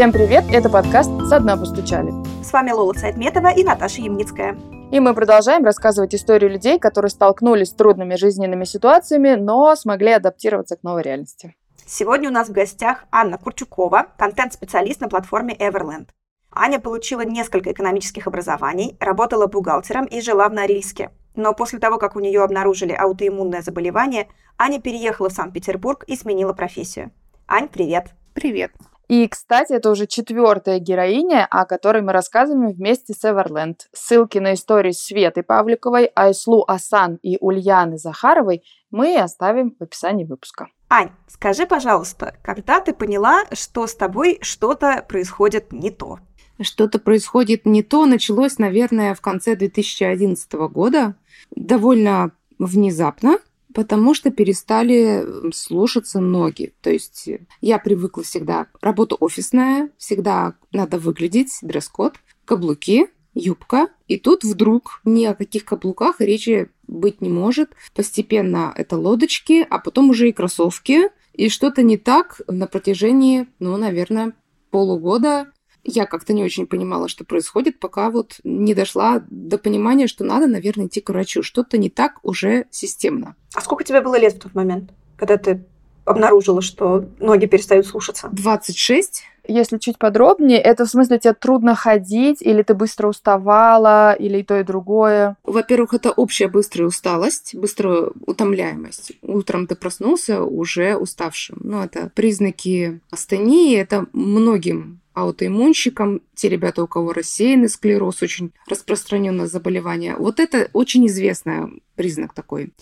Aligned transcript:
Всем 0.00 0.12
привет, 0.12 0.44
это 0.50 0.70
подкаст 0.70 1.10
«Со 1.28 1.40
дна 1.40 1.58
постучали». 1.58 2.10
С 2.42 2.50
вами 2.54 2.70
Лола 2.70 2.94
Цайтметова 2.94 3.48
и 3.48 3.62
Наташа 3.62 4.00
Ямницкая. 4.00 4.56
И 4.90 4.98
мы 4.98 5.12
продолжаем 5.12 5.62
рассказывать 5.62 6.14
историю 6.14 6.48
людей, 6.48 6.78
которые 6.78 7.10
столкнулись 7.10 7.68
с 7.68 7.74
трудными 7.74 8.14
жизненными 8.14 8.64
ситуациями, 8.64 9.34
но 9.34 9.76
смогли 9.76 10.12
адаптироваться 10.12 10.76
к 10.76 10.82
новой 10.84 11.02
реальности. 11.02 11.54
Сегодня 11.84 12.30
у 12.30 12.32
нас 12.32 12.48
в 12.48 12.52
гостях 12.52 13.04
Анна 13.12 13.36
Курчукова, 13.36 14.06
контент-специалист 14.16 15.02
на 15.02 15.10
платформе 15.10 15.54
Everland. 15.54 16.08
Аня 16.50 16.80
получила 16.80 17.20
несколько 17.20 17.70
экономических 17.70 18.26
образований, 18.26 18.96
работала 19.00 19.48
бухгалтером 19.48 20.06
и 20.06 20.22
жила 20.22 20.48
в 20.48 20.54
Норильске. 20.54 21.10
Но 21.34 21.52
после 21.52 21.78
того, 21.78 21.98
как 21.98 22.16
у 22.16 22.20
нее 22.20 22.42
обнаружили 22.42 22.94
аутоиммунное 22.94 23.60
заболевание, 23.60 24.28
Аня 24.56 24.80
переехала 24.80 25.28
в 25.28 25.34
Санкт-Петербург 25.34 26.04
и 26.06 26.16
сменила 26.16 26.54
профессию. 26.54 27.10
Ань, 27.46 27.68
привет. 27.68 28.12
Привет. 28.32 28.72
И, 29.10 29.26
кстати, 29.26 29.72
это 29.72 29.90
уже 29.90 30.06
четвертая 30.06 30.78
героиня, 30.78 31.44
о 31.50 31.64
которой 31.64 32.00
мы 32.00 32.12
рассказываем 32.12 32.70
вместе 32.70 33.12
с 33.12 33.24
Эверленд. 33.24 33.88
Ссылки 33.92 34.38
на 34.38 34.54
истории 34.54 34.92
Светы 34.92 35.42
Павликовой, 35.42 36.12
Айслу 36.14 36.64
Асан 36.68 37.18
и 37.20 37.36
Ульяны 37.40 37.98
Захаровой 37.98 38.62
мы 38.92 39.18
оставим 39.18 39.74
в 39.76 39.82
описании 39.82 40.24
выпуска. 40.24 40.68
Ань, 40.88 41.10
скажи, 41.26 41.66
пожалуйста, 41.66 42.36
когда 42.44 42.78
ты 42.78 42.94
поняла, 42.94 43.42
что 43.50 43.88
с 43.88 43.96
тобой 43.96 44.38
что-то 44.42 45.04
происходит 45.08 45.72
не 45.72 45.90
то? 45.90 46.20
что-то 46.60 47.00
происходит 47.00 47.66
не 47.66 47.82
то, 47.82 48.06
началось, 48.06 48.58
наверное, 48.58 49.14
в 49.14 49.22
конце 49.22 49.56
2011 49.56 50.52
года, 50.70 51.16
довольно 51.56 52.32
внезапно, 52.58 53.38
потому 53.74 54.14
что 54.14 54.30
перестали 54.30 55.50
слушаться 55.52 56.20
ноги. 56.20 56.72
То 56.80 56.90
есть 56.90 57.28
я 57.60 57.78
привыкла 57.78 58.22
всегда, 58.22 58.66
работа 58.80 59.16
офисная, 59.16 59.90
всегда 59.96 60.54
надо 60.72 60.98
выглядеть, 60.98 61.58
дресс-код, 61.62 62.14
каблуки, 62.44 63.08
юбка. 63.34 63.88
И 64.08 64.18
тут 64.18 64.44
вдруг 64.44 65.00
ни 65.04 65.24
о 65.24 65.34
каких 65.34 65.64
каблуках 65.64 66.20
речи 66.20 66.70
быть 66.86 67.20
не 67.20 67.28
может. 67.28 67.70
Постепенно 67.94 68.72
это 68.76 68.96
лодочки, 68.96 69.66
а 69.68 69.78
потом 69.78 70.10
уже 70.10 70.28
и 70.28 70.32
кроссовки. 70.32 71.10
И 71.32 71.48
что-то 71.48 71.82
не 71.82 71.96
так 71.96 72.40
на 72.48 72.66
протяжении, 72.66 73.46
ну, 73.60 73.76
наверное, 73.76 74.32
полугода 74.70 75.52
я 75.84 76.06
как-то 76.06 76.32
не 76.32 76.44
очень 76.44 76.66
понимала, 76.66 77.08
что 77.08 77.24
происходит, 77.24 77.78
пока 77.78 78.10
вот 78.10 78.40
не 78.44 78.74
дошла 78.74 79.22
до 79.30 79.58
понимания, 79.58 80.06
что 80.06 80.24
надо, 80.24 80.46
наверное, 80.46 80.86
идти 80.86 81.00
к 81.00 81.10
врачу. 81.10 81.42
Что-то 81.42 81.78
не 81.78 81.90
так 81.90 82.18
уже 82.22 82.66
системно. 82.70 83.36
А 83.54 83.60
сколько 83.60 83.84
тебе 83.84 84.00
было 84.00 84.18
лет 84.18 84.34
в 84.34 84.40
тот 84.40 84.54
момент, 84.54 84.90
когда 85.16 85.36
ты 85.36 85.64
обнаружила, 86.04 86.62
что 86.62 87.06
ноги 87.18 87.46
перестают 87.46 87.86
слушаться? 87.86 88.28
26. 88.32 89.24
Если 89.48 89.78
чуть 89.78 89.98
подробнее, 89.98 90.60
это 90.60 90.84
в 90.84 90.88
смысле 90.88 91.18
тебе 91.18 91.34
трудно 91.34 91.74
ходить, 91.74 92.42
или 92.42 92.62
ты 92.62 92.74
быстро 92.74 93.08
уставала, 93.08 94.12
или 94.12 94.38
и 94.38 94.42
то, 94.42 94.58
и 94.58 94.62
другое? 94.62 95.36
Во-первых, 95.44 95.94
это 95.94 96.10
общая 96.12 96.48
быстрая 96.48 96.86
усталость, 96.86 97.54
быстрая 97.54 98.10
утомляемость. 98.26 99.12
Утром 99.22 99.66
ты 99.66 99.74
проснулся 99.74 100.42
уже 100.42 100.96
уставшим. 100.96 101.58
Ну, 101.62 101.82
это 101.82 102.10
признаки 102.14 103.00
астении, 103.10 103.76
это 103.76 104.06
многим 104.12 105.00
аутоиммунщикам, 105.20 106.22
те 106.34 106.48
ребята, 106.48 106.82
у 106.82 106.86
кого 106.86 107.12
рассеянный 107.12 107.68
склероз, 107.68 108.22
очень 108.22 108.52
распространенное 108.66 109.46
заболевание. 109.46 110.16
Вот 110.16 110.40
это 110.40 110.70
очень 110.72 111.06
известный 111.06 111.82
признак 111.96 112.34
такой. 112.34 112.72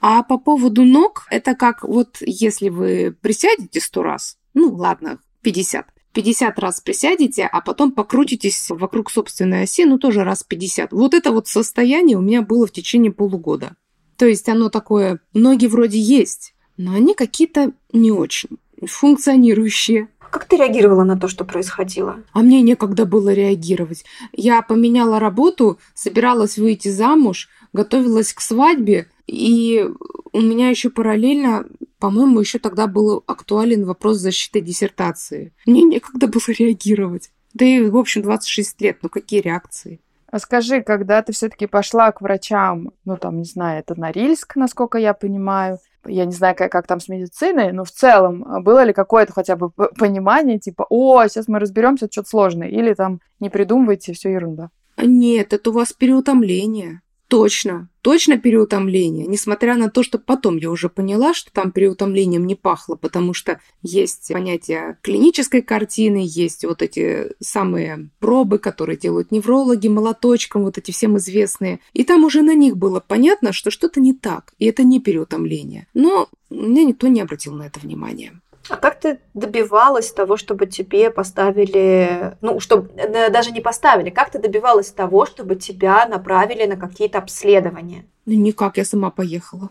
А 0.00 0.22
по 0.22 0.38
поводу 0.38 0.84
ног, 0.84 1.26
это 1.30 1.54
как 1.54 1.82
вот 1.82 2.18
если 2.20 2.68
вы 2.68 3.16
присядете 3.20 3.80
сто 3.80 4.02
раз, 4.02 4.36
ну 4.52 4.74
ладно, 4.74 5.18
50, 5.42 5.86
50 6.12 6.58
раз 6.58 6.80
присядете, 6.80 7.48
а 7.50 7.60
потом 7.60 7.92
покрутитесь 7.92 8.66
вокруг 8.68 9.10
собственной 9.10 9.62
оси, 9.62 9.84
ну 9.84 9.98
тоже 9.98 10.24
раз 10.24 10.42
50. 10.42 10.92
Вот 10.92 11.14
это 11.14 11.32
вот 11.32 11.48
состояние 11.48 12.16
у 12.16 12.22
меня 12.22 12.42
было 12.42 12.66
в 12.66 12.72
течение 12.72 13.12
полугода. 13.12 13.76
То 14.16 14.26
есть 14.26 14.48
оно 14.48 14.68
такое, 14.68 15.20
ноги 15.32 15.66
вроде 15.66 15.98
есть, 15.98 16.54
но 16.76 16.94
они 16.94 17.14
какие-то 17.14 17.72
не 17.92 18.12
очень 18.12 18.58
функционирующие. 18.86 20.08
Как 20.34 20.46
ты 20.46 20.56
реагировала 20.56 21.04
на 21.04 21.16
то, 21.16 21.28
что 21.28 21.44
происходило? 21.44 22.16
А 22.32 22.40
мне 22.40 22.60
некогда 22.60 23.04
было 23.04 23.32
реагировать. 23.32 24.04
Я 24.32 24.62
поменяла 24.62 25.20
работу, 25.20 25.78
собиралась 25.94 26.58
выйти 26.58 26.88
замуж, 26.88 27.48
готовилась 27.72 28.32
к 28.32 28.40
свадьбе, 28.40 29.06
и 29.28 29.88
у 30.32 30.40
меня 30.40 30.70
еще 30.70 30.90
параллельно, 30.90 31.66
по-моему, 32.00 32.40
еще 32.40 32.58
тогда 32.58 32.88
был 32.88 33.22
актуален 33.28 33.84
вопрос 33.84 34.16
защиты 34.16 34.60
диссертации. 34.60 35.52
Мне 35.66 35.82
некогда 35.82 36.26
было 36.26 36.42
реагировать. 36.48 37.30
Да 37.52 37.64
и, 37.64 37.88
в 37.88 37.96
общем, 37.96 38.22
26 38.22 38.80
лет, 38.80 38.98
ну 39.02 39.08
какие 39.08 39.40
реакции? 39.40 40.00
А 40.26 40.40
скажи, 40.40 40.82
когда 40.82 41.22
ты 41.22 41.32
все-таки 41.32 41.68
пошла 41.68 42.10
к 42.10 42.20
врачам, 42.20 42.90
ну 43.04 43.16
там, 43.16 43.38
не 43.38 43.44
знаю, 43.44 43.78
это 43.78 43.94
Норильск, 43.94 44.56
насколько 44.56 44.98
я 44.98 45.14
понимаю, 45.14 45.78
я 46.06 46.24
не 46.24 46.32
знаю, 46.32 46.54
как, 46.56 46.72
как 46.72 46.86
там 46.86 47.00
с 47.00 47.08
медициной, 47.08 47.72
но 47.72 47.84
в 47.84 47.90
целом 47.90 48.44
а, 48.44 48.60
было 48.60 48.82
ли 48.84 48.92
какое-то 48.92 49.32
хотя 49.32 49.56
бы 49.56 49.70
понимание, 49.70 50.58
типа, 50.58 50.86
о, 50.88 51.26
сейчас 51.26 51.48
мы 51.48 51.58
разберемся, 51.58 52.08
что-то 52.10 52.28
сложное, 52.28 52.68
или 52.68 52.94
там 52.94 53.20
не 53.40 53.50
придумывайте, 53.50 54.12
все 54.12 54.32
ерунда. 54.32 54.70
Нет, 54.96 55.52
это 55.52 55.70
у 55.70 55.72
вас 55.72 55.92
переутомление. 55.92 57.00
Точно, 57.34 57.88
точно 58.00 58.38
переутомление, 58.38 59.26
несмотря 59.26 59.74
на 59.74 59.90
то, 59.90 60.04
что 60.04 60.20
потом 60.20 60.56
я 60.56 60.70
уже 60.70 60.88
поняла, 60.88 61.34
что 61.34 61.50
там 61.52 61.72
переутомлением 61.72 62.46
не 62.46 62.54
пахло, 62.54 62.94
потому 62.94 63.34
что 63.34 63.58
есть 63.82 64.30
понятие 64.32 64.98
клинической 65.02 65.60
картины, 65.60 66.22
есть 66.24 66.64
вот 66.64 66.80
эти 66.80 67.32
самые 67.40 68.10
пробы, 68.20 68.58
которые 68.58 68.96
делают 68.96 69.32
неврологи 69.32 69.88
молоточком, 69.88 70.62
вот 70.62 70.78
эти 70.78 70.92
всем 70.92 71.18
известные. 71.18 71.80
И 71.92 72.04
там 72.04 72.22
уже 72.22 72.42
на 72.42 72.54
них 72.54 72.76
было 72.76 73.00
понятно, 73.00 73.52
что 73.52 73.72
что-то 73.72 73.98
не 73.98 74.14
так, 74.14 74.54
и 74.60 74.66
это 74.66 74.84
не 74.84 75.00
переутомление. 75.00 75.88
Но 75.92 76.28
мне 76.50 76.84
никто 76.84 77.08
не 77.08 77.20
обратил 77.20 77.54
на 77.54 77.64
это 77.64 77.80
внимания. 77.80 78.40
А 78.68 78.76
как 78.76 78.98
ты 78.98 79.20
добивалась 79.34 80.10
того, 80.12 80.36
чтобы 80.36 80.66
тебе 80.66 81.10
поставили, 81.10 82.36
ну, 82.40 82.60
чтобы 82.60 82.90
э, 82.96 83.30
даже 83.30 83.50
не 83.50 83.60
поставили, 83.60 84.10
как 84.10 84.30
ты 84.30 84.38
добивалась 84.38 84.90
того, 84.90 85.26
чтобы 85.26 85.56
тебя 85.56 86.06
направили 86.06 86.64
на 86.64 86.76
какие-то 86.76 87.18
обследования? 87.18 88.06
Ну, 88.26 88.34
никак, 88.34 88.78
я 88.78 88.84
сама 88.84 89.10
поехала. 89.10 89.68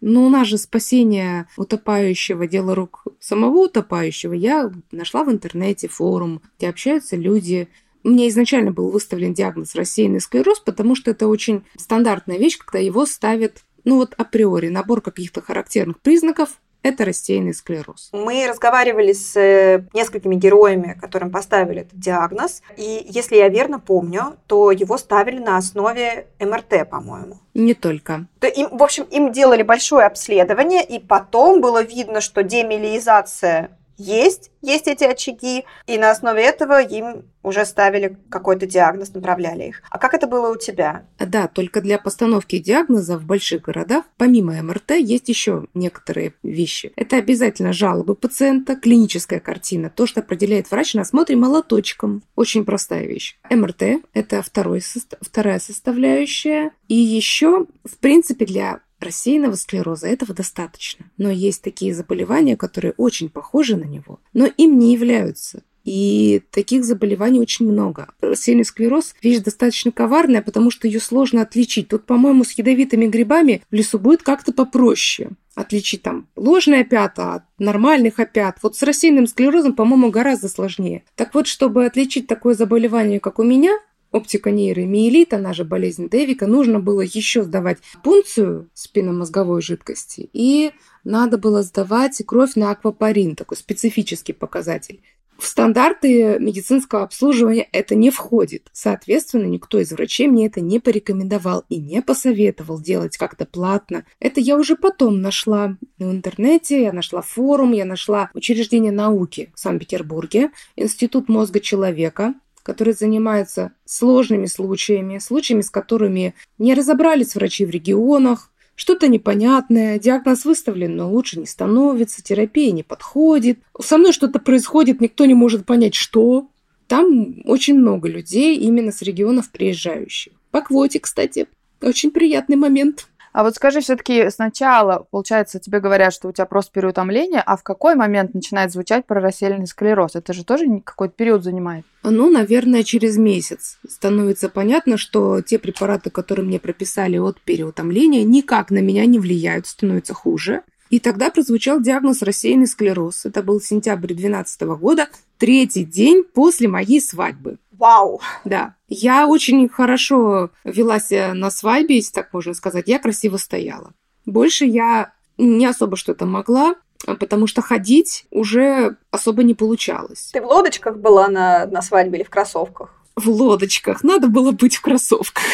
Но 0.00 0.26
у 0.26 0.28
нас 0.28 0.46
же 0.46 0.58
спасение 0.58 1.46
утопающего, 1.56 2.46
дело 2.46 2.74
рук 2.74 3.04
самого 3.20 3.64
утопающего. 3.64 4.34
Я 4.34 4.70
нашла 4.92 5.24
в 5.24 5.30
интернете 5.30 5.88
форум, 5.88 6.42
где 6.58 6.68
общаются 6.68 7.16
люди. 7.16 7.68
Мне 8.02 8.28
изначально 8.28 8.70
был 8.70 8.90
выставлен 8.90 9.32
диагноз 9.32 9.74
рассеянный 9.74 10.20
склероз, 10.20 10.60
потому 10.60 10.94
что 10.94 11.12
это 11.12 11.26
очень 11.26 11.64
стандартная 11.78 12.36
вещь, 12.36 12.58
когда 12.58 12.80
его 12.80 13.06
ставят 13.06 13.64
ну 13.84 13.96
вот 13.96 14.14
априори 14.16 14.68
набор 14.68 15.00
каких-то 15.00 15.40
характерных 15.40 16.00
признаков, 16.00 16.60
это 16.84 17.06
рассеянный 17.06 17.54
склероз. 17.54 18.10
Мы 18.12 18.46
разговаривали 18.46 19.12
с 19.12 19.34
э, 19.36 19.86
несколькими 19.94 20.36
героями, 20.36 20.96
которым 21.00 21.30
поставили 21.30 21.80
этот 21.80 21.98
диагноз. 21.98 22.62
И 22.76 23.06
если 23.08 23.36
я 23.36 23.48
верно 23.48 23.80
помню, 23.80 24.36
то 24.46 24.70
его 24.70 24.98
ставили 24.98 25.38
на 25.38 25.56
основе 25.56 26.26
МРТ, 26.38 26.88
по-моему. 26.88 27.38
Не 27.54 27.72
только. 27.72 28.26
То 28.38 28.46
им, 28.46 28.68
в 28.70 28.82
общем, 28.82 29.04
им 29.04 29.32
делали 29.32 29.62
большое 29.62 30.06
обследование, 30.06 30.84
и 30.84 30.98
потом 30.98 31.62
было 31.62 31.82
видно, 31.82 32.20
что 32.20 32.42
демилиизация 32.42 33.70
есть, 33.96 34.50
есть 34.62 34.88
эти 34.88 35.04
очаги, 35.04 35.64
и 35.86 35.98
на 35.98 36.10
основе 36.10 36.42
этого 36.42 36.82
им 36.82 37.24
уже 37.42 37.64
ставили 37.66 38.16
какой-то 38.30 38.66
диагноз, 38.66 39.12
направляли 39.14 39.64
их. 39.64 39.82
А 39.90 39.98
как 39.98 40.14
это 40.14 40.26
было 40.26 40.50
у 40.50 40.56
тебя? 40.56 41.04
Да, 41.18 41.46
только 41.46 41.80
для 41.80 41.98
постановки 41.98 42.58
диагноза 42.58 43.18
в 43.18 43.24
больших 43.24 43.62
городах, 43.62 44.04
помимо 44.16 44.60
МРТ, 44.62 44.92
есть 44.92 45.28
еще 45.28 45.66
некоторые 45.74 46.34
вещи. 46.42 46.92
Это 46.96 47.16
обязательно 47.16 47.72
жалобы 47.72 48.14
пациента, 48.14 48.76
клиническая 48.76 49.40
картина, 49.40 49.90
то, 49.90 50.06
что 50.06 50.20
определяет 50.20 50.70
врач 50.70 50.94
на 50.94 51.02
осмотре 51.02 51.36
молоточком. 51.36 52.22
Очень 52.34 52.64
простая 52.64 53.06
вещь. 53.06 53.38
МРТ– 53.50 53.82
это 54.14 54.42
второй, 54.42 54.82
вторая 55.20 55.58
составляющая. 55.58 56.70
И 56.88 56.94
еще, 56.94 57.66
в 57.84 57.98
принципе, 57.98 58.46
для 58.46 58.80
рассеянного 59.04 59.54
склероза 59.54 60.08
этого 60.08 60.34
достаточно. 60.34 61.06
Но 61.16 61.30
есть 61.30 61.62
такие 61.62 61.94
заболевания, 61.94 62.56
которые 62.56 62.94
очень 62.96 63.28
похожи 63.28 63.76
на 63.76 63.84
него, 63.84 64.20
но 64.32 64.46
им 64.46 64.78
не 64.78 64.92
являются. 64.92 65.62
И 65.84 66.42
таких 66.50 66.82
заболеваний 66.84 67.40
очень 67.40 67.70
много. 67.70 68.08
Рассеянный 68.22 68.64
склероз– 68.64 69.14
вещь 69.22 69.40
достаточно 69.40 69.92
коварная, 69.92 70.40
потому 70.40 70.70
что 70.70 70.88
ее 70.88 70.98
сложно 70.98 71.42
отличить. 71.42 71.88
Тут, 71.88 72.06
по-моему, 72.06 72.42
с 72.42 72.52
ядовитыми 72.52 73.06
грибами 73.06 73.62
в 73.70 73.74
лесу 73.74 73.98
будет 73.98 74.22
как-то 74.22 74.52
попроще 74.52 75.30
отличить 75.54 76.02
там 76.02 76.26
ложные 76.36 76.80
опята 76.80 77.34
от 77.34 77.42
нормальных 77.58 78.18
опят. 78.18 78.58
Вот 78.62 78.76
с 78.76 78.82
рассеянным 78.82 79.26
склерозом, 79.26 79.74
по-моему, 79.74 80.10
гораздо 80.10 80.48
сложнее. 80.48 81.04
Так 81.14 81.34
вот, 81.34 81.46
чтобы 81.46 81.86
отличить 81.86 82.26
такое 82.26 82.54
заболевание, 82.54 83.20
как 83.20 83.38
у 83.38 83.44
меня, 83.44 83.78
оптика 84.14 84.50
нейромиелит, 84.50 85.34
она 85.34 85.52
же 85.52 85.64
болезнь 85.64 86.08
Дэвика, 86.08 86.46
нужно 86.46 86.78
было 86.78 87.00
еще 87.00 87.42
сдавать 87.42 87.78
пункцию 88.02 88.70
спинномозговой 88.72 89.60
жидкости 89.60 90.30
и 90.32 90.72
надо 91.02 91.36
было 91.36 91.62
сдавать 91.62 92.22
кровь 92.26 92.54
на 92.54 92.70
аквапарин, 92.70 93.36
такой 93.36 93.56
специфический 93.56 94.32
показатель. 94.32 95.00
В 95.36 95.46
стандарты 95.46 96.38
медицинского 96.38 97.02
обслуживания 97.02 97.68
это 97.72 97.96
не 97.96 98.10
входит. 98.10 98.68
Соответственно, 98.72 99.46
никто 99.46 99.80
из 99.80 99.90
врачей 99.90 100.28
мне 100.28 100.46
это 100.46 100.60
не 100.60 100.78
порекомендовал 100.78 101.64
и 101.68 101.80
не 101.80 102.02
посоветовал 102.02 102.80
делать 102.80 103.16
как-то 103.16 103.44
платно. 103.44 104.04
Это 104.20 104.40
я 104.40 104.56
уже 104.56 104.76
потом 104.76 105.20
нашла 105.20 105.76
в 105.98 106.04
интернете, 106.04 106.82
я 106.82 106.92
нашла 106.92 107.20
форум, 107.20 107.72
я 107.72 107.84
нашла 107.84 108.30
учреждение 108.32 108.92
науки 108.92 109.50
в 109.54 109.60
Санкт-Петербурге, 109.60 110.50
Институт 110.76 111.28
мозга 111.28 111.58
человека, 111.58 112.34
который 112.64 112.94
занимается 112.94 113.72
сложными 113.84 114.46
случаями, 114.46 115.18
случаями, 115.18 115.60
с 115.60 115.70
которыми 115.70 116.34
не 116.58 116.74
разобрались 116.74 117.36
врачи 117.36 117.64
в 117.64 117.70
регионах, 117.70 118.50
что-то 118.74 119.06
непонятное, 119.06 120.00
диагноз 120.00 120.44
выставлен, 120.44 120.96
но 120.96 121.08
лучше 121.08 121.38
не 121.38 121.46
становится, 121.46 122.24
терапия 122.24 122.72
не 122.72 122.82
подходит. 122.82 123.60
Со 123.80 123.98
мной 123.98 124.12
что-то 124.12 124.40
происходит, 124.40 125.00
никто 125.00 125.26
не 125.26 125.34
может 125.34 125.64
понять, 125.64 125.94
что. 125.94 126.48
Там 126.88 127.36
очень 127.44 127.78
много 127.78 128.08
людей 128.08 128.58
именно 128.58 128.90
с 128.90 129.00
регионов 129.00 129.50
приезжающих. 129.50 130.32
По 130.50 130.60
квоте, 130.60 131.00
кстати, 131.00 131.46
очень 131.80 132.10
приятный 132.10 132.56
момент. 132.56 133.08
А 133.34 133.42
вот 133.42 133.56
скажи, 133.56 133.80
все-таки 133.80 134.30
сначала, 134.30 135.08
получается, 135.10 135.58
тебе 135.58 135.80
говорят, 135.80 136.14
что 136.14 136.28
у 136.28 136.32
тебя 136.32 136.46
просто 136.46 136.70
переутомление, 136.70 137.42
а 137.44 137.56
в 137.56 137.64
какой 137.64 137.96
момент 137.96 138.32
начинает 138.32 138.70
звучать 138.70 139.06
про 139.06 139.20
рассеянный 139.20 139.66
склероз? 139.66 140.14
Это 140.14 140.32
же 140.32 140.44
тоже 140.44 140.66
какой-то 140.84 141.14
период 141.14 141.42
занимает? 141.42 141.84
Ну, 142.04 142.30
наверное, 142.30 142.84
через 142.84 143.16
месяц 143.16 143.78
становится 143.88 144.48
понятно, 144.48 144.96
что 144.96 145.40
те 145.40 145.58
препараты, 145.58 146.10
которые 146.10 146.46
мне 146.46 146.60
прописали 146.60 147.18
от 147.18 147.40
переутомления, 147.40 148.22
никак 148.22 148.70
на 148.70 148.78
меня 148.78 149.04
не 149.04 149.18
влияют, 149.18 149.66
становится 149.66 150.14
хуже. 150.14 150.62
И 150.90 151.00
тогда 151.00 151.30
прозвучал 151.30 151.80
диагноз 151.80 152.22
рассеянный 152.22 152.68
склероз. 152.68 153.26
Это 153.26 153.42
был 153.42 153.60
сентябрь 153.60 154.14
2012 154.14 154.60
года, 154.78 155.08
третий 155.38 155.84
день 155.84 156.22
после 156.22 156.68
моей 156.68 157.00
свадьбы. 157.00 157.58
Вау! 157.78 158.20
Да. 158.44 158.76
Я 158.88 159.26
очень 159.26 159.68
хорошо 159.68 160.50
вела 160.64 161.00
себя 161.00 161.34
на 161.34 161.50
свадьбе, 161.50 161.96
если 161.96 162.12
так 162.12 162.32
можно 162.32 162.54
сказать. 162.54 162.84
Я 162.86 162.98
красиво 162.98 163.36
стояла. 163.36 163.92
Больше 164.26 164.64
я 164.64 165.12
не 165.38 165.66
особо 165.66 165.96
что-то 165.96 166.26
могла, 166.26 166.76
потому 167.04 167.46
что 167.46 167.62
ходить 167.62 168.26
уже 168.30 168.96
особо 169.10 169.42
не 169.42 169.54
получалось. 169.54 170.30
Ты 170.32 170.40
в 170.40 170.46
лодочках 170.46 170.96
была 170.98 171.28
на, 171.28 171.66
на 171.66 171.82
свадьбе 171.82 172.18
или 172.18 172.24
в 172.24 172.30
кроссовках? 172.30 172.94
В 173.16 173.28
лодочках. 173.28 174.02
Надо 174.02 174.28
было 174.28 174.52
быть 174.52 174.76
в 174.76 174.80
кроссовках. 174.80 175.44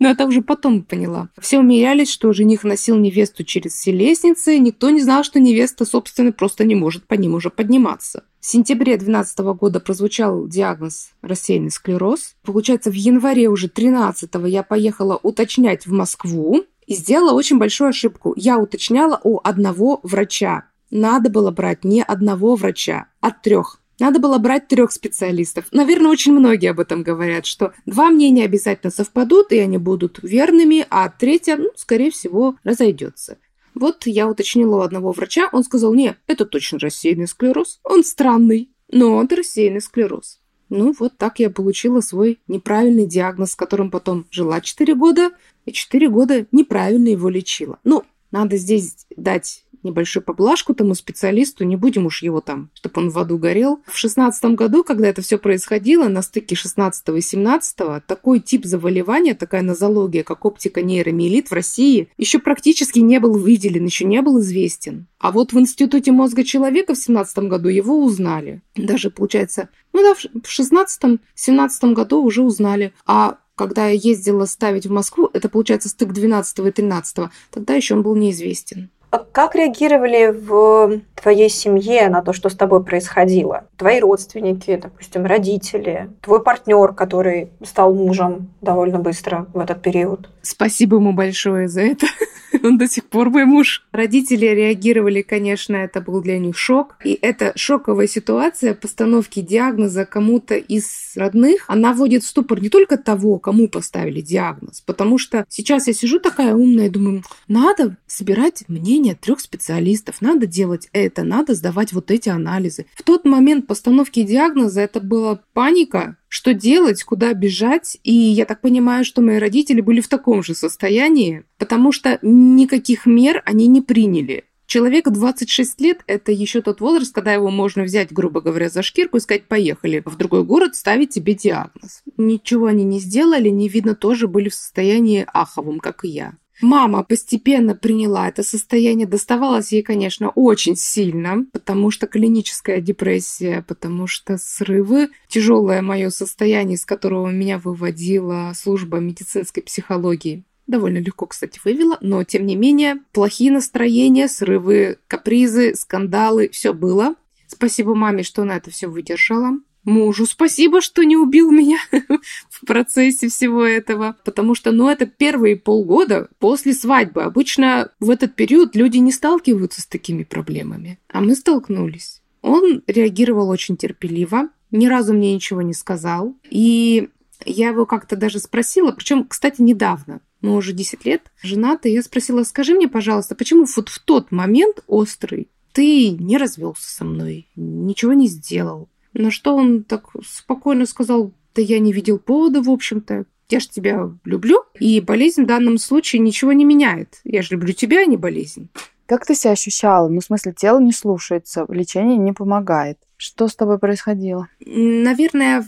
Но 0.00 0.08
это 0.08 0.24
уже 0.24 0.40
потом 0.40 0.82
поняла. 0.82 1.28
Все 1.38 1.58
умерялись, 1.58 2.10
что 2.10 2.32
жених 2.32 2.64
носил 2.64 2.96
невесту 2.96 3.44
через 3.44 3.74
все 3.74 3.92
лестницы. 3.92 4.58
Никто 4.58 4.88
не 4.88 5.02
знал, 5.02 5.22
что 5.22 5.38
невеста, 5.38 5.84
собственно, 5.84 6.32
просто 6.32 6.64
не 6.64 6.74
может 6.74 7.06
по 7.06 7.14
ним 7.14 7.34
уже 7.34 7.50
подниматься. 7.50 8.24
В 8.40 8.46
сентябре 8.46 8.96
2012 8.96 9.38
года 9.58 9.78
прозвучал 9.78 10.48
диагноз 10.48 11.10
рассеянный 11.20 11.70
склероз. 11.70 12.34
Получается, 12.42 12.90
в 12.90 12.94
январе 12.94 13.48
уже 13.48 13.68
13 13.68 14.30
я 14.46 14.62
поехала 14.62 15.20
уточнять 15.22 15.86
в 15.86 15.92
Москву 15.92 16.64
и 16.86 16.94
сделала 16.94 17.32
очень 17.32 17.58
большую 17.58 17.90
ошибку. 17.90 18.32
Я 18.36 18.58
уточняла 18.58 19.20
у 19.22 19.38
одного 19.44 20.00
врача. 20.02 20.64
Надо 20.90 21.28
было 21.28 21.50
брать 21.50 21.84
не 21.84 22.02
одного 22.02 22.56
врача, 22.56 23.06
а 23.20 23.32
трех. 23.32 23.80
Надо 24.00 24.18
было 24.18 24.38
брать 24.38 24.66
трех 24.66 24.90
специалистов. 24.92 25.66
Наверное, 25.70 26.10
очень 26.10 26.32
многие 26.32 26.70
об 26.70 26.80
этом 26.80 27.02
говорят, 27.02 27.44
что 27.44 27.72
два 27.84 28.08
мнения 28.08 28.44
обязательно 28.44 28.90
совпадут, 28.90 29.52
и 29.52 29.58
они 29.58 29.76
будут 29.78 30.20
верными, 30.22 30.86
а 30.88 31.08
третье, 31.10 31.56
ну, 31.56 31.70
скорее 31.76 32.10
всего, 32.10 32.56
разойдется. 32.64 33.38
Вот 33.74 34.06
я 34.06 34.28
уточнила 34.28 34.76
у 34.76 34.80
одного 34.80 35.12
врача, 35.12 35.48
он 35.52 35.62
сказал, 35.62 35.94
не, 35.94 36.16
это 36.26 36.44
точно 36.46 36.78
рассеянный 36.78 37.28
склероз, 37.28 37.78
он 37.84 38.02
странный, 38.02 38.70
но 38.90 39.22
это 39.22 39.36
рассеянный 39.36 39.80
склероз. 39.80 40.40
Ну, 40.70 40.94
вот 40.98 41.18
так 41.18 41.40
я 41.40 41.50
получила 41.50 42.00
свой 42.00 42.40
неправильный 42.48 43.06
диагноз, 43.06 43.52
с 43.52 43.56
которым 43.56 43.90
потом 43.90 44.26
жила 44.30 44.60
4 44.60 44.94
года, 44.94 45.30
и 45.66 45.72
4 45.72 46.08
года 46.08 46.46
неправильно 46.52 47.08
его 47.08 47.28
лечила. 47.28 47.78
Ну, 47.84 48.04
надо 48.30 48.56
здесь 48.56 49.06
дать 49.16 49.64
небольшую 49.82 50.22
поблажку 50.22 50.74
тому 50.74 50.94
специалисту, 50.94 51.64
не 51.64 51.76
будем 51.76 52.06
уж 52.06 52.22
его 52.22 52.40
там, 52.40 52.70
чтобы 52.74 53.00
он 53.02 53.10
в 53.10 53.18
аду 53.18 53.38
горел. 53.38 53.80
В 53.86 53.96
шестнадцатом 53.96 54.54
году, 54.54 54.84
когда 54.84 55.08
это 55.08 55.22
все 55.22 55.38
происходило, 55.38 56.08
на 56.08 56.22
стыке 56.22 56.54
16 56.54 57.08
и 57.16 57.20
17 57.20 58.04
такой 58.06 58.40
тип 58.40 58.64
заболевания, 58.64 59.34
такая 59.34 59.62
нозология, 59.62 60.22
как 60.22 60.44
оптика 60.44 60.82
нейромиелит 60.82 61.50
в 61.50 61.54
России, 61.54 62.10
еще 62.18 62.38
практически 62.38 62.98
не 62.98 63.20
был 63.20 63.38
выделен, 63.38 63.84
еще 63.84 64.04
не 64.04 64.20
был 64.22 64.40
известен. 64.40 65.06
А 65.18 65.32
вот 65.32 65.52
в 65.52 65.58
Институте 65.58 66.12
мозга 66.12 66.44
человека 66.44 66.94
в 66.94 66.98
17 66.98 67.38
году 67.40 67.68
его 67.68 68.02
узнали. 68.04 68.62
Даже, 68.76 69.10
получается, 69.10 69.68
ну 69.92 70.02
да, 70.02 70.14
в 70.14 70.60
16-17 70.60 71.92
году 71.92 72.22
уже 72.22 72.42
узнали. 72.42 72.92
А 73.06 73.38
когда 73.60 73.88
я 73.88 73.92
ездила 73.92 74.46
ставить 74.46 74.86
в 74.86 74.90
Москву, 74.90 75.28
это 75.34 75.50
получается 75.50 75.90
стык 75.90 76.14
12 76.14 76.60
и 76.60 76.70
13, 76.70 77.28
тогда 77.50 77.74
еще 77.74 77.94
он 77.94 78.02
был 78.02 78.16
неизвестен. 78.16 78.88
А 79.10 79.18
как 79.18 79.54
реагировали 79.56 80.30
в 80.30 81.00
твоей 81.20 81.50
семье 81.50 82.08
на 82.08 82.22
то, 82.22 82.32
что 82.32 82.48
с 82.48 82.54
тобой 82.54 82.82
происходило? 82.84 83.64
Твои 83.76 84.00
родственники, 84.00 84.78
допустим, 84.80 85.26
родители, 85.26 86.10
твой 86.20 86.42
партнер, 86.42 86.92
который 86.92 87.50
стал 87.64 87.94
мужем 87.94 88.50
довольно 88.60 88.98
быстро 88.98 89.46
в 89.52 89.58
этот 89.58 89.82
период? 89.82 90.28
Спасибо 90.42 90.96
ему 90.96 91.12
большое 91.12 91.68
за 91.68 91.82
это. 91.82 92.06
Он 92.62 92.78
до 92.78 92.88
сих 92.88 93.04
пор 93.04 93.30
мой 93.30 93.44
муж. 93.44 93.86
Родители 93.92 94.46
реагировали, 94.46 95.22
конечно, 95.22 95.76
это 95.76 96.00
был 96.00 96.20
для 96.20 96.38
них 96.38 96.58
шок. 96.58 96.96
И 97.04 97.18
эта 97.20 97.52
шоковая 97.56 98.06
ситуация 98.06 98.74
постановки 98.74 99.40
диагноза 99.40 100.04
кому-то 100.04 100.56
из 100.56 101.12
родных, 101.16 101.64
она 101.68 101.92
вводит 101.92 102.24
в 102.24 102.28
ступор 102.28 102.60
не 102.60 102.68
только 102.68 102.96
того, 102.96 103.38
кому 103.38 103.68
поставили 103.68 104.20
диагноз, 104.20 104.80
потому 104.80 105.18
что 105.18 105.44
сейчас 105.48 105.86
я 105.86 105.92
сижу 105.92 106.18
такая 106.18 106.54
умная 106.54 106.86
и 106.86 106.90
думаю, 106.90 107.22
надо 107.48 107.96
собирать 108.06 108.64
мнение 108.68 108.99
трех 109.20 109.40
специалистов, 109.40 110.20
надо 110.20 110.46
делать 110.46 110.88
это, 110.92 111.24
надо 111.24 111.54
сдавать 111.54 111.92
вот 111.92 112.10
эти 112.10 112.28
анализы. 112.28 112.86
В 112.94 113.02
тот 113.02 113.24
момент 113.24 113.66
постановки 113.66 114.22
диагноза 114.22 114.80
это 114.80 115.00
была 115.00 115.40
паника, 115.52 116.16
что 116.28 116.54
делать, 116.54 117.02
куда 117.02 117.34
бежать. 117.34 117.98
И 118.04 118.12
я 118.12 118.44
так 118.44 118.60
понимаю, 118.60 119.04
что 119.04 119.22
мои 119.22 119.38
родители 119.38 119.80
были 119.80 120.00
в 120.00 120.08
таком 120.08 120.42
же 120.42 120.54
состоянии, 120.54 121.44
потому 121.58 121.92
что 121.92 122.18
никаких 122.22 123.06
мер 123.06 123.42
они 123.44 123.66
не 123.66 123.82
приняли. 123.82 124.44
Человек 124.70 125.08
26 125.10 125.80
лет– 125.80 125.98
это 126.06 126.30
еще 126.30 126.62
тот 126.62 126.80
возраст, 126.80 127.12
когда 127.12 127.32
его 127.32 127.50
можно 127.50 127.82
взять, 127.82 128.12
грубо 128.12 128.40
говоря, 128.40 128.68
за 128.68 128.82
шкирку 128.82 129.16
и 129.16 129.20
сказать 129.20 129.48
«поехали 129.48 130.00
в 130.04 130.16
другой 130.16 130.44
город, 130.44 130.76
ставить 130.76 131.10
тебе 131.10 131.34
диагноз». 131.34 132.04
Ничего 132.16 132.66
они 132.66 132.84
не 132.84 133.00
сделали, 133.00 133.48
не 133.48 133.68
видно, 133.68 133.96
тоже 133.96 134.28
были 134.28 134.48
в 134.48 134.54
состоянии 134.54 135.26
аховом, 135.26 135.80
как 135.80 136.04
и 136.04 136.08
я. 136.10 136.34
Мама 136.60 137.02
постепенно 137.02 137.74
приняла 137.74 138.28
это 138.28 138.42
состояние. 138.42 139.06
Доставалось 139.06 139.72
ей, 139.72 139.82
конечно, 139.82 140.30
очень 140.30 140.76
сильно, 140.76 141.46
потому 141.52 141.90
что 141.90 142.06
клиническая 142.06 142.80
депрессия, 142.80 143.64
потому 143.66 144.06
что 144.06 144.36
срывы, 144.38 145.08
тяжелое 145.28 145.80
мое 145.82 146.10
состояние, 146.10 146.76
из 146.76 146.84
которого 146.84 147.30
меня 147.30 147.58
выводила 147.58 148.52
служба 148.54 148.98
медицинской 148.98 149.62
психологии. 149.62 150.44
Довольно 150.66 150.98
легко, 150.98 151.26
кстати, 151.26 151.58
вывела, 151.64 151.98
но 152.00 152.22
тем 152.24 152.46
не 152.46 152.54
менее, 152.54 153.00
плохие 153.12 153.50
настроения, 153.50 154.28
срывы, 154.28 154.98
капризы, 155.08 155.74
скандалы, 155.74 156.48
все 156.50 156.72
было. 156.72 157.14
Спасибо 157.48 157.94
маме, 157.94 158.22
что 158.22 158.42
она 158.42 158.56
это 158.56 158.70
все 158.70 158.86
выдержала 158.86 159.58
мужу 159.84 160.26
спасибо, 160.26 160.80
что 160.80 161.02
не 161.02 161.16
убил 161.16 161.50
меня 161.50 161.78
в 162.50 162.66
процессе 162.66 163.28
всего 163.28 163.64
этого. 163.64 164.16
Потому 164.24 164.54
что, 164.54 164.72
ну, 164.72 164.88
это 164.88 165.06
первые 165.06 165.56
полгода 165.56 166.28
после 166.38 166.72
свадьбы. 166.72 167.22
Обычно 167.22 167.90
в 168.00 168.10
этот 168.10 168.34
период 168.34 168.76
люди 168.76 168.98
не 168.98 169.12
сталкиваются 169.12 169.82
с 169.82 169.86
такими 169.86 170.24
проблемами. 170.24 170.98
А 171.08 171.20
мы 171.20 171.34
столкнулись. 171.34 172.20
Он 172.42 172.82
реагировал 172.86 173.48
очень 173.48 173.76
терпеливо, 173.76 174.48
ни 174.70 174.86
разу 174.86 175.12
мне 175.12 175.34
ничего 175.34 175.62
не 175.62 175.74
сказал. 175.74 176.36
И 176.48 177.10
я 177.44 177.68
его 177.68 177.86
как-то 177.86 178.16
даже 178.16 178.38
спросила, 178.38 178.92
причем, 178.92 179.24
кстати, 179.24 179.60
недавно, 179.60 180.20
мы 180.40 180.56
уже 180.56 180.72
10 180.72 181.04
лет 181.04 181.30
женаты, 181.42 181.90
я 181.90 182.02
спросила, 182.02 182.42
скажи 182.44 182.74
мне, 182.74 182.88
пожалуйста, 182.88 183.34
почему 183.34 183.66
вот 183.76 183.88
в 183.88 183.98
тот 184.00 184.32
момент 184.32 184.82
острый 184.86 185.48
ты 185.72 186.10
не 186.10 186.36
развелся 186.36 186.90
со 186.90 187.04
мной, 187.04 187.48
ничего 187.56 188.12
не 188.12 188.26
сделал? 188.26 188.88
На 189.12 189.30
что 189.30 189.54
он 189.54 189.82
так 189.82 190.10
спокойно 190.24 190.86
сказал, 190.86 191.32
да 191.54 191.62
я 191.62 191.78
не 191.78 191.92
видел 191.92 192.18
повода, 192.18 192.62
в 192.62 192.70
общем-то. 192.70 193.24
Я 193.48 193.60
же 193.60 193.68
тебя 193.68 194.10
люблю, 194.24 194.62
и 194.78 195.00
болезнь 195.00 195.42
в 195.42 195.46
данном 195.46 195.78
случае 195.78 196.20
ничего 196.20 196.52
не 196.52 196.64
меняет. 196.64 197.20
Я 197.24 197.42
же 197.42 197.48
люблю 197.52 197.72
тебя, 197.72 198.02
а 198.02 198.04
не 198.06 198.16
болезнь. 198.16 198.68
Как 199.06 199.26
ты 199.26 199.34
себя 199.34 199.52
ощущала? 199.52 200.08
Ну, 200.08 200.20
в 200.20 200.24
смысле, 200.24 200.54
тело 200.56 200.78
не 200.78 200.92
слушается, 200.92 201.66
лечение 201.68 202.16
не 202.16 202.32
помогает. 202.32 202.98
Что 203.16 203.48
с 203.48 203.56
тобой 203.56 203.80
происходило? 203.80 204.46
Наверное, 204.64 205.66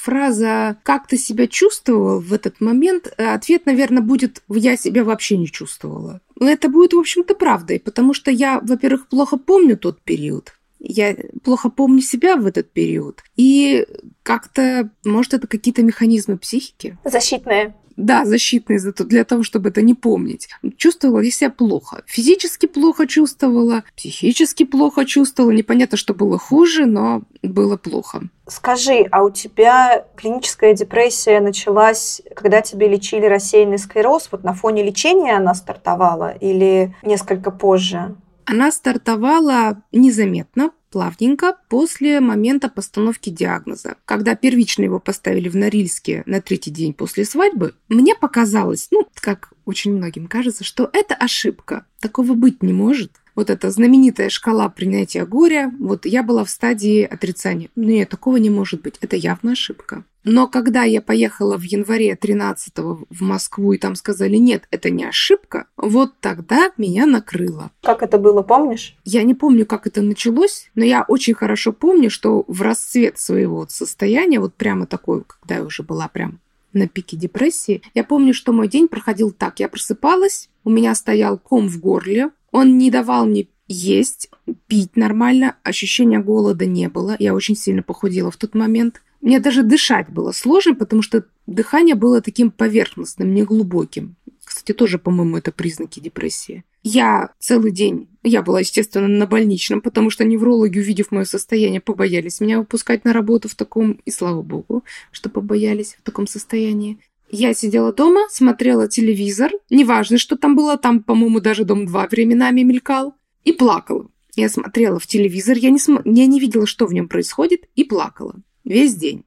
фраза 0.00 0.78
«как 0.82 1.06
ты 1.06 1.18
себя 1.18 1.46
чувствовал 1.46 2.20
в 2.20 2.32
этот 2.32 2.62
момент?» 2.62 3.12
Ответ, 3.18 3.66
наверное, 3.66 4.02
будет 4.02 4.42
«я 4.48 4.78
себя 4.78 5.04
вообще 5.04 5.36
не 5.36 5.46
чувствовала». 5.46 6.22
Это 6.40 6.70
будет, 6.70 6.94
в 6.94 6.98
общем-то, 6.98 7.34
правдой, 7.34 7.80
потому 7.80 8.14
что 8.14 8.30
я, 8.30 8.60
во-первых, 8.60 9.08
плохо 9.08 9.36
помню 9.36 9.76
тот 9.76 10.00
период. 10.00 10.54
Я 10.80 11.14
плохо 11.44 11.68
помню 11.68 12.00
себя 12.00 12.36
в 12.36 12.46
этот 12.46 12.72
период. 12.72 13.22
И 13.36 13.86
как-то, 14.22 14.90
может, 15.04 15.34
это 15.34 15.46
какие-то 15.46 15.82
механизмы 15.82 16.38
психики? 16.38 16.98
Защитные. 17.04 17.74
Да, 17.96 18.24
защитные 18.24 18.80
для 18.80 19.24
того, 19.24 19.42
чтобы 19.42 19.68
это 19.68 19.82
не 19.82 19.92
помнить. 19.92 20.48
Чувствовала 20.78 21.20
я 21.20 21.30
себя 21.30 21.50
плохо. 21.50 22.02
Физически 22.06 22.64
плохо 22.64 23.06
чувствовала, 23.06 23.84
психически 23.94 24.64
плохо 24.64 25.04
чувствовала. 25.04 25.50
Непонятно, 25.50 25.98
что 25.98 26.14
было 26.14 26.38
хуже, 26.38 26.86
но 26.86 27.22
было 27.42 27.76
плохо. 27.76 28.22
Скажи, 28.46 29.06
а 29.10 29.22
у 29.22 29.30
тебя 29.30 30.06
клиническая 30.16 30.72
депрессия 30.72 31.40
началась, 31.40 32.22
когда 32.34 32.62
тебе 32.62 32.88
лечили 32.88 33.26
рассеянный 33.26 33.78
склероз? 33.78 34.28
Вот 34.32 34.44
на 34.44 34.54
фоне 34.54 34.82
лечения 34.82 35.36
она 35.36 35.54
стартовала 35.54 36.30
или 36.30 36.96
несколько 37.02 37.50
позже? 37.50 38.16
Она 38.50 38.72
стартовала 38.72 39.80
незаметно, 39.92 40.72
плавненько 40.90 41.56
после 41.68 42.18
момента 42.18 42.68
постановки 42.68 43.30
диагноза. 43.30 43.94
Когда 44.04 44.34
первично 44.34 44.82
его 44.82 44.98
поставили 44.98 45.48
в 45.48 45.54
Норильске 45.54 46.24
на 46.26 46.40
третий 46.40 46.72
день 46.72 46.92
после 46.92 47.24
свадьбы, 47.24 47.76
мне 47.88 48.16
показалось, 48.16 48.88
ну, 48.90 49.06
как 49.14 49.52
очень 49.66 49.94
многим 49.94 50.26
кажется, 50.26 50.64
что 50.64 50.90
это 50.92 51.14
ошибка. 51.14 51.86
Такого 52.00 52.34
быть 52.34 52.60
не 52.60 52.72
может 52.72 53.19
вот 53.40 53.48
эта 53.48 53.70
знаменитая 53.70 54.28
шкала 54.28 54.68
принятия 54.68 55.24
горя, 55.24 55.72
вот 55.78 56.04
я 56.04 56.22
была 56.22 56.44
в 56.44 56.50
стадии 56.50 57.02
отрицания. 57.02 57.70
Нет, 57.74 58.10
такого 58.10 58.36
не 58.36 58.50
может 58.50 58.82
быть, 58.82 58.96
это 59.00 59.16
явно 59.16 59.52
ошибка. 59.52 60.04
Но 60.24 60.46
когда 60.46 60.82
я 60.82 61.00
поехала 61.00 61.56
в 61.56 61.62
январе 61.62 62.14
13 62.16 62.74
в 62.76 63.22
Москву, 63.22 63.72
и 63.72 63.78
там 63.78 63.94
сказали, 63.94 64.36
нет, 64.36 64.64
это 64.70 64.90
не 64.90 65.04
ошибка, 65.04 65.68
вот 65.78 66.12
тогда 66.20 66.70
меня 66.76 67.06
накрыло. 67.06 67.70
Как 67.80 68.02
это 68.02 68.18
было, 68.18 68.42
помнишь? 68.42 68.94
Я 69.04 69.22
не 69.22 69.32
помню, 69.32 69.64
как 69.64 69.86
это 69.86 70.02
началось, 70.02 70.70
но 70.74 70.84
я 70.84 71.06
очень 71.08 71.32
хорошо 71.32 71.72
помню, 71.72 72.10
что 72.10 72.44
в 72.46 72.60
расцвет 72.60 73.18
своего 73.18 73.66
состояния, 73.70 74.38
вот 74.38 74.52
прямо 74.52 74.84
такой, 74.84 75.24
когда 75.24 75.54
я 75.54 75.64
уже 75.64 75.82
была 75.82 76.08
прям 76.08 76.40
на 76.74 76.88
пике 76.88 77.16
депрессии, 77.16 77.80
я 77.94 78.04
помню, 78.04 78.34
что 78.34 78.52
мой 78.52 78.68
день 78.68 78.86
проходил 78.86 79.30
так. 79.30 79.60
Я 79.60 79.68
просыпалась, 79.70 80.50
у 80.62 80.70
меня 80.70 80.94
стоял 80.94 81.38
ком 81.38 81.68
в 81.68 81.80
горле, 81.80 82.30
он 82.52 82.78
не 82.78 82.90
давал 82.90 83.26
мне 83.26 83.48
есть, 83.68 84.28
пить 84.66 84.96
нормально, 84.96 85.56
ощущения 85.62 86.18
голода 86.18 86.66
не 86.66 86.88
было. 86.88 87.14
Я 87.18 87.34
очень 87.34 87.56
сильно 87.56 87.82
похудела 87.82 88.30
в 88.30 88.36
тот 88.36 88.54
момент. 88.54 89.00
Мне 89.20 89.38
даже 89.38 89.62
дышать 89.62 90.08
было 90.08 90.32
сложно, 90.32 90.74
потому 90.74 91.02
что 91.02 91.24
дыхание 91.46 91.94
было 91.94 92.20
таким 92.20 92.50
поверхностным, 92.50 93.32
неглубоким. 93.32 94.16
Кстати, 94.44 94.72
тоже, 94.72 94.98
по-моему, 94.98 95.36
это 95.36 95.52
признаки 95.52 96.00
депрессии. 96.00 96.64
Я 96.82 97.30
целый 97.38 97.70
день, 97.70 98.08
я 98.24 98.42
была, 98.42 98.60
естественно, 98.60 99.06
на 99.06 99.26
больничном, 99.26 99.82
потому 99.82 100.10
что 100.10 100.24
неврологи, 100.24 100.78
увидев 100.78 101.12
мое 101.12 101.24
состояние, 101.24 101.80
побоялись 101.80 102.40
меня 102.40 102.58
выпускать 102.58 103.04
на 103.04 103.12
работу 103.12 103.48
в 103.48 103.54
таком, 103.54 104.00
и 104.04 104.10
слава 104.10 104.42
богу, 104.42 104.82
что 105.12 105.28
побоялись 105.28 105.96
в 106.00 106.02
таком 106.02 106.26
состоянии. 106.26 106.98
Я 107.32 107.54
сидела 107.54 107.92
дома, 107.92 108.28
смотрела 108.28 108.88
телевизор, 108.88 109.52
неважно, 109.70 110.18
что 110.18 110.36
там 110.36 110.56
было, 110.56 110.76
там, 110.76 111.00
по-моему, 111.00 111.40
даже 111.40 111.64
«Дом-2» 111.64 112.08
временами 112.10 112.62
мелькал, 112.62 113.14
и 113.44 113.52
плакала. 113.52 114.08
Я 114.34 114.48
смотрела 114.48 114.98
в 114.98 115.06
телевизор, 115.06 115.56
я 115.56 115.70
не, 115.70 115.78
см... 115.78 116.02
я 116.04 116.26
не 116.26 116.40
видела, 116.40 116.66
что 116.66 116.86
в 116.86 116.92
нем 116.92 117.08
происходит, 117.08 117.68
и 117.76 117.84
плакала. 117.84 118.34
Весь 118.64 118.96
день. 118.96 119.24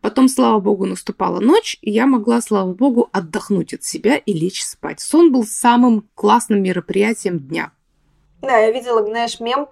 Потом, 0.00 0.28
слава 0.28 0.58
богу, 0.58 0.84
наступала 0.84 1.38
ночь, 1.38 1.78
и 1.80 1.92
я 1.92 2.06
могла, 2.06 2.40
слава 2.40 2.74
богу, 2.74 3.08
отдохнуть 3.12 3.72
от 3.72 3.84
себя 3.84 4.16
и 4.16 4.32
лечь 4.32 4.64
спать. 4.64 5.00
Сон 5.00 5.32
был 5.32 5.44
самым 5.44 6.08
классным 6.14 6.60
мероприятием 6.62 7.38
дня. 7.38 7.72
Да, 8.42 8.58
я 8.58 8.72
видела, 8.72 9.04
знаешь, 9.04 9.38
мем, 9.38 9.68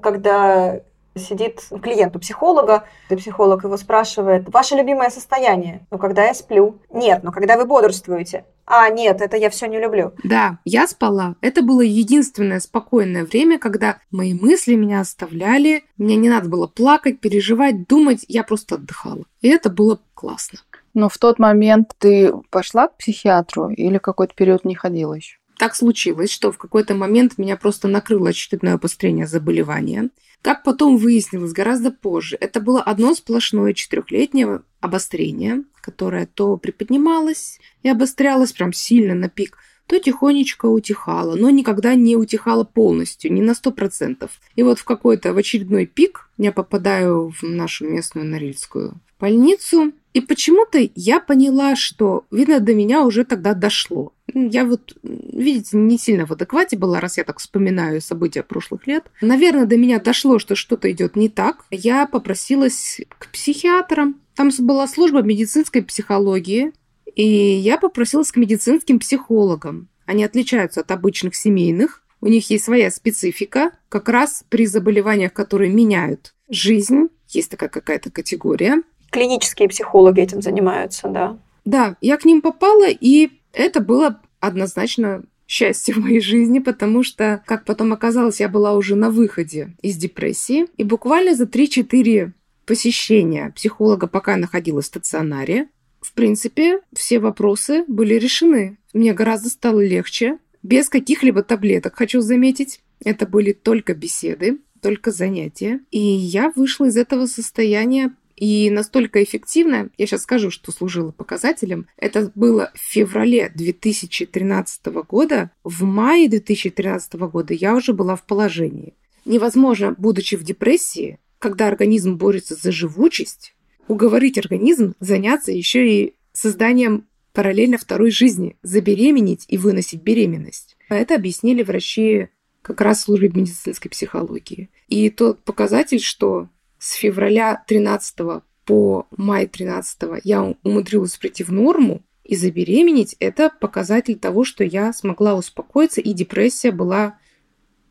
когда 0.00 0.82
сидит 1.14 1.60
клиент 1.82 2.16
у 2.16 2.18
психолога, 2.18 2.84
и 3.10 3.16
психолог 3.16 3.64
его 3.64 3.76
спрашивает, 3.76 4.48
ваше 4.52 4.74
любимое 4.74 5.10
состояние? 5.10 5.86
Ну, 5.90 5.98
когда 5.98 6.24
я 6.24 6.34
сплю. 6.34 6.78
Нет, 6.92 7.22
но 7.22 7.32
когда 7.32 7.56
вы 7.56 7.64
бодрствуете. 7.64 8.44
А, 8.64 8.88
нет, 8.88 9.20
это 9.20 9.36
я 9.36 9.50
все 9.50 9.66
не 9.66 9.78
люблю. 9.78 10.12
Да, 10.22 10.58
я 10.64 10.86
спала. 10.86 11.36
Это 11.40 11.62
было 11.62 11.80
единственное 11.80 12.60
спокойное 12.60 13.24
время, 13.24 13.58
когда 13.58 13.98
мои 14.10 14.34
мысли 14.34 14.74
меня 14.74 15.00
оставляли. 15.00 15.84
Мне 15.96 16.16
не 16.16 16.28
надо 16.28 16.48
было 16.48 16.66
плакать, 16.66 17.20
переживать, 17.20 17.86
думать. 17.88 18.24
Я 18.28 18.44
просто 18.44 18.76
отдыхала. 18.76 19.24
И 19.40 19.48
это 19.48 19.68
было 19.68 20.00
классно. 20.14 20.60
Но 20.94 21.08
в 21.08 21.18
тот 21.18 21.38
момент 21.38 21.92
ты 21.98 22.32
пошла 22.50 22.88
к 22.88 22.96
психиатру 22.98 23.70
или 23.70 23.98
какой-то 23.98 24.34
период 24.34 24.64
не 24.64 24.74
ходила 24.74 25.14
еще? 25.14 25.38
Так 25.58 25.74
случилось, 25.74 26.30
что 26.30 26.50
в 26.50 26.58
какой-то 26.58 26.94
момент 26.94 27.38
меня 27.38 27.56
просто 27.56 27.88
накрыло 27.88 28.30
очередное 28.30 28.74
обострение 28.74 29.26
заболевания. 29.26 30.10
Как 30.42 30.64
потом 30.64 30.96
выяснилось 30.96 31.52
гораздо 31.52 31.92
позже, 31.92 32.36
это 32.38 32.60
было 32.60 32.82
одно 32.82 33.14
сплошное 33.14 33.74
четырехлетнее 33.74 34.62
обострение, 34.80 35.62
которое 35.80 36.26
то 36.26 36.56
приподнималось 36.56 37.60
и 37.84 37.88
обострялось 37.88 38.52
прям 38.52 38.72
сильно 38.72 39.14
на 39.14 39.28
пик, 39.28 39.56
то 39.86 39.98
тихонечко 39.98 40.66
утихало, 40.66 41.36
но 41.36 41.50
никогда 41.50 41.94
не 41.94 42.16
утихало 42.16 42.64
полностью, 42.64 43.32
не 43.32 43.40
на 43.40 43.54
сто 43.54 43.70
процентов. 43.70 44.40
И 44.56 44.64
вот 44.64 44.80
в 44.80 44.84
какой-то, 44.84 45.32
в 45.32 45.36
очередной 45.36 45.86
пик 45.86 46.28
я 46.38 46.50
попадаю 46.50 47.30
в 47.30 47.44
нашу 47.44 47.88
местную 47.88 48.26
Норильскую 48.26 49.00
больницу, 49.20 49.92
и 50.12 50.20
почему-то 50.20 50.78
я 50.94 51.20
поняла, 51.20 51.74
что, 51.74 52.24
видно, 52.30 52.60
до 52.60 52.74
меня 52.74 53.04
уже 53.04 53.24
тогда 53.24 53.54
дошло. 53.54 54.12
Я 54.34 54.64
вот, 54.64 54.94
видите, 55.02 55.76
не 55.76 55.98
сильно 55.98 56.26
в 56.26 56.32
адеквате 56.32 56.76
была, 56.76 57.00
раз 57.00 57.16
я 57.16 57.24
так 57.24 57.38
вспоминаю 57.38 58.00
события 58.00 58.42
прошлых 58.42 58.86
лет. 58.86 59.04
Наверное, 59.20 59.66
до 59.66 59.76
меня 59.76 59.98
дошло, 60.00 60.38
что 60.38 60.54
что-то 60.54 60.90
идет 60.90 61.16
не 61.16 61.28
так. 61.28 61.64
Я 61.70 62.06
попросилась 62.06 63.00
к 63.18 63.30
психиатрам. 63.30 64.20
Там 64.34 64.50
была 64.60 64.86
служба 64.86 65.22
медицинской 65.22 65.82
психологии. 65.82 66.72
И 67.14 67.24
я 67.24 67.78
попросилась 67.78 68.32
к 68.32 68.36
медицинским 68.36 68.98
психологам. 68.98 69.88
Они 70.06 70.24
отличаются 70.24 70.80
от 70.80 70.90
обычных 70.90 71.34
семейных. 71.34 72.02
У 72.20 72.28
них 72.28 72.48
есть 72.50 72.64
своя 72.64 72.90
специфика. 72.90 73.72
Как 73.88 74.08
раз 74.08 74.44
при 74.48 74.66
заболеваниях, 74.66 75.32
которые 75.32 75.72
меняют 75.72 76.34
жизнь, 76.48 77.08
есть 77.28 77.50
такая 77.50 77.68
какая-то 77.68 78.10
категория. 78.10 78.82
Клинические 79.12 79.68
психологи 79.68 80.20
этим 80.20 80.42
занимаются, 80.42 81.06
да. 81.08 81.38
Да, 81.64 81.96
я 82.00 82.16
к 82.16 82.24
ним 82.24 82.40
попала, 82.40 82.88
и 82.88 83.30
это 83.52 83.80
было 83.80 84.20
однозначно 84.40 85.22
счастье 85.46 85.94
в 85.94 85.98
моей 85.98 86.20
жизни, 86.20 86.58
потому 86.58 87.02
что, 87.02 87.42
как 87.46 87.64
потом 87.64 87.92
оказалось, 87.92 88.40
я 88.40 88.48
была 88.48 88.74
уже 88.74 88.96
на 88.96 89.10
выходе 89.10 89.76
из 89.82 89.96
депрессии. 89.96 90.66
И 90.78 90.82
буквально 90.82 91.36
за 91.36 91.44
3-4 91.44 92.32
посещения 92.64 93.52
психолога, 93.54 94.06
пока 94.06 94.32
я 94.32 94.38
находилась 94.38 94.86
в 94.86 94.88
стационаре, 94.88 95.68
в 96.00 96.14
принципе, 96.14 96.80
все 96.94 97.20
вопросы 97.20 97.84
были 97.86 98.14
решены. 98.14 98.78
Мне 98.94 99.12
гораздо 99.12 99.50
стало 99.50 99.84
легче, 99.84 100.38
без 100.62 100.88
каких-либо 100.88 101.42
таблеток, 101.42 101.96
хочу 101.96 102.22
заметить. 102.22 102.80
Это 103.04 103.26
были 103.26 103.52
только 103.52 103.94
беседы, 103.94 104.58
только 104.80 105.10
занятия. 105.10 105.80
И 105.90 106.00
я 106.00 106.52
вышла 106.56 106.86
из 106.86 106.96
этого 106.96 107.26
состояния 107.26 108.14
и 108.42 108.70
настолько 108.70 109.22
эффективно, 109.22 109.90
я 109.96 110.04
сейчас 110.04 110.22
скажу, 110.22 110.50
что 110.50 110.72
служило 110.72 111.12
показателем, 111.12 111.86
это 111.96 112.32
было 112.34 112.72
в 112.74 112.78
феврале 112.80 113.52
2013 113.54 114.84
года, 115.08 115.52
в 115.62 115.84
мае 115.84 116.28
2013 116.28 117.14
года 117.14 117.54
я 117.54 117.76
уже 117.76 117.92
была 117.92 118.16
в 118.16 118.26
положении. 118.26 118.94
Невозможно, 119.24 119.94
будучи 119.96 120.34
в 120.34 120.42
депрессии, 120.42 121.20
когда 121.38 121.68
организм 121.68 122.16
борется 122.16 122.56
за 122.56 122.72
живучесть, 122.72 123.54
уговорить 123.86 124.38
организм 124.38 124.94
заняться 124.98 125.52
еще 125.52 125.88
и 125.88 126.14
созданием 126.32 127.06
параллельно 127.32 127.78
второй 127.78 128.10
жизни, 128.10 128.56
забеременеть 128.64 129.44
и 129.46 129.56
выносить 129.56 130.02
беременность. 130.02 130.76
Это 130.88 131.14
объяснили 131.14 131.62
врачи 131.62 132.26
как 132.62 132.80
раз 132.80 132.98
в 132.98 133.02
службе 133.02 133.28
медицинской 133.28 133.88
психологии. 133.88 134.68
И 134.88 135.10
тот 135.10 135.44
показатель, 135.44 136.00
что 136.00 136.48
с 136.82 136.94
февраля 136.94 137.62
13 137.68 138.42
по 138.64 139.06
май 139.16 139.46
13 139.46 140.20
я 140.24 140.42
умудрилась 140.64 141.16
прийти 141.16 141.44
в 141.44 141.52
норму 141.52 142.02
и 142.24 142.34
забеременеть, 142.34 143.14
это 143.20 143.50
показатель 143.50 144.18
того, 144.18 144.42
что 144.42 144.64
я 144.64 144.92
смогла 144.92 145.36
успокоиться, 145.36 146.00
и 146.00 146.12
депрессия 146.12 146.72
была 146.72 147.20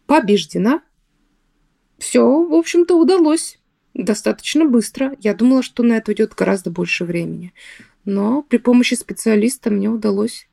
побеждена. 0.08 0.82
Все, 2.00 2.22
в 2.22 2.54
общем-то, 2.54 2.98
удалось 2.98 3.62
достаточно 3.94 4.66
быстро. 4.66 5.16
Я 5.22 5.36
думала, 5.36 5.64
что 5.64 5.84
на 5.84 5.94
это 5.94 6.12
уйдет 6.12 6.34
гораздо 6.34 6.70
больше 6.70 7.06
времени. 7.06 7.54
Но 8.04 8.42
при 8.42 8.58
помощи 8.58 8.96
специалиста 8.96 9.70
мне 9.70 9.88
удалось 9.88 10.50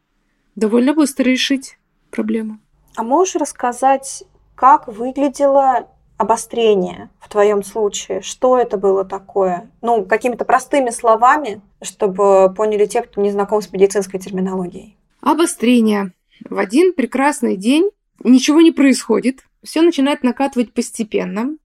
довольно 0.55 0.95
быстро 0.95 1.25
решить 1.25 1.77
проблему. 2.13 2.61
А 2.95 3.03
можешь 3.03 3.35
рассказать, 3.35 4.23
как 4.55 4.87
выглядела 4.87 5.89
обострение 6.19 7.09
в 7.21 7.29
твоем 7.29 7.63
случае? 7.63 8.21
Что 8.21 8.59
это 8.59 8.77
было 8.77 9.05
такое? 9.05 9.71
Ну, 9.81 10.05
какими-то 10.05 10.45
простыми 10.45 10.91
словами, 10.91 11.63
чтобы 11.81 12.53
поняли 12.55 12.85
те, 12.85 13.01
кто 13.03 13.23
не 13.23 13.31
знаком 13.31 13.63
с 13.63 13.73
медицинской 13.73 14.21
терминологией. 14.21 14.97
Обострение. 15.21 16.13
В 16.49 16.59
один 16.59 16.93
прекрасный 16.93 17.57
день 17.57 17.91
ничего 18.23 18.61
не 18.61 18.73
происходит. 18.73 19.45
Все 19.63 19.81
начинает 19.81 20.23
накатывать 20.23 20.73
постепенно. 20.73 21.57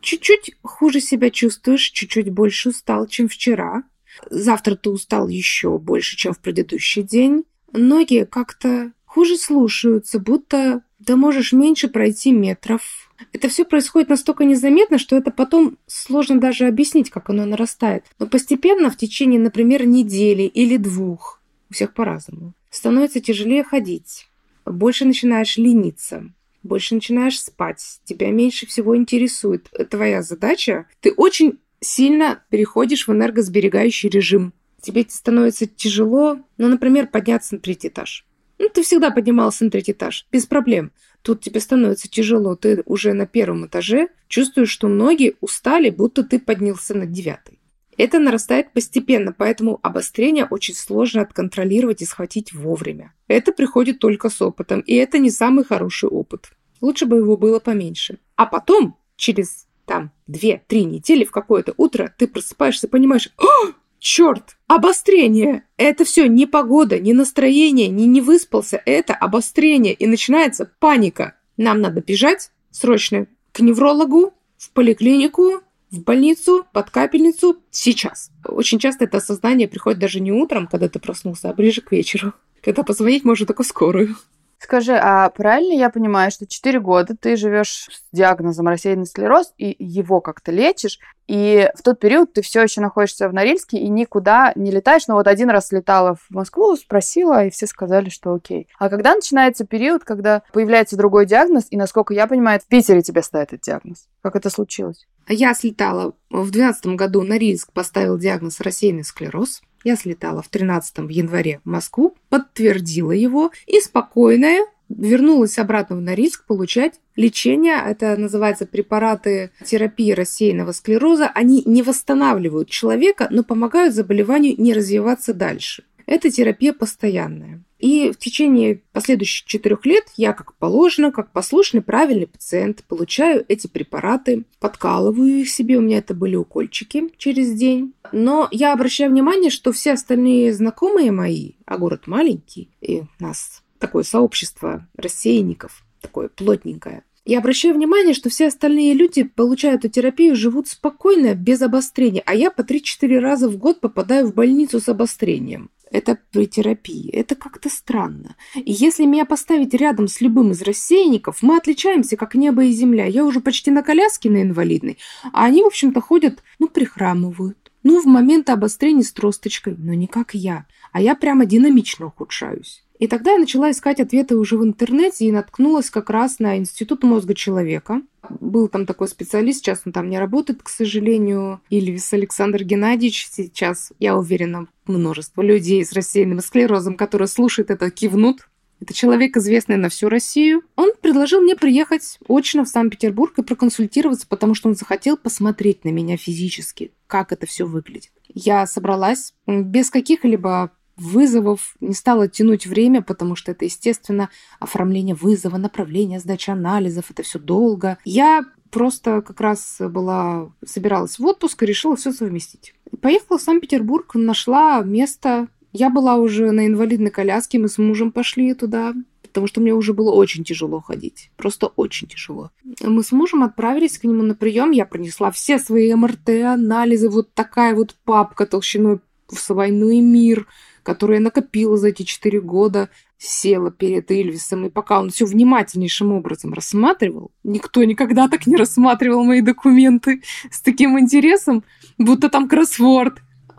Чуть-чуть 0.00 0.56
хуже 0.62 1.00
себя 1.00 1.30
чувствуешь, 1.30 1.90
чуть-чуть 1.90 2.30
больше 2.30 2.70
устал, 2.70 3.06
чем 3.06 3.28
вчера. 3.28 3.84
Завтра 4.30 4.74
ты 4.74 4.90
устал 4.90 5.28
еще 5.28 5.78
больше, 5.78 6.16
чем 6.16 6.32
в 6.32 6.40
предыдущий 6.40 7.02
день. 7.02 7.44
Ноги 7.72 8.26
как-то 8.30 8.92
хуже 9.04 9.36
слушаются, 9.36 10.18
будто 10.18 10.82
да 10.98 11.16
можешь 11.16 11.52
меньше 11.52 11.88
пройти 11.88 12.32
метров. 12.32 13.10
Это 13.32 13.48
все 13.48 13.64
происходит 13.64 14.08
настолько 14.08 14.44
незаметно, 14.44 14.98
что 14.98 15.16
это 15.16 15.30
потом 15.30 15.76
сложно 15.86 16.40
даже 16.40 16.66
объяснить, 16.66 17.10
как 17.10 17.30
оно 17.30 17.44
нарастает. 17.44 18.04
Но 18.18 18.26
постепенно, 18.26 18.90
в 18.90 18.96
течение, 18.96 19.40
например, 19.40 19.86
недели 19.86 20.42
или 20.42 20.76
двух, 20.76 21.40
у 21.70 21.74
всех 21.74 21.94
по-разному, 21.94 22.52
становится 22.70 23.20
тяжелее 23.20 23.64
ходить. 23.64 24.28
Больше 24.64 25.04
начинаешь 25.04 25.56
лениться, 25.56 26.30
больше 26.62 26.94
начинаешь 26.94 27.40
спать, 27.40 28.00
тебя 28.04 28.30
меньше 28.30 28.66
всего 28.66 28.96
интересует 28.96 29.70
твоя 29.90 30.22
задача. 30.22 30.86
Ты 31.00 31.12
очень 31.12 31.58
сильно 31.80 32.42
переходишь 32.50 33.08
в 33.08 33.12
энергосберегающий 33.12 34.08
режим. 34.08 34.52
Тебе 34.80 35.04
становится 35.08 35.66
тяжело, 35.66 36.38
ну, 36.56 36.68
например, 36.68 37.08
подняться 37.08 37.54
на 37.54 37.60
третий 37.60 37.88
этаж. 37.88 38.27
Ну, 38.58 38.68
ты 38.68 38.82
всегда 38.82 39.10
поднимался 39.10 39.64
на 39.64 39.70
третий 39.70 39.92
этаж, 39.92 40.26
без 40.32 40.46
проблем. 40.46 40.92
Тут 41.22 41.40
тебе 41.40 41.60
становится 41.60 42.08
тяжело, 42.08 42.56
ты 42.56 42.82
уже 42.86 43.12
на 43.12 43.26
первом 43.26 43.66
этаже 43.66 44.08
чувствуешь, 44.28 44.70
что 44.70 44.88
ноги 44.88 45.36
устали, 45.40 45.90
будто 45.90 46.22
ты 46.22 46.38
поднялся 46.38 46.94
на 46.94 47.06
девятый. 47.06 47.58
Это 47.96 48.20
нарастает 48.20 48.72
постепенно, 48.72 49.34
поэтому 49.36 49.80
обострение 49.82 50.46
очень 50.48 50.74
сложно 50.74 51.22
отконтролировать 51.22 52.00
и 52.00 52.04
схватить 52.04 52.52
вовремя. 52.52 53.12
Это 53.26 53.52
приходит 53.52 53.98
только 53.98 54.30
с 54.30 54.40
опытом, 54.40 54.80
и 54.80 54.94
это 54.94 55.18
не 55.18 55.30
самый 55.30 55.64
хороший 55.64 56.08
опыт. 56.08 56.50
Лучше 56.80 57.06
бы 57.06 57.16
его 57.16 57.36
было 57.36 57.58
поменьше. 57.58 58.18
А 58.36 58.46
потом, 58.46 58.96
через 59.16 59.66
там 59.84 60.12
2-3 60.28 60.84
недели 60.84 61.24
в 61.24 61.32
какое-то 61.32 61.74
утро, 61.76 62.14
ты 62.16 62.28
просыпаешься 62.28 62.86
и 62.86 62.90
понимаешь, 62.90 63.30
О, 63.36 63.72
черт, 63.98 64.56
обострение! 64.66 65.64
Это 65.76 66.04
все 66.04 66.28
не 66.28 66.46
погода, 66.46 66.98
не 66.98 67.12
настроение, 67.12 67.88
не 67.88 68.06
не 68.06 68.20
выспался, 68.20 68.80
это 68.84 69.14
обострение. 69.14 69.94
И 69.94 70.06
начинается 70.06 70.70
паника. 70.78 71.34
Нам 71.56 71.80
надо 71.80 72.00
бежать 72.00 72.50
срочно 72.70 73.26
к 73.52 73.60
неврологу, 73.60 74.34
в 74.56 74.70
поликлинику, 74.70 75.62
в 75.90 76.02
больницу, 76.02 76.66
под 76.72 76.90
капельницу 76.90 77.58
сейчас. 77.70 78.30
Очень 78.44 78.78
часто 78.78 79.04
это 79.04 79.18
осознание 79.18 79.68
приходит 79.68 80.00
даже 80.00 80.20
не 80.20 80.32
утром, 80.32 80.66
когда 80.66 80.88
ты 80.88 80.98
проснулся, 80.98 81.50
а 81.50 81.54
ближе 81.54 81.80
к 81.80 81.92
вечеру, 81.92 82.34
когда 82.62 82.82
позвонить 82.82 83.24
можно 83.24 83.46
только 83.46 83.62
скорую. 83.62 84.16
Скажи, 84.60 84.94
а 84.94 85.30
правильно 85.30 85.72
я 85.72 85.88
понимаю, 85.88 86.30
что 86.30 86.46
4 86.46 86.80
года 86.80 87.16
ты 87.16 87.36
живешь 87.36 87.88
с 87.92 88.16
диагнозом 88.16 88.66
рассеянный 88.66 89.06
склероз 89.06 89.52
и 89.56 89.76
его 89.78 90.20
как-то 90.20 90.50
лечишь, 90.50 90.98
и 91.28 91.70
в 91.76 91.82
тот 91.82 92.00
период 92.00 92.32
ты 92.32 92.42
все 92.42 92.62
еще 92.62 92.80
находишься 92.80 93.28
в 93.28 93.34
Норильске 93.34 93.78
и 93.78 93.88
никуда 93.88 94.52
не 94.56 94.70
летаешь. 94.70 95.06
Но 95.06 95.14
вот 95.14 95.26
один 95.26 95.50
раз 95.50 95.70
летала 95.70 96.16
в 96.16 96.30
Москву, 96.30 96.74
спросила, 96.74 97.44
и 97.44 97.50
все 97.50 97.66
сказали, 97.66 98.08
что 98.08 98.34
окей. 98.34 98.66
А 98.78 98.88
когда 98.88 99.14
начинается 99.14 99.66
период, 99.66 100.04
когда 100.04 100.42
появляется 100.52 100.96
другой 100.96 101.26
диагноз, 101.26 101.66
и, 101.70 101.76
насколько 101.76 102.14
я 102.14 102.26
понимаю, 102.26 102.60
в 102.60 102.66
Питере 102.66 103.02
тебе 103.02 103.22
ставят 103.22 103.52
этот 103.52 103.60
диагноз? 103.60 104.08
Как 104.22 104.36
это 104.36 104.48
случилось? 104.50 105.06
Я 105.28 105.52
слетала 105.52 106.14
в 106.30 106.50
2012 106.50 106.86
году, 106.96 107.22
Норильск 107.22 107.72
поставил 107.72 108.18
диагноз 108.18 108.60
рассеянный 108.60 109.04
склероз. 109.04 109.60
Я 109.84 109.96
слетала 109.96 110.42
в 110.42 110.48
13 110.48 110.98
в 110.98 111.08
январе 111.08 111.60
в 111.64 111.68
Москву, 111.68 112.16
подтвердила 112.28 113.12
его 113.12 113.52
и 113.66 113.80
спокойная 113.80 114.64
вернулась 114.88 115.58
обратно 115.58 115.96
в 115.96 116.00
Норильск 116.00 116.44
получать 116.46 117.00
лечение. 117.16 117.76
Это 117.86 118.16
называется 118.16 118.66
препараты 118.66 119.50
терапии 119.64 120.12
рассеянного 120.12 120.72
склероза. 120.72 121.30
Они 121.34 121.62
не 121.66 121.82
восстанавливают 121.82 122.68
человека, 122.70 123.28
но 123.30 123.42
помогают 123.44 123.94
заболеванию 123.94 124.54
не 124.58 124.72
развиваться 124.72 125.34
дальше. 125.34 125.84
Это 126.06 126.30
терапия 126.30 126.72
постоянная. 126.72 127.62
И 127.78 128.10
в 128.10 128.18
течение 128.18 128.82
последующих 128.92 129.46
четырех 129.46 129.86
лет 129.86 130.04
я, 130.16 130.32
как 130.32 130.54
положено, 130.56 131.12
как 131.12 131.32
послушный, 131.32 131.80
правильный 131.80 132.26
пациент, 132.26 132.84
получаю 132.84 133.44
эти 133.48 133.68
препараты, 133.68 134.44
подкалываю 134.58 135.40
их 135.40 135.48
себе, 135.48 135.78
у 135.78 135.80
меня 135.80 135.98
это 135.98 136.14
были 136.14 136.34
укольчики 136.34 137.04
через 137.16 137.52
день. 137.52 137.94
Но 138.10 138.48
я 138.50 138.72
обращаю 138.72 139.10
внимание, 139.10 139.50
что 139.50 139.72
все 139.72 139.92
остальные 139.92 140.54
знакомые 140.54 141.12
мои, 141.12 141.52
а 141.66 141.78
город 141.78 142.06
маленький, 142.06 142.70
и 142.80 143.00
у 143.00 143.22
нас 143.22 143.62
такое 143.78 144.02
сообщество 144.02 144.88
рассеянников, 144.96 145.84
такое 146.00 146.28
плотненькое, 146.28 147.04
я 147.28 147.40
обращаю 147.40 147.74
внимание, 147.74 148.14
что 148.14 148.30
все 148.30 148.46
остальные 148.46 148.94
люди 148.94 149.22
получают 149.22 149.84
эту 149.84 149.92
терапию, 149.92 150.34
живут 150.34 150.66
спокойно, 150.66 151.34
без 151.34 151.60
обострения, 151.60 152.22
а 152.24 152.34
я 152.34 152.50
по 152.50 152.62
3-4 152.62 153.18
раза 153.18 153.50
в 153.50 153.58
год 153.58 153.80
попадаю 153.80 154.28
в 154.28 154.34
больницу 154.34 154.80
с 154.80 154.88
обострением 154.88 155.68
это 155.90 156.18
при 156.32 156.46
терапии. 156.46 157.10
Это 157.10 157.34
как-то 157.34 157.68
странно. 157.68 158.36
И 158.54 158.72
если 158.72 159.04
меня 159.04 159.24
поставить 159.24 159.74
рядом 159.74 160.08
с 160.08 160.20
любым 160.20 160.52
из 160.52 160.62
рассеянников, 160.62 161.42
мы 161.42 161.56
отличаемся, 161.56 162.16
как 162.16 162.34
небо 162.34 162.64
и 162.64 162.72
земля. 162.72 163.06
Я 163.06 163.24
уже 163.24 163.40
почти 163.40 163.70
на 163.70 163.82
коляске 163.82 164.30
на 164.30 164.42
инвалидной, 164.42 164.98
а 165.32 165.44
они, 165.44 165.62
в 165.62 165.66
общем-то, 165.66 166.00
ходят, 166.00 166.42
ну, 166.58 166.68
прихрамывают. 166.68 167.56
Ну, 167.82 168.02
в 168.02 168.06
момент 168.06 168.50
обострения 168.50 169.02
с 169.02 169.12
тросточкой, 169.12 169.76
но 169.78 169.94
не 169.94 170.06
как 170.06 170.34
я. 170.34 170.66
А 170.92 171.00
я 171.00 171.14
прямо 171.14 171.46
динамично 171.46 172.06
ухудшаюсь. 172.06 172.82
И 172.98 173.06
тогда 173.06 173.32
я 173.32 173.38
начала 173.38 173.70
искать 173.70 174.00
ответы 174.00 174.36
уже 174.36 174.58
в 174.58 174.64
интернете 174.64 175.26
и 175.26 175.32
наткнулась 175.32 175.90
как 175.90 176.10
раз 176.10 176.40
на 176.40 176.58
Институт 176.58 177.04
мозга 177.04 177.34
человека. 177.34 178.02
Был 178.28 178.68
там 178.68 178.86
такой 178.86 179.08
специалист, 179.08 179.60
сейчас 179.60 179.82
он 179.84 179.92
там 179.92 180.10
не 180.10 180.18
работает, 180.18 180.62
к 180.62 180.68
сожалению. 180.68 181.60
Ильвис 181.70 182.12
Александр 182.12 182.64
Геннадьевич. 182.64 183.28
Сейчас, 183.30 183.92
я 183.98 184.16
уверена, 184.16 184.66
множество 184.86 185.42
людей 185.42 185.84
с 185.84 185.92
рассеянным 185.92 186.40
склерозом, 186.40 186.96
которые 186.96 187.28
слушают 187.28 187.70
это, 187.70 187.90
кивнут. 187.90 188.48
Это 188.80 188.94
человек, 188.94 189.36
известный 189.36 189.76
на 189.76 189.88
всю 189.88 190.08
Россию. 190.08 190.62
Он 190.76 190.92
предложил 191.00 191.40
мне 191.40 191.56
приехать 191.56 192.18
очно 192.28 192.64
в 192.64 192.68
Санкт-Петербург 192.68 193.36
и 193.36 193.42
проконсультироваться, 193.42 194.26
потому 194.28 194.54
что 194.54 194.68
он 194.68 194.76
захотел 194.76 195.16
посмотреть 195.16 195.84
на 195.84 195.88
меня 195.88 196.16
физически, 196.16 196.92
как 197.08 197.32
это 197.32 197.46
все 197.46 197.64
выглядит. 197.64 198.12
Я 198.28 198.66
собралась 198.66 199.34
без 199.46 199.90
каких-либо 199.90 200.70
вызовов, 200.98 201.76
не 201.80 201.94
стала 201.94 202.28
тянуть 202.28 202.66
время, 202.66 203.02
потому 203.02 203.36
что 203.36 203.52
это, 203.52 203.64
естественно, 203.64 204.30
оформление 204.58 205.14
вызова, 205.14 205.56
направление, 205.56 206.20
сдача 206.20 206.52
анализов, 206.52 207.10
это 207.10 207.22
все 207.22 207.38
долго. 207.38 207.98
Я 208.04 208.44
просто 208.70 209.22
как 209.22 209.40
раз 209.40 209.76
была, 209.80 210.50
собиралась 210.64 211.18
в 211.18 211.24
отпуск 211.24 211.62
и 211.62 211.66
решила 211.66 211.96
все 211.96 212.12
совместить. 212.12 212.74
Поехала 213.00 213.38
в 213.38 213.42
Санкт-Петербург, 213.42 214.14
нашла 214.14 214.82
место. 214.82 215.48
Я 215.72 215.90
была 215.90 216.16
уже 216.16 216.50
на 216.50 216.66
инвалидной 216.66 217.10
коляске, 217.10 217.58
мы 217.58 217.68
с 217.68 217.78
мужем 217.78 218.10
пошли 218.10 218.54
туда, 218.54 218.94
потому 219.22 219.46
что 219.46 219.60
мне 219.60 219.74
уже 219.74 219.92
было 219.92 220.10
очень 220.10 220.44
тяжело 220.44 220.80
ходить. 220.80 221.30
Просто 221.36 221.68
очень 221.68 222.08
тяжело. 222.08 222.50
Мы 222.82 223.02
с 223.02 223.12
мужем 223.12 223.42
отправились 223.42 223.98
к 223.98 224.04
нему 224.04 224.22
на 224.22 224.34
прием. 224.34 224.70
Я 224.70 224.86
принесла 224.86 225.30
все 225.30 225.58
свои 225.58 225.94
МРТ, 225.94 226.28
анализы, 226.44 227.08
вот 227.08 227.32
такая 227.34 227.74
вот 227.74 227.94
папка 228.04 228.46
толщиной 228.46 229.00
в 229.28 229.48
двойной 229.48 230.00
мир– 230.00 230.46
которую 230.88 231.18
я 231.18 231.22
накопила 231.22 231.76
за 231.76 231.88
эти 231.88 232.02
четыре 232.02 232.40
года, 232.40 232.88
села 233.18 233.70
перед 233.70 234.10
Эльвисом, 234.10 234.64
и 234.64 234.70
пока 234.70 235.00
он 235.00 235.10
все 235.10 235.26
внимательнейшим 235.26 236.12
образом 236.12 236.54
рассматривал, 236.54 237.30
никто 237.44 237.84
никогда 237.84 238.26
так 238.26 238.46
не 238.46 238.56
рассматривал 238.56 239.22
мои 239.22 239.42
документы 239.42 240.22
с 240.50 240.62
таким 240.62 240.98
интересом, 240.98 241.62
будто 241.98 242.30
там 242.30 242.48
кроссворд. 242.48 243.18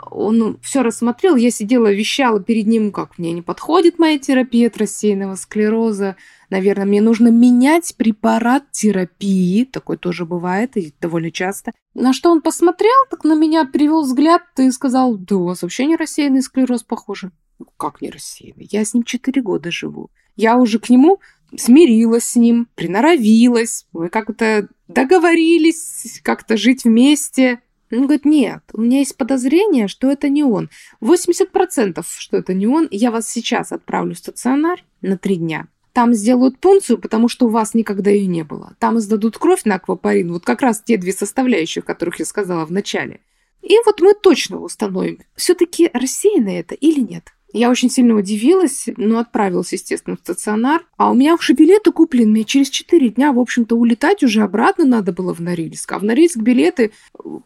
Он 0.10 0.58
все 0.64 0.82
рассмотрел, 0.82 1.36
я 1.36 1.52
сидела, 1.52 1.94
вещала 1.94 2.40
перед 2.42 2.66
ним, 2.66 2.92
как 2.92 3.20
мне 3.20 3.32
не 3.32 3.44
подходит 3.44 4.00
моя 4.00 4.18
терапия 4.18 4.66
от 4.66 4.78
рассеянного 4.78 5.36
склероза, 5.36 6.16
наверное, 6.50 6.86
мне 6.86 7.02
нужно 7.02 7.30
менять 7.30 7.96
препарат 7.98 8.72
терапии, 8.72 9.66
такое 9.66 9.98
тоже 9.98 10.26
бывает 10.26 10.78
и 10.78 10.94
довольно 11.00 11.32
часто. 11.32 11.74
На 11.94 12.14
что 12.14 12.32
он 12.32 12.42
посмотрел, 12.42 13.06
так 13.10 13.24
на 13.24 13.36
меня 13.36 13.66
перевел 13.66 14.04
взгляд 14.04 14.44
и 14.58 14.72
сказал, 14.72 15.18
да 15.18 15.36
у 15.36 15.46
вас 15.46 15.62
вообще 15.62 15.86
не 15.86 15.96
рассеянный 15.96 16.42
склероз, 16.42 16.84
похоже. 16.84 17.32
«Ну, 17.60 17.66
как 17.76 18.02
не 18.02 18.10
рассеянный? 18.10 18.68
Я 18.72 18.86
с 18.86 18.94
ним 18.94 19.04
четыре 19.04 19.42
года 19.42 19.70
живу. 19.70 20.10
Я 20.38 20.56
уже 20.58 20.80
к 20.80 20.90
нему 20.90 21.20
смирилась 21.58 22.24
с 22.24 22.36
ним, 22.36 22.68
приноровилась, 22.76 23.86
мы 23.92 24.10
как-то 24.10 24.70
договорились 24.88 26.22
как-то 26.24 26.58
жить 26.58 26.86
вместе. 26.86 27.62
Он 27.92 28.04
говорит, 28.04 28.26
нет, 28.26 28.62
у 28.74 28.82
меня 28.82 29.00
есть 29.00 29.18
подозрение, 29.18 29.88
что 29.88 30.12
это 30.12 30.30
не 30.30 30.44
он. 30.44 30.70
80% 31.02 32.06
что 32.08 32.38
это 32.38 32.54
не 32.54 32.68
он. 32.68 32.88
Я 32.92 33.10
вас 33.12 33.28
сейчас 33.28 33.72
отправлю 33.72 34.14
в 34.14 34.20
стационар 34.20 34.84
на 35.02 35.18
три 35.18 35.38
дня. 35.38 35.68
Там 35.94 36.14
сделают 36.14 36.60
пункцию, 36.60 36.98
потому 37.00 37.28
что 37.28 37.48
у 37.48 37.50
вас 37.50 37.74
никогда 37.74 38.12
ее 38.12 38.28
не 38.28 38.44
было. 38.44 38.76
Там 38.80 39.00
сдадут 39.00 39.38
кровь 39.38 39.64
на 39.66 39.76
аквапарин, 39.76 40.32
вот 40.32 40.46
как 40.46 40.62
раз 40.62 40.82
те 40.84 40.98
две 40.98 41.12
составляющие, 41.12 41.82
которых 41.82 42.20
я 42.20 42.26
сказала 42.26 42.66
в 42.66 42.72
начале. 42.72 43.22
И 43.62 43.76
вот 43.86 44.02
мы 44.02 44.14
точно 44.14 44.60
установим, 44.60 45.20
все-таки 45.36 45.90
рассеяно 45.94 46.50
это 46.50 46.76
или 46.76 47.02
нет. 47.02 47.34
Я 47.52 47.72
очень 47.72 47.90
сильно 47.90 48.16
удивилась, 48.16 48.86
но 48.96 49.18
отправилась, 49.18 49.74
естественно, 49.74 50.16
в 50.16 50.20
стационар. 50.20 50.86
А 50.98 51.10
у 51.10 51.16
меня 51.16 51.34
уже 51.34 51.54
билеты 51.54 51.92
куплены. 51.92 52.30
Мне 52.30 52.44
через 52.44 52.70
4 52.70 53.10
дня, 53.10 53.34
в 53.34 53.40
общем-то, 53.40 53.76
улетать 53.76 54.24
уже 54.24 54.44
обратно 54.44 54.86
надо 54.86 55.14
было 55.14 55.34
в 55.34 55.40
Норильск. 55.40 55.92
А 55.92 55.98
в 55.98 56.04
Норильск 56.04 56.38
билеты 56.38 56.92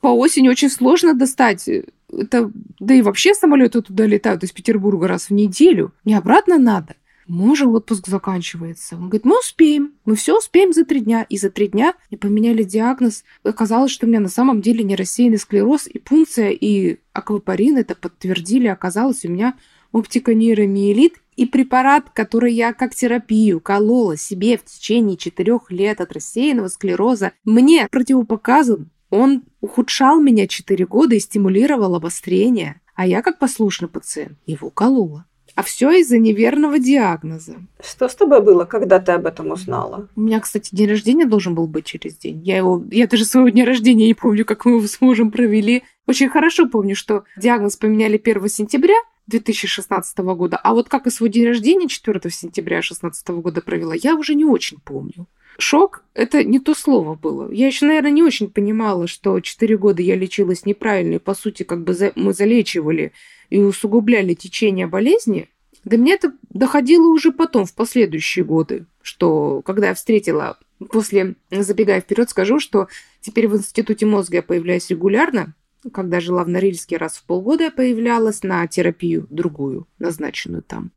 по 0.01 0.07
осени 0.07 0.49
очень 0.49 0.69
сложно 0.69 1.13
достать. 1.13 1.69
Это, 1.69 2.51
да 2.79 2.93
и 2.93 3.01
вообще 3.01 3.33
самолеты 3.33 3.81
туда 3.81 4.05
летают 4.05 4.43
из 4.43 4.51
Петербурга 4.51 5.07
раз 5.07 5.29
в 5.29 5.33
неделю. 5.33 5.93
Мне 6.03 6.17
обратно 6.17 6.57
надо. 6.57 6.95
Мужа 7.27 7.67
отпуск 7.67 8.07
заканчивается. 8.07 8.95
Он 8.95 9.03
говорит, 9.03 9.25
мы 9.25 9.39
успеем, 9.39 9.93
мы 10.05 10.15
все 10.15 10.37
успеем 10.37 10.73
за 10.73 10.85
три 10.85 10.99
дня. 10.99 11.25
И 11.29 11.37
за 11.37 11.49
три 11.49 11.67
дня 11.67 11.93
мне 12.09 12.17
поменяли 12.17 12.63
диагноз. 12.63 13.23
Оказалось, 13.43 13.91
что 13.91 14.05
у 14.05 14.09
меня 14.09 14.19
на 14.19 14.29
самом 14.29 14.61
деле 14.61 14.83
не 14.83 14.95
рассеянный 14.95 15.37
склероз, 15.37 15.87
и 15.87 15.99
пункция, 15.99 16.49
и 16.49 16.99
аквапарин 17.13 17.77
это 17.77 17.95
подтвердили. 17.95 18.67
Оказалось, 18.67 19.25
у 19.25 19.29
меня 19.29 19.55
оптиконейромиелит 19.91 21.15
и 21.35 21.45
препарат, 21.45 22.09
который 22.11 22.53
я 22.53 22.73
как 22.73 22.93
терапию 22.93 23.59
колола 23.59 24.17
себе 24.17 24.57
в 24.57 24.65
течение 24.65 25.17
четырех 25.17 25.71
лет 25.71 26.01
от 26.01 26.11
рассеянного 26.11 26.67
склероза, 26.67 27.31
мне 27.43 27.87
противопоказан. 27.89 28.89
Он 29.09 29.43
ухудшал 29.61 30.19
меня 30.19 30.47
четыре 30.47 30.85
года 30.85 31.15
и 31.15 31.19
стимулировал 31.19 31.95
обострение. 31.95 32.81
А 32.95 33.07
я, 33.07 33.21
как 33.21 33.39
послушный 33.39 33.87
пациент, 33.87 34.37
его 34.45 34.69
колола. 34.69 35.25
А 35.55 35.61
все 35.61 35.91
из-за 35.99 36.17
неверного 36.17 36.79
диагноза. 36.79 37.57
Что 37.83 38.09
с 38.09 38.15
тобой 38.15 38.41
было, 38.41 38.65
когда 38.65 38.99
ты 38.99 39.11
об 39.11 39.27
этом 39.27 39.51
узнала? 39.51 40.07
У 40.15 40.21
меня, 40.21 40.39
кстати, 40.39 40.69
день 40.73 40.89
рождения 40.89 41.25
должен 41.25 41.53
был 41.53 41.67
быть 41.67 41.85
через 41.85 42.17
день. 42.17 42.41
Я 42.43 42.57
его, 42.57 42.83
я 42.89 43.07
даже 43.07 43.25
своего 43.25 43.49
дня 43.49 43.65
рождения 43.65 44.07
не 44.07 44.15
помню, 44.15 44.45
как 44.45 44.65
мы 44.65 44.77
его 44.77 44.87
с 44.87 44.99
мужем 44.99 45.29
провели. 45.29 45.83
Очень 46.07 46.29
хорошо 46.29 46.67
помню, 46.67 46.95
что 46.95 47.23
диагноз 47.37 47.77
поменяли 47.77 48.19
1 48.23 48.49
сентября, 48.49 48.95
2016 49.27 50.17
года. 50.19 50.57
А 50.57 50.73
вот 50.73 50.89
как 50.89 51.07
и 51.07 51.11
свой 51.11 51.29
день 51.29 51.47
рождения 51.47 51.87
4 51.87 52.19
сентября 52.29 52.77
2016 52.77 53.27
года 53.29 53.61
провела, 53.61 53.93
я 53.93 54.15
уже 54.15 54.35
не 54.35 54.45
очень 54.45 54.79
помню. 54.79 55.27
Шок– 55.59 56.03
это 56.15 56.43
не 56.43 56.59
то 56.59 56.73
слово 56.73 57.13
было. 57.13 57.51
Я 57.51 57.67
еще, 57.67 57.85
наверное, 57.85 58.11
не 58.11 58.23
очень 58.23 58.49
понимала, 58.49 59.07
что 59.07 59.39
4 59.39 59.77
года 59.77 60.01
я 60.01 60.15
лечилась 60.15 60.65
неправильно, 60.65 61.15
и, 61.15 61.19
по 61.19 61.35
сути, 61.35 61.61
как 61.61 61.83
бы 61.83 61.95
мы 62.15 62.33
залечивали 62.33 63.13
и 63.53 63.59
усугубляли 63.59 64.33
течение 64.33 64.87
болезни. 64.87 65.47
До 65.85 65.97
меня 65.97 66.15
это 66.15 66.33
доходило 66.49 67.05
уже 67.05 67.31
потом, 67.31 67.65
в 67.65 67.75
последующие 67.75 68.43
годы, 68.43 68.87
что 69.03 69.61
когда 69.61 69.89
я 69.89 69.93
встретила, 69.93 70.57
после, 70.89 71.35
забегая 71.51 72.01
вперед, 72.01 72.31
скажу, 72.31 72.59
что 72.59 72.87
теперь 73.21 73.47
в 73.47 73.55
Институте 73.55 74.07
мозга 74.07 74.37
я 74.37 74.41
появляюсь 74.41 74.89
регулярно, 74.89 75.53
когда 75.93 76.19
жила 76.19 76.43
в 76.43 76.49
Норильске, 76.49 76.97
раз 76.97 77.17
в 77.17 77.25
полгода 77.25 77.65
я 77.65 77.71
появлялась 77.71 78.41
на 78.41 78.65
терапию 78.65 79.27
другую, 79.29 79.87
назначенную 79.99 80.63
там. 80.63 80.89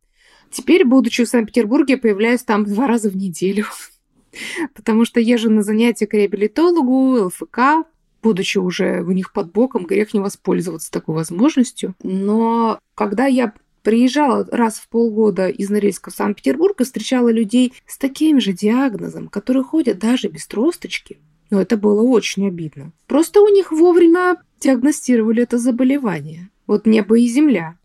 Теперь, 0.49 0.83
будучи 0.83 1.25
в 1.25 1.29
Санкт-Петербурге, 1.29 1.93
я 1.93 1.99
появляюсь 1.99 2.41
там 2.41 2.65
два 2.65 2.87
раза 2.87 3.11
в 3.11 3.15
неделю. 3.15 3.65
Потому 4.73 5.05
что 5.05 5.19
езжу 5.19 5.51
на 5.51 5.61
занятия 5.61 6.07
к 6.07 6.13
реабилитологу, 6.15 7.25
ЛФК, 7.25 7.85
будучи 8.27 8.57
уже 8.57 9.03
у 9.03 9.11
них 9.13 9.31
под 9.31 9.53
боком, 9.53 9.85
грех 9.85 10.13
не 10.13 10.19
воспользоваться 10.19 10.91
такой 10.91 11.15
возможностью. 11.15 11.95
Но 12.03 12.77
когда 12.93 13.25
я 13.25 13.53
приезжала 13.83 14.45
раз 14.51 14.79
в 14.79 14.89
полгода 14.89 15.47
из 15.47 15.69
Норильска 15.69 16.11
в 16.11 16.13
Санкт-Петербург 16.13 16.81
и 16.81 16.83
встречала 16.83 17.29
людей 17.29 17.71
с 17.85 17.97
таким 17.97 18.41
же 18.41 18.51
диагнозом, 18.51 19.29
которые 19.29 19.63
ходят 19.63 19.97
даже 19.97 20.27
без 20.27 20.45
тросточки, 20.45 21.19
но 21.49 21.61
это 21.61 21.77
было 21.77 22.01
очень 22.01 22.45
обидно. 22.49 22.91
Просто 23.07 23.39
у 23.39 23.47
них 23.47 23.71
вовремя 23.71 24.35
диагностировали 24.59 25.43
это 25.43 25.57
заболевание. 25.57 26.49
Вот 26.67 26.85
небо 26.85 27.17
и 27.17 27.27
земля. 27.27 27.77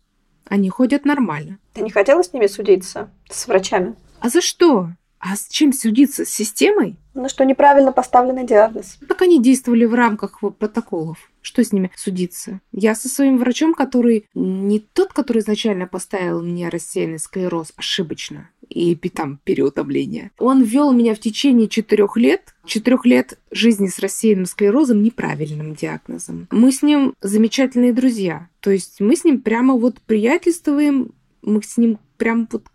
Они 0.43 0.67
ходят 0.67 1.05
нормально. 1.05 1.57
Ты 1.71 1.83
не 1.83 1.89
хотела 1.89 2.21
с 2.21 2.33
ними 2.33 2.47
судиться? 2.47 3.09
С 3.29 3.47
врачами? 3.47 3.95
А 4.19 4.27
за 4.27 4.41
что? 4.41 4.89
А 5.25 5.37
с 5.37 5.47
чем 5.47 5.71
судиться? 5.71 6.25
С 6.25 6.29
системой? 6.29 6.97
Ну, 7.13 7.29
что 7.29 7.45
неправильно 7.45 7.93
поставленный 7.93 8.45
диагноз. 8.45 8.97
Так 9.07 9.21
они 9.21 9.41
действовали 9.41 9.85
в 9.85 9.93
рамках 9.93 10.41
протоколов. 10.59 11.31
Что 11.41 11.63
с 11.63 11.71
ними 11.71 11.91
судиться? 11.95 12.59
Я 12.73 12.93
со 12.93 13.07
своим 13.07 13.37
врачом, 13.37 13.73
который 13.73 14.27
не 14.33 14.79
тот, 14.79 15.13
который 15.13 15.39
изначально 15.39 15.87
поставил 15.87 16.41
мне 16.41 16.67
рассеянный 16.67 17.19
склероз 17.19 17.71
ошибочно 17.77 18.49
и 18.67 18.95
там 18.95 19.39
переутомление. 19.45 20.31
Он 20.39 20.61
вел 20.61 20.91
меня 20.91 21.15
в 21.15 21.19
течение 21.19 21.69
четырех 21.69 22.17
лет, 22.17 22.53
четырех 22.65 23.05
лет 23.05 23.39
жизни 23.49 23.87
с 23.87 23.99
рассеянным 23.99 24.45
склерозом, 24.45 25.03
неправильным 25.03 25.73
диагнозом. 25.73 26.47
Мы 26.51 26.73
с 26.73 26.81
ним 26.81 27.13
замечательные 27.21 27.93
друзья. 27.93 28.49
То 28.59 28.71
есть 28.71 28.99
мы 28.99 29.15
с 29.15 29.23
ним 29.23 29.41
прямо 29.41 29.75
вот 29.75 30.01
приятельствуем, 30.01 31.13
мы 31.41 31.61
с 31.63 31.77
ним 31.77 31.99
прям 32.17 32.47
вот 32.51 32.65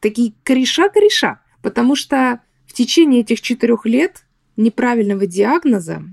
такие 0.00 0.32
кореша-кореша. 0.44 1.40
Потому 1.66 1.96
что 1.96 2.38
в 2.68 2.74
течение 2.74 3.22
этих 3.22 3.40
четырех 3.40 3.86
лет 3.86 4.24
неправильного 4.56 5.26
диагноза, 5.26 6.04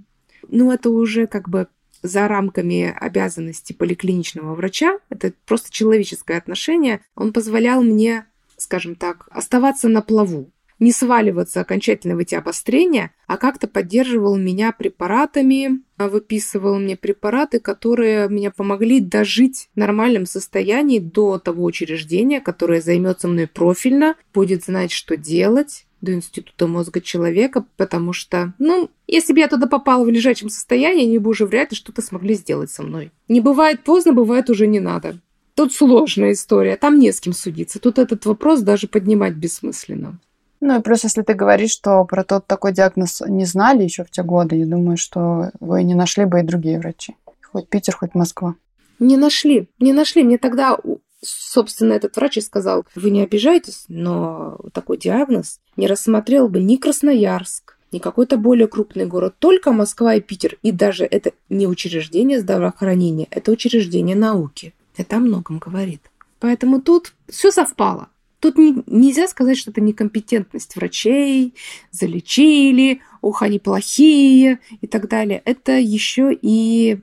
ну, 0.48 0.72
это 0.72 0.90
уже 0.90 1.28
как 1.28 1.48
бы 1.48 1.68
за 2.02 2.28
рамками 2.28 2.92
обязанностей 3.00 3.76
поликлиничного 3.76 4.56
врача, 4.56 4.98
это 5.10 5.32
просто 5.46 5.72
человеческое 5.72 6.40
отношение, 6.40 7.02
он 7.14 7.34
позволял 7.34 7.84
мне, 7.84 8.26
скажем 8.58 8.96
так, 8.96 9.28
оставаться 9.30 9.90
на 9.90 10.02
плаву, 10.02 10.50
не 10.80 10.92
сваливаться 10.92 11.62
окончательно 11.62 12.16
в 12.16 12.20
эти 12.20 12.36
обострения, 12.36 13.12
а 13.28 13.38
как-то 13.38 13.68
поддерживал 13.68 14.38
меня 14.38 14.72
препаратами, 14.72 15.82
выписывал 15.98 16.80
мне 16.80 16.96
препараты, 16.96 17.60
которые 17.60 18.30
меня 18.30 18.52
помогли 18.52 19.00
дожить 19.00 19.70
в 19.74 19.80
нормальном 19.80 20.26
состоянии 20.26 21.00
до 21.00 21.40
того 21.40 21.64
учреждения, 21.64 22.42
которое 22.42 22.82
займется 22.82 23.28
мной 23.28 23.48
профильно, 23.48 24.16
будет 24.34 24.66
знать, 24.66 24.92
что 24.92 25.18
делать, 25.18 25.86
до 26.04 26.14
Института 26.14 26.68
мозга 26.68 27.00
человека, 27.00 27.66
потому 27.78 28.12
что, 28.12 28.54
ну, 28.60 28.92
если 29.08 29.32
бы 29.32 29.40
я 29.40 29.48
туда 29.48 29.68
попала 29.68 30.04
в 30.04 30.10
лежачем 30.10 30.50
состоянии, 30.50 31.06
они 31.06 31.18
бы 31.18 31.30
уже 31.30 31.46
вряд 31.46 31.72
ли 31.72 31.78
что-то 31.78 32.02
смогли 32.02 32.36
сделать 32.36 32.70
со 32.70 32.84
мной. 32.84 33.12
Не 33.30 33.40
бывает 33.40 33.86
поздно, 33.86 34.12
бывает 34.12 34.50
уже 34.50 34.68
не 34.68 34.82
надо. 34.82 35.20
Тут 35.56 35.72
сложная 35.72 36.34
история, 36.34 36.76
там 36.76 37.00
не 37.00 37.12
с 37.12 37.22
кем 37.22 37.32
судиться. 37.32 37.80
Тут 37.80 38.00
этот 38.00 38.26
вопрос 38.26 38.62
даже 38.62 38.88
поднимать 38.88 39.36
бессмысленно. 39.36 40.20
Ну 40.66 40.80
и 40.80 40.82
плюс, 40.82 41.04
если 41.04 41.24
ты 41.24 41.34
говоришь, 41.34 41.72
что 41.72 42.06
про 42.06 42.24
тот 42.24 42.48
такой 42.48 42.72
диагноз 42.72 43.22
не 43.28 43.44
знали 43.44 43.84
еще 43.84 44.06
в 44.06 44.10
те 44.10 44.24
годы, 44.24 44.56
я 44.56 44.66
думаю, 44.66 44.96
что 44.96 45.52
вы 45.60 45.84
не 45.84 45.94
нашли 45.94 46.24
бы 46.24 46.40
и 46.40 46.44
другие 46.44 46.80
врачи. 46.80 47.18
Хоть 47.52 47.68
Питер, 47.68 47.98
хоть 47.98 48.16
Москва. 48.16 48.56
Не 48.98 49.18
нашли, 49.18 49.68
не 49.80 49.92
нашли. 49.92 50.24
Мне 50.24 50.38
тогда, 50.38 50.78
собственно, 51.22 51.92
этот 51.92 52.16
врач 52.16 52.38
и 52.38 52.42
сказал, 52.42 52.86
вы 52.96 53.10
не 53.10 53.22
обижайтесь, 53.24 53.84
но 53.90 54.58
такой 54.72 54.98
диагноз 54.98 55.60
не 55.76 55.86
рассмотрел 55.86 56.48
бы 56.48 56.62
ни 56.62 56.78
Красноярск, 56.78 57.78
ни 57.92 58.00
какой-то 58.00 58.38
более 58.38 58.70
крупный 58.70 59.06
город, 59.06 59.36
только 59.40 59.74
Москва 59.74 60.16
и 60.16 60.22
Питер. 60.22 60.58
И 60.62 60.72
даже 60.72 61.04
это 61.04 61.34
не 61.50 61.68
учреждение 61.68 62.40
здравоохранения, 62.40 63.28
это 63.32 63.52
учреждение 63.52 64.16
науки. 64.16 64.74
Это 64.96 65.18
о 65.18 65.20
многом 65.20 65.58
говорит. 65.58 66.10
Поэтому 66.40 66.82
тут 66.82 67.16
все 67.28 67.52
совпало. 67.52 68.08
Тут 68.44 68.58
не, 68.58 68.84
нельзя 68.88 69.30
сказать, 69.30 69.58
что 69.58 69.72
это 69.72 69.80
некомпетентность 69.80 70.76
врачей, 70.76 71.56
залечили, 71.92 73.00
ух, 73.22 73.42
они 73.42 73.58
плохие 73.58 74.60
и 74.82 74.86
так 74.86 75.08
далее. 75.08 75.42
Это 75.46 75.80
еще 75.80 76.38
и 76.42 77.00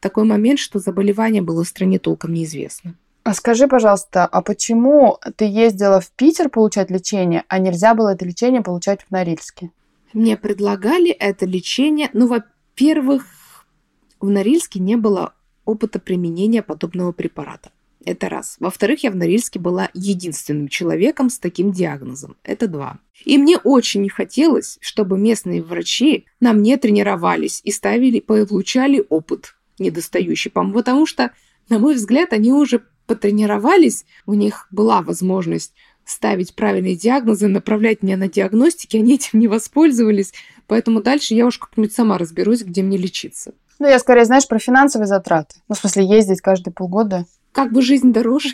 такой 0.00 0.24
момент, 0.24 0.58
что 0.58 0.80
заболевание 0.80 1.40
было 1.40 1.64
в 1.64 1.68
стране 1.68 1.98
толком 1.98 2.34
неизвестно. 2.34 2.94
А 3.24 3.32
скажи, 3.32 3.68
пожалуйста, 3.68 4.26
а 4.26 4.42
почему 4.42 5.18
ты 5.36 5.46
ездила 5.46 6.02
в 6.02 6.10
Питер 6.10 6.50
получать 6.50 6.90
лечение, 6.90 7.44
а 7.48 7.58
нельзя 7.58 7.94
было 7.94 8.10
это 8.10 8.26
лечение 8.26 8.60
получать 8.60 9.00
в 9.00 9.10
Норильске? 9.10 9.70
Мне 10.12 10.36
предлагали 10.36 11.08
это 11.08 11.46
лечение. 11.46 12.10
Ну, 12.12 12.26
во-первых, 12.26 13.24
в 14.20 14.28
Норильске 14.28 14.78
не 14.78 14.96
было 14.96 15.32
опыта 15.64 15.98
применения 15.98 16.62
подобного 16.62 17.12
препарата. 17.12 17.71
Это 18.04 18.28
раз. 18.28 18.56
Во-вторых, 18.58 19.04
я 19.04 19.10
в 19.10 19.16
Норильске 19.16 19.58
была 19.58 19.88
единственным 19.94 20.68
человеком 20.68 21.30
с 21.30 21.38
таким 21.38 21.70
диагнозом. 21.70 22.36
Это 22.42 22.66
два. 22.66 22.98
И 23.24 23.38
мне 23.38 23.58
очень 23.58 24.02
не 24.02 24.08
хотелось, 24.08 24.78
чтобы 24.80 25.18
местные 25.18 25.62
врачи 25.62 26.26
на 26.40 26.52
мне 26.52 26.76
тренировались 26.76 27.60
и 27.62 27.70
ставили, 27.70 28.20
получали 28.20 29.04
опыт 29.08 29.54
недостающий, 29.78 30.50
потому 30.50 31.06
что, 31.06 31.30
на 31.68 31.78
мой 31.78 31.94
взгляд, 31.94 32.32
они 32.32 32.52
уже 32.52 32.82
потренировались, 33.06 34.04
у 34.26 34.34
них 34.34 34.66
была 34.70 35.02
возможность 35.02 35.72
ставить 36.04 36.54
правильные 36.54 36.96
диагнозы, 36.96 37.46
направлять 37.48 38.02
меня 38.02 38.16
на 38.16 38.28
диагностики, 38.28 38.96
они 38.96 39.14
этим 39.14 39.38
не 39.38 39.48
воспользовались, 39.48 40.32
поэтому 40.66 41.02
дальше 41.02 41.34
я 41.34 41.46
уж 41.46 41.58
как-нибудь 41.58 41.92
сама 41.92 42.18
разберусь, 42.18 42.62
где 42.62 42.82
мне 42.82 42.96
лечиться. 42.96 43.54
Ну, 43.78 43.88
я 43.88 43.98
скорее, 43.98 44.24
знаешь, 44.24 44.46
про 44.46 44.58
финансовые 44.58 45.06
затраты. 45.06 45.56
Ну, 45.68 45.74
в 45.74 45.78
смысле, 45.78 46.06
ездить 46.06 46.40
каждые 46.40 46.72
полгода 46.72 47.26
как 47.52 47.72
бы 47.72 47.82
жизнь 47.82 48.12
дороже. 48.12 48.50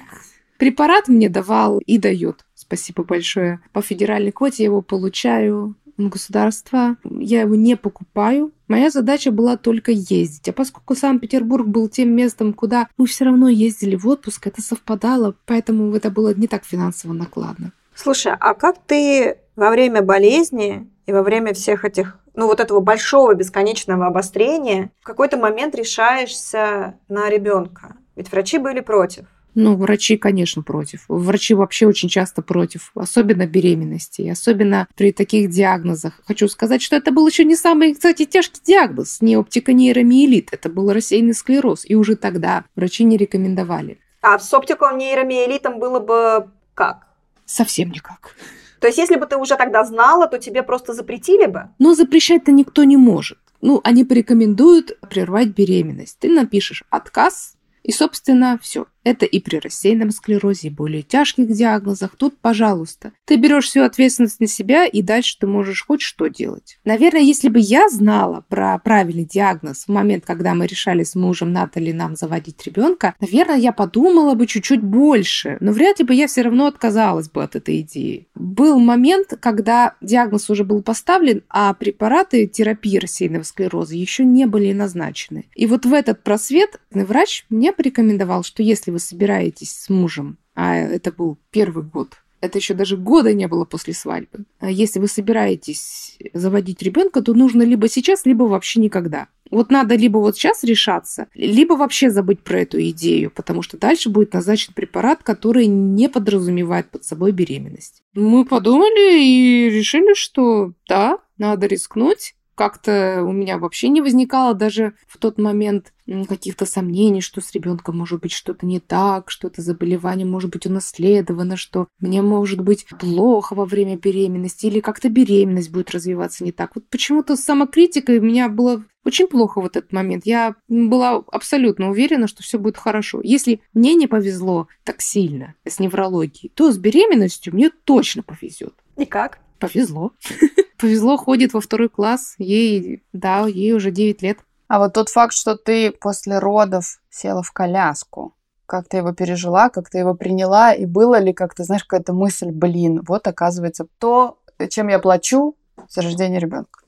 Препарат 0.58 1.08
мне 1.08 1.28
давал 1.28 1.78
и 1.78 1.98
дает. 1.98 2.44
Спасибо 2.54 3.04
большое. 3.04 3.60
По 3.72 3.80
федеральной 3.80 4.32
квоте 4.32 4.64
я 4.64 4.66
его 4.66 4.82
получаю 4.82 5.76
государства. 5.96 6.96
Я 7.04 7.42
его 7.42 7.54
не 7.54 7.76
покупаю. 7.76 8.52
Моя 8.68 8.90
задача 8.90 9.30
была 9.30 9.56
только 9.56 9.90
ездить. 9.92 10.48
А 10.48 10.52
поскольку 10.52 10.94
Санкт-Петербург 10.94 11.66
был 11.66 11.88
тем 11.88 12.14
местом, 12.14 12.52
куда 12.52 12.88
мы 12.96 13.06
все 13.06 13.24
равно 13.24 13.48
ездили 13.48 13.96
в 13.96 14.06
отпуск, 14.06 14.46
это 14.46 14.62
совпадало, 14.62 15.34
поэтому 15.46 15.94
это 15.94 16.10
было 16.10 16.34
не 16.34 16.46
так 16.46 16.64
финансово 16.64 17.12
накладно. 17.12 17.72
Слушай, 17.94 18.34
а 18.38 18.54
как 18.54 18.78
ты 18.86 19.38
во 19.56 19.70
время 19.70 20.02
болезни 20.02 20.88
и 21.06 21.12
во 21.12 21.22
время 21.22 21.52
всех 21.54 21.84
этих, 21.84 22.18
ну 22.34 22.46
вот 22.46 22.60
этого 22.60 22.80
большого 22.80 23.34
бесконечного 23.34 24.06
обострения 24.06 24.92
в 25.00 25.04
какой-то 25.04 25.36
момент 25.36 25.74
решаешься 25.74 26.94
на 27.08 27.28
ребенка? 27.28 27.96
Ведь 28.18 28.32
врачи 28.32 28.58
были 28.58 28.80
против. 28.80 29.26
Ну, 29.54 29.76
врачи, 29.76 30.16
конечно, 30.16 30.62
против. 30.62 31.04
Врачи 31.06 31.54
вообще 31.54 31.86
очень 31.86 32.08
часто 32.08 32.42
против, 32.42 32.90
особенно 32.96 33.46
беременности, 33.46 34.22
и 34.22 34.28
особенно 34.28 34.88
при 34.96 35.12
таких 35.12 35.50
диагнозах. 35.50 36.20
Хочу 36.26 36.48
сказать, 36.48 36.82
что 36.82 36.96
это 36.96 37.12
был 37.12 37.28
еще 37.28 37.44
не 37.44 37.54
самый, 37.54 37.94
кстати, 37.94 38.24
тяжкий 38.24 38.60
диагноз, 38.64 39.20
не 39.20 39.36
оптиконейромиелит, 39.36 40.48
это 40.50 40.68
был 40.68 40.92
рассеянный 40.92 41.32
склероз, 41.32 41.84
и 41.88 41.94
уже 41.94 42.16
тогда 42.16 42.64
врачи 42.74 43.04
не 43.04 43.16
рекомендовали. 43.16 44.00
А 44.20 44.40
с 44.40 44.52
оптиконейромиелитом 44.52 45.78
было 45.78 46.00
бы 46.00 46.50
как? 46.74 47.06
Совсем 47.46 47.90
никак. 47.90 48.34
То 48.80 48.88
есть, 48.88 48.98
если 48.98 49.14
бы 49.14 49.26
ты 49.26 49.36
уже 49.36 49.54
тогда 49.54 49.84
знала, 49.84 50.26
то 50.26 50.38
тебе 50.40 50.64
просто 50.64 50.92
запретили 50.92 51.46
бы? 51.46 51.68
Но 51.78 51.94
запрещать-то 51.94 52.50
никто 52.50 52.82
не 52.82 52.96
может. 52.96 53.38
Ну, 53.60 53.80
они 53.84 54.04
порекомендуют 54.04 54.98
прервать 55.08 55.48
беременность. 55.48 56.18
Ты 56.18 56.28
напишешь 56.30 56.82
отказ, 56.90 57.57
и, 57.88 57.92
собственно, 57.92 58.58
все. 58.60 58.86
Это 59.04 59.26
и 59.26 59.40
при 59.40 59.56
рассеянном 59.56 60.10
склерозе, 60.10 60.68
и 60.68 60.70
более 60.70 61.02
тяжких 61.02 61.48
диагнозах. 61.48 62.16
Тут, 62.16 62.38
пожалуйста, 62.38 63.12
ты 63.24 63.36
берешь 63.36 63.66
всю 63.66 63.82
ответственность 63.82 64.40
на 64.40 64.46
себя, 64.46 64.86
и 64.86 65.02
дальше 65.02 65.36
ты 65.38 65.46
можешь 65.46 65.84
хоть 65.86 66.02
что 66.02 66.28
делать. 66.28 66.78
Наверное, 66.84 67.22
если 67.22 67.48
бы 67.48 67.58
я 67.58 67.88
знала 67.88 68.44
про 68.48 68.78
правильный 68.78 69.24
диагноз 69.24 69.84
в 69.84 69.88
момент, 69.88 70.24
когда 70.26 70.54
мы 70.54 70.66
решали 70.66 71.04
с 71.04 71.14
мужем, 71.14 71.52
надо 71.52 71.80
нам 71.92 72.16
заводить 72.16 72.64
ребенка, 72.66 73.14
наверное, 73.20 73.56
я 73.56 73.72
подумала 73.72 74.34
бы 74.34 74.46
чуть-чуть 74.46 74.82
больше, 74.82 75.56
но 75.60 75.72
вряд 75.72 75.98
ли 75.98 76.04
бы 76.04 76.14
я 76.14 76.26
все 76.26 76.42
равно 76.42 76.66
отказалась 76.66 77.30
бы 77.30 77.42
от 77.42 77.56
этой 77.56 77.80
идеи. 77.80 78.28
Был 78.34 78.78
момент, 78.78 79.34
когда 79.40 79.94
диагноз 80.00 80.50
уже 80.50 80.64
был 80.64 80.82
поставлен, 80.82 81.42
а 81.48 81.72
препараты 81.74 82.46
терапии 82.46 82.98
рассеянного 82.98 83.42
склероза 83.42 83.94
еще 83.94 84.24
не 84.24 84.46
были 84.46 84.72
назначены. 84.72 85.46
И 85.54 85.66
вот 85.66 85.86
в 85.86 85.92
этот 85.92 86.22
просвет 86.22 86.80
врач 86.90 87.44
мне 87.48 87.72
порекомендовал, 87.72 88.42
что 88.42 88.62
если 88.62 88.87
вы 88.90 88.98
собираетесь 88.98 89.72
с 89.72 89.88
мужем, 89.88 90.38
а 90.54 90.76
это 90.76 91.12
был 91.12 91.38
первый 91.50 91.84
год, 91.84 92.18
это 92.40 92.58
еще 92.58 92.74
даже 92.74 92.96
года 92.96 93.34
не 93.34 93.48
было 93.48 93.64
после 93.64 93.94
свадьбы. 93.94 94.44
А 94.60 94.70
если 94.70 95.00
вы 95.00 95.08
собираетесь 95.08 96.18
заводить 96.32 96.82
ребенка, 96.82 97.20
то 97.20 97.34
нужно 97.34 97.62
либо 97.62 97.88
сейчас, 97.88 98.26
либо 98.26 98.44
вообще 98.44 98.80
никогда. 98.80 99.28
Вот 99.50 99.70
надо 99.70 99.96
либо 99.96 100.18
вот 100.18 100.36
сейчас 100.36 100.62
решаться, 100.62 101.28
либо 101.34 101.72
вообще 101.72 102.10
забыть 102.10 102.40
про 102.40 102.60
эту 102.60 102.80
идею, 102.90 103.30
потому 103.30 103.62
что 103.62 103.78
дальше 103.78 104.10
будет 104.10 104.34
назначен 104.34 104.74
препарат, 104.74 105.22
который 105.22 105.66
не 105.66 106.08
подразумевает 106.08 106.90
под 106.90 107.04
собой 107.04 107.32
беременность. 107.32 108.02
Мы 108.14 108.44
подумали 108.44 109.22
и 109.22 109.70
решили, 109.70 110.14
что 110.14 110.74
да, 110.86 111.18
надо 111.38 111.66
рискнуть 111.66 112.34
как-то 112.58 113.22
у 113.22 113.30
меня 113.30 113.56
вообще 113.56 113.88
не 113.88 114.00
возникало 114.00 114.52
даже 114.52 114.94
в 115.06 115.16
тот 115.16 115.38
момент 115.38 115.92
каких-то 116.28 116.66
сомнений, 116.66 117.20
что 117.20 117.40
с 117.40 117.52
ребенком 117.52 117.96
может 117.96 118.20
быть 118.20 118.32
что-то 118.32 118.66
не 118.66 118.80
так, 118.80 119.30
что 119.30 119.46
это 119.46 119.62
заболевание 119.62 120.26
может 120.26 120.50
быть 120.50 120.66
унаследовано, 120.66 121.56
что 121.56 121.86
мне 122.00 122.20
может 122.20 122.60
быть 122.60 122.84
плохо 122.98 123.54
во 123.54 123.64
время 123.64 123.96
беременности 123.96 124.66
или 124.66 124.80
как-то 124.80 125.08
беременность 125.08 125.70
будет 125.70 125.92
развиваться 125.92 126.42
не 126.42 126.50
так. 126.50 126.72
Вот 126.74 126.88
почему-то 126.88 127.36
с 127.36 127.44
самокритикой 127.44 128.18
у 128.18 128.22
меня 128.22 128.48
было 128.48 128.82
очень 129.04 129.28
плохо 129.28 129.60
в 129.60 129.66
этот 129.66 129.92
момент. 129.92 130.26
Я 130.26 130.56
была 130.66 131.22
абсолютно 131.30 131.90
уверена, 131.90 132.26
что 132.26 132.42
все 132.42 132.58
будет 132.58 132.76
хорошо. 132.76 133.20
Если 133.22 133.60
мне 133.72 133.94
не 133.94 134.08
повезло 134.08 134.66
так 134.82 135.00
сильно 135.00 135.54
с 135.64 135.78
неврологией, 135.78 136.50
то 136.56 136.72
с 136.72 136.76
беременностью 136.76 137.54
мне 137.54 137.70
точно 137.70 138.24
повезет. 138.24 138.74
И 138.96 139.04
как? 139.04 139.38
Повезло. 139.58 140.12
Повезло, 140.78 141.16
ходит 141.16 141.52
во 141.52 141.60
второй 141.60 141.88
класс. 141.88 142.34
Ей, 142.38 143.02
да, 143.12 143.46
ей 143.46 143.72
уже 143.72 143.90
9 143.90 144.22
лет. 144.22 144.38
А 144.68 144.78
вот 144.78 144.92
тот 144.92 145.08
факт, 145.08 145.34
что 145.34 145.56
ты 145.56 145.90
после 145.90 146.38
родов 146.38 147.00
села 147.10 147.42
в 147.42 147.52
коляску, 147.52 148.34
как 148.66 148.86
ты 148.86 148.98
его 148.98 149.12
пережила, 149.12 149.70
как 149.70 149.88
ты 149.88 149.98
его 149.98 150.14
приняла, 150.14 150.74
и 150.74 150.84
было 150.84 151.18
ли 151.18 151.32
как-то, 151.32 151.64
знаешь, 151.64 151.84
какая-то 151.84 152.12
мысль, 152.12 152.50
блин, 152.50 153.02
вот 153.08 153.26
оказывается 153.26 153.86
то, 153.98 154.38
чем 154.68 154.88
я 154.88 154.98
плачу 154.98 155.56
за 155.88 156.02
рождение 156.02 156.38
ребенка. 156.38 156.80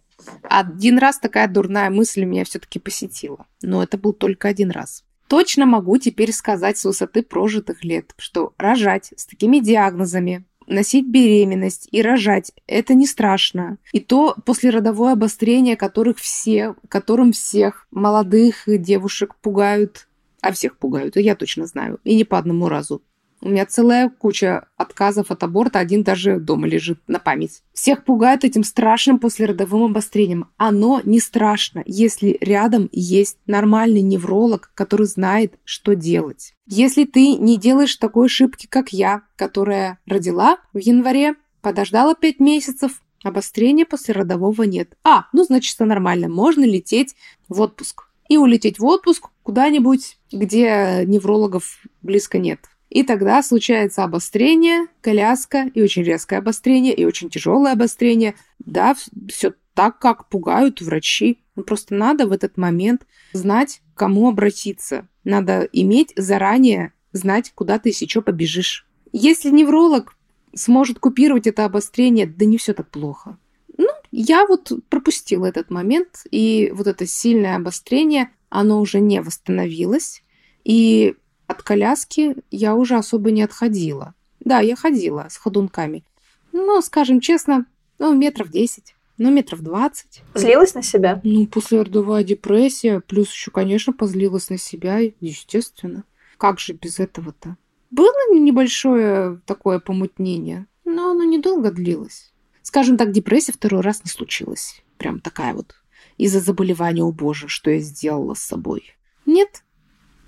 Один 0.42 0.98
раз 0.98 1.18
такая 1.18 1.48
дурная 1.48 1.88
мысль 1.88 2.24
меня 2.24 2.44
все-таки 2.44 2.78
посетила, 2.78 3.46
но 3.62 3.82
это 3.82 3.96
был 3.96 4.12
только 4.12 4.48
один 4.48 4.70
раз. 4.70 5.04
Точно 5.28 5.64
могу 5.64 5.96
теперь 5.96 6.32
сказать 6.32 6.76
с 6.76 6.84
высоты 6.84 7.22
прожитых 7.22 7.84
лет, 7.84 8.12
что 8.18 8.52
рожать 8.58 9.14
с 9.16 9.24
такими 9.26 9.60
диагнозами 9.60 10.44
носить 10.70 11.06
беременность 11.06 11.88
и 11.90 12.00
рожать– 12.00 12.52
это 12.66 12.94
не 12.94 13.06
страшно. 13.06 13.78
И 13.92 14.00
то 14.00 14.34
послеродовое 14.46 15.12
обострение, 15.12 15.76
которых 15.76 16.18
все, 16.18 16.76
которым 16.88 17.32
всех 17.32 17.86
молодых 17.90 18.64
девушек 18.66 19.34
пугают, 19.36 20.08
а 20.40 20.52
всех 20.52 20.78
пугают, 20.78 21.16
я 21.16 21.36
точно 21.36 21.66
знаю, 21.66 22.00
и 22.04 22.14
не 22.14 22.24
по 22.24 22.38
одному 22.38 22.68
разу. 22.68 23.02
У 23.42 23.48
меня 23.48 23.64
целая 23.64 24.10
куча 24.10 24.66
отказов 24.76 25.30
от 25.30 25.42
аборта, 25.42 25.78
один 25.78 26.02
даже 26.02 26.38
дома 26.38 26.66
лежит 26.66 27.00
на 27.06 27.18
память. 27.18 27.62
Всех 27.72 28.04
пугают 28.04 28.44
этим 28.44 28.64
страшным 28.64 29.18
послеродовым 29.18 29.84
обострением. 29.84 30.48
Оно 30.58 31.00
не 31.04 31.20
страшно, 31.20 31.82
если 31.86 32.36
рядом 32.40 32.90
есть 32.92 33.38
нормальный 33.46 34.02
невролог, 34.02 34.70
который 34.74 35.06
знает, 35.06 35.54
что 35.64 35.94
делать. 35.94 36.54
Если 36.66 37.04
ты 37.04 37.34
не 37.36 37.56
делаешь 37.56 37.96
такой 37.96 38.26
ошибки, 38.26 38.66
как 38.66 38.92
я, 38.92 39.22
которая 39.36 39.98
родила 40.06 40.58
в 40.74 40.78
январе, 40.78 41.34
подождала 41.62 42.14
5 42.14 42.40
месяцев, 42.40 43.00
обострения 43.24 43.86
послеродового 43.86 44.64
нет. 44.64 44.96
А, 45.02 45.26
ну 45.32 45.44
значит 45.44 45.74
все 45.74 45.84
нормально, 45.86 46.28
можно 46.28 46.64
лететь 46.64 47.14
в 47.48 47.60
отпуск. 47.60 48.04
И 48.28 48.36
улететь 48.36 48.78
в 48.78 48.84
отпуск 48.84 49.30
куда-нибудь, 49.42 50.18
где 50.30 51.04
неврологов 51.06 51.80
близко 52.02 52.38
нет. 52.38 52.60
И 52.90 53.04
тогда 53.04 53.42
случается 53.42 54.02
обострение, 54.02 54.88
коляска, 55.00 55.70
и 55.72 55.80
очень 55.80 56.02
резкое 56.02 56.38
обострение, 56.38 56.92
и 56.92 57.04
очень 57.04 57.30
тяжелое 57.30 57.72
обострение. 57.72 58.34
Да, 58.58 58.96
все 59.28 59.54
так, 59.74 60.00
как 60.00 60.28
пугают 60.28 60.80
врачи. 60.80 61.38
Ну, 61.54 61.62
просто 61.62 61.94
надо 61.94 62.26
в 62.26 62.32
этот 62.32 62.56
момент 62.56 63.06
знать, 63.32 63.80
к 63.94 63.98
кому 63.98 64.28
обратиться. 64.28 65.08
Надо 65.22 65.68
иметь 65.72 66.12
заранее 66.16 66.92
знать, 67.12 67.52
куда 67.54 67.78
ты 67.78 67.92
сейчас 67.92 68.24
побежишь. 68.24 68.86
Если 69.12 69.50
невролог 69.50 70.16
сможет 70.54 70.98
купировать 70.98 71.46
это 71.46 71.64
обострение, 71.64 72.26
да 72.26 72.44
не 72.44 72.58
все 72.58 72.74
так 72.74 72.90
плохо. 72.90 73.38
Ну, 73.78 73.88
я 74.10 74.46
вот 74.46 74.72
пропустила 74.88 75.46
этот 75.46 75.70
момент, 75.70 76.24
и 76.30 76.72
вот 76.74 76.88
это 76.88 77.06
сильное 77.06 77.54
обострение, 77.54 78.30
оно 78.48 78.80
уже 78.80 78.98
не 78.98 79.22
восстановилось. 79.22 80.22
И 80.64 81.14
от 81.50 81.62
коляски 81.62 82.36
я 82.50 82.74
уже 82.74 82.96
особо 82.96 83.30
не 83.30 83.42
отходила. 83.42 84.14
Да, 84.40 84.60
я 84.60 84.76
ходила 84.76 85.26
с 85.28 85.36
ходунками. 85.36 86.04
Ну, 86.52 86.80
скажем 86.82 87.20
честно, 87.20 87.66
ну, 87.98 88.14
метров 88.14 88.50
десять. 88.50 88.94
Ну, 89.18 89.30
метров 89.30 89.60
двадцать. 89.60 90.22
Злилась 90.34 90.74
на 90.74 90.82
себя? 90.82 91.20
Ну, 91.24 91.46
после 91.46 91.82
родовая 91.82 92.24
депрессия, 92.24 93.00
плюс 93.00 93.30
еще, 93.30 93.50
конечно, 93.50 93.92
позлилась 93.92 94.48
на 94.48 94.56
себя, 94.56 94.98
естественно. 95.20 96.04
Как 96.38 96.58
же 96.58 96.72
без 96.72 96.98
этого-то? 96.98 97.56
Было 97.90 98.14
небольшое 98.32 99.40
такое 99.44 99.78
помутнение, 99.78 100.66
но 100.84 101.10
оно 101.10 101.24
недолго 101.24 101.70
длилось. 101.70 102.32
Скажем 102.62 102.96
так, 102.96 103.12
депрессия 103.12 103.52
второй 103.52 103.82
раз 103.82 104.04
не 104.04 104.10
случилась. 104.10 104.82
Прям 104.96 105.20
такая 105.20 105.52
вот. 105.54 105.74
Из-за 106.16 106.40
заболевания, 106.40 107.02
о 107.02 107.12
боже, 107.12 107.48
что 107.48 107.70
я 107.70 107.80
сделала 107.80 108.34
с 108.34 108.40
собой. 108.40 108.96
Нет, 109.26 109.64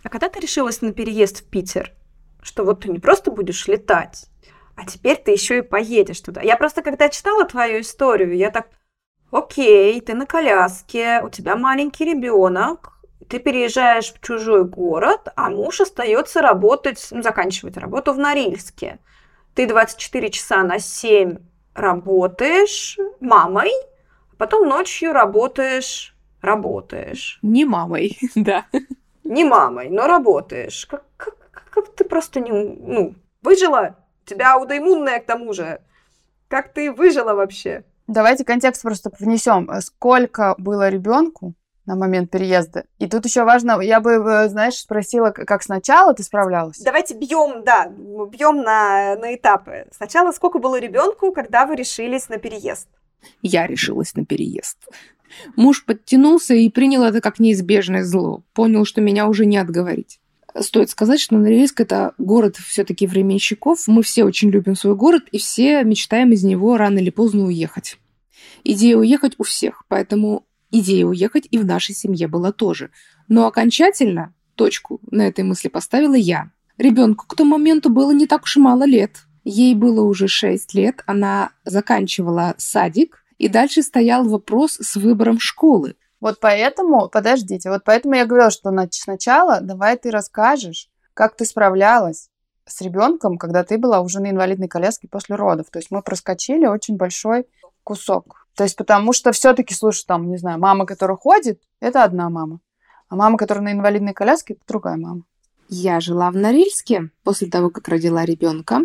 а 0.03 0.09
когда 0.09 0.29
ты 0.29 0.41
решилась 0.41 0.83
на 0.83 0.93
переезд 0.93 1.43
в 1.43 1.49
Питер, 1.49 1.93
что 2.43 2.65
вот 2.65 2.81
ты 2.81 2.91
не 2.91 2.99
просто 2.99 3.31
будешь 3.31 3.69
летать, 3.69 4.27
а 4.77 4.87
теперь 4.87 5.17
ты 5.17 5.31
еще 5.31 5.59
и 5.59 5.63
поедешь 5.63 6.21
туда. 6.21 6.41
Я 6.41 6.57
просто, 6.57 6.83
когда 6.83 7.09
читала 7.09 7.45
твою 7.45 7.81
историю, 7.81 8.37
я 8.37 8.51
так, 8.51 8.69
окей, 9.31 10.01
ты 10.01 10.15
на 10.15 10.27
коляске, 10.27 11.23
у 11.23 11.29
тебя 11.29 11.57
маленький 11.57 12.05
ребенок, 12.05 12.99
ты 13.29 13.39
переезжаешь 13.39 14.13
в 14.13 14.21
чужой 14.21 14.65
город, 14.65 15.29
а 15.37 15.51
муж 15.51 15.81
остается 15.81 16.43
работать, 16.43 17.07
ну, 17.11 17.23
заканчивать 17.23 17.77
работу 17.77 18.13
в 18.13 18.19
Норильске. 18.19 18.99
Ты 19.55 19.67
24 19.67 20.31
часа 20.31 20.63
на 20.65 20.79
7 20.79 21.37
работаешь 21.75 22.99
мамой, 23.21 23.71
а 24.33 24.37
потом 24.37 24.69
ночью 24.69 25.13
работаешь, 25.13 26.17
работаешь. 26.41 27.39
Не 27.43 27.65
мамой, 27.65 28.19
да 28.35 28.67
не 29.25 29.45
мамой, 29.45 29.89
но 29.89 30.07
работаешь. 30.07 30.87
Как, 30.87 31.05
как, 31.17 31.35
как 31.71 31.89
ты 31.95 32.05
просто 32.05 32.41
не... 32.41 32.51
Ну, 32.51 33.15
выжила? 33.43 33.97
У 34.25 34.29
тебя 34.29 34.55
аутоиммунная 34.55 35.21
к 35.21 35.27
тому 35.27 35.53
же. 35.53 35.81
Как 36.49 36.73
ты 36.73 36.93
выжила 36.93 37.35
вообще? 37.35 37.85
Давайте 38.07 38.45
контекст 38.45 38.83
просто 38.83 39.11
внесем. 39.19 39.71
Сколько 39.81 40.55
было 40.59 40.89
ребенку 40.89 41.55
на 41.87 41.97
момент 41.97 42.31
переезда? 42.31 42.85
И 42.99 43.09
тут 43.09 43.25
еще 43.25 43.45
важно, 43.45 43.81
я 43.81 44.01
бы, 44.01 44.13
э, 44.13 44.49
знаешь, 44.49 44.77
спросила, 44.77 45.31
как 45.31 45.63
сначала 45.63 46.15
ты 46.15 46.23
справлялась? 46.23 46.79
Давайте 46.79 47.15
бьем, 47.15 47.65
да, 47.65 47.87
бьем 47.89 48.63
на, 48.63 49.17
на 49.17 49.35
этапы. 49.35 49.87
Сначала 49.93 50.33
сколько 50.33 50.59
было 50.59 50.79
ребенку, 50.79 51.33
когда 51.33 51.67
вы 51.67 51.77
решились 51.77 52.29
на 52.29 52.39
переезд? 52.39 52.89
Я 53.41 53.67
решилась 53.67 54.15
на 54.15 54.25
переезд. 54.25 54.79
Муж 55.57 55.85
подтянулся 55.85 56.55
и 56.55 56.69
принял 56.69 57.03
это 57.03 57.21
как 57.21 57.39
неизбежное 57.39 58.05
зло. 58.05 58.45
Понял, 58.53 58.85
что 58.85 59.01
меня 59.01 59.29
уже 59.29 59.47
не 59.47 59.57
отговорить. 59.57 60.21
Стоит 60.59 60.91
сказать, 60.91 61.21
что 61.21 61.37
Норильск– 61.37 61.81
это 61.83 62.13
город 62.19 62.57
все-таки 62.57 63.07
временщиков. 63.07 63.87
Мы 63.87 64.03
все 64.03 64.25
очень 64.25 64.51
любим 64.51 64.77
свой 64.77 64.95
город, 64.95 65.25
и 65.33 65.39
все 65.39 65.83
мечтаем 65.83 66.33
из 66.33 66.45
него 66.45 66.77
рано 66.77 66.99
или 66.99 67.11
поздно 67.11 67.45
уехать. 67.45 67.99
Идея 68.65 68.97
уехать 68.97 69.35
у 69.39 69.45
всех, 69.45 69.85
поэтому 69.89 70.45
идея 70.71 71.07
уехать 71.07 71.49
и 71.51 71.59
в 71.59 71.65
нашей 71.65 71.95
семье 71.95 72.29
была 72.29 72.53
тоже. 72.53 72.91
Но 73.29 73.47
окончательно 73.47 74.35
точку 74.55 75.01
на 75.11 75.27
этой 75.27 75.43
мысли 75.43 75.69
поставила 75.69 76.15
я. 76.15 76.51
Ребенку 76.77 77.27
к 77.27 77.35
тому 77.35 77.53
моменту 77.53 77.91
было 77.91 78.13
не 78.13 78.27
так 78.27 78.43
уж 78.45 78.57
и 78.57 78.61
мало 78.61 78.85
лет. 78.85 79.25
Ей 79.45 79.75
было 79.75 80.03
уже 80.03 80.29
6 80.29 80.75
лет, 80.75 81.03
она 81.07 81.51
заканчивала 81.65 82.55
садик, 82.59 83.22
и 83.43 83.49
дальше 83.49 83.83
стоял 83.83 84.23
вопрос 84.29 84.75
с 84.75 84.95
выбором 84.95 85.41
школы. 85.41 85.97
Вот 86.21 86.39
поэтому, 86.39 87.09
подождите, 87.09 87.71
вот 87.71 87.83
поэтому 87.85 88.15
я 88.15 88.25
говорила, 88.25 88.53
что 88.53 88.71
сначала 88.93 89.61
давай 89.61 89.97
ты 89.97 90.13
расскажешь, 90.13 90.89
как 91.13 91.35
ты 91.35 91.45
справлялась 91.45 92.31
с 92.67 92.81
ребенком, 92.81 93.39
когда 93.39 93.65
ты 93.65 93.79
была 93.79 94.01
уже 94.01 94.21
на 94.21 94.31
инвалидной 94.31 94.69
коляске 94.69 95.09
после 95.09 95.35
родов. 95.35 95.71
То 95.73 95.81
есть 95.81 95.91
мы 95.91 96.03
проскочили 96.03 96.67
очень 96.67 96.97
большой 96.97 97.49
кусок. 97.83 98.47
То 98.55 98.63
есть 98.63 98.77
потому 98.77 99.13
что 99.13 99.33
все-таки, 99.33 99.75
слушай, 99.75 100.05
там, 100.07 100.29
не 100.29 100.37
знаю, 100.37 100.61
мама, 100.61 100.87
которая 100.87 101.17
ходит, 101.17 101.61
это 101.81 102.05
одна 102.05 102.31
мама. 102.31 102.61
А 103.09 103.17
мама, 103.17 103.37
которая 103.37 103.65
на 103.65 103.73
инвалидной 103.73 104.13
коляске, 104.13 104.55
это 104.55 104.63
другая 104.69 104.97
мама. 104.97 105.23
Я 105.75 106.01
жила 106.01 106.31
в 106.31 106.37
Норильске 106.37 107.09
после 107.25 107.49
того, 107.49 107.71
как 107.71 107.89
родила 107.89 108.27
ребенка. 108.27 108.83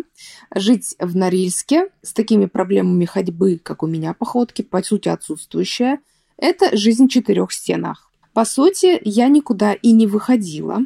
Жить 0.54 0.96
в 0.98 1.14
Норильске 1.14 1.90
с 2.00 2.14
такими 2.14 2.46
проблемами 2.46 3.04
ходьбы, 3.04 3.60
как 3.62 3.82
у 3.82 3.86
меня 3.86 4.14
походки, 4.14 4.62
по 4.62 4.82
сути 4.82 5.10
отсутствующая, 5.10 5.98
это 6.38 6.74
жизнь 6.74 7.04
в 7.04 7.10
четырех 7.10 7.52
стенах. 7.52 8.10
По 8.32 8.46
сути, 8.46 8.98
я 9.04 9.28
никуда 9.28 9.74
и 9.74 9.92
не 9.92 10.06
выходила. 10.06 10.78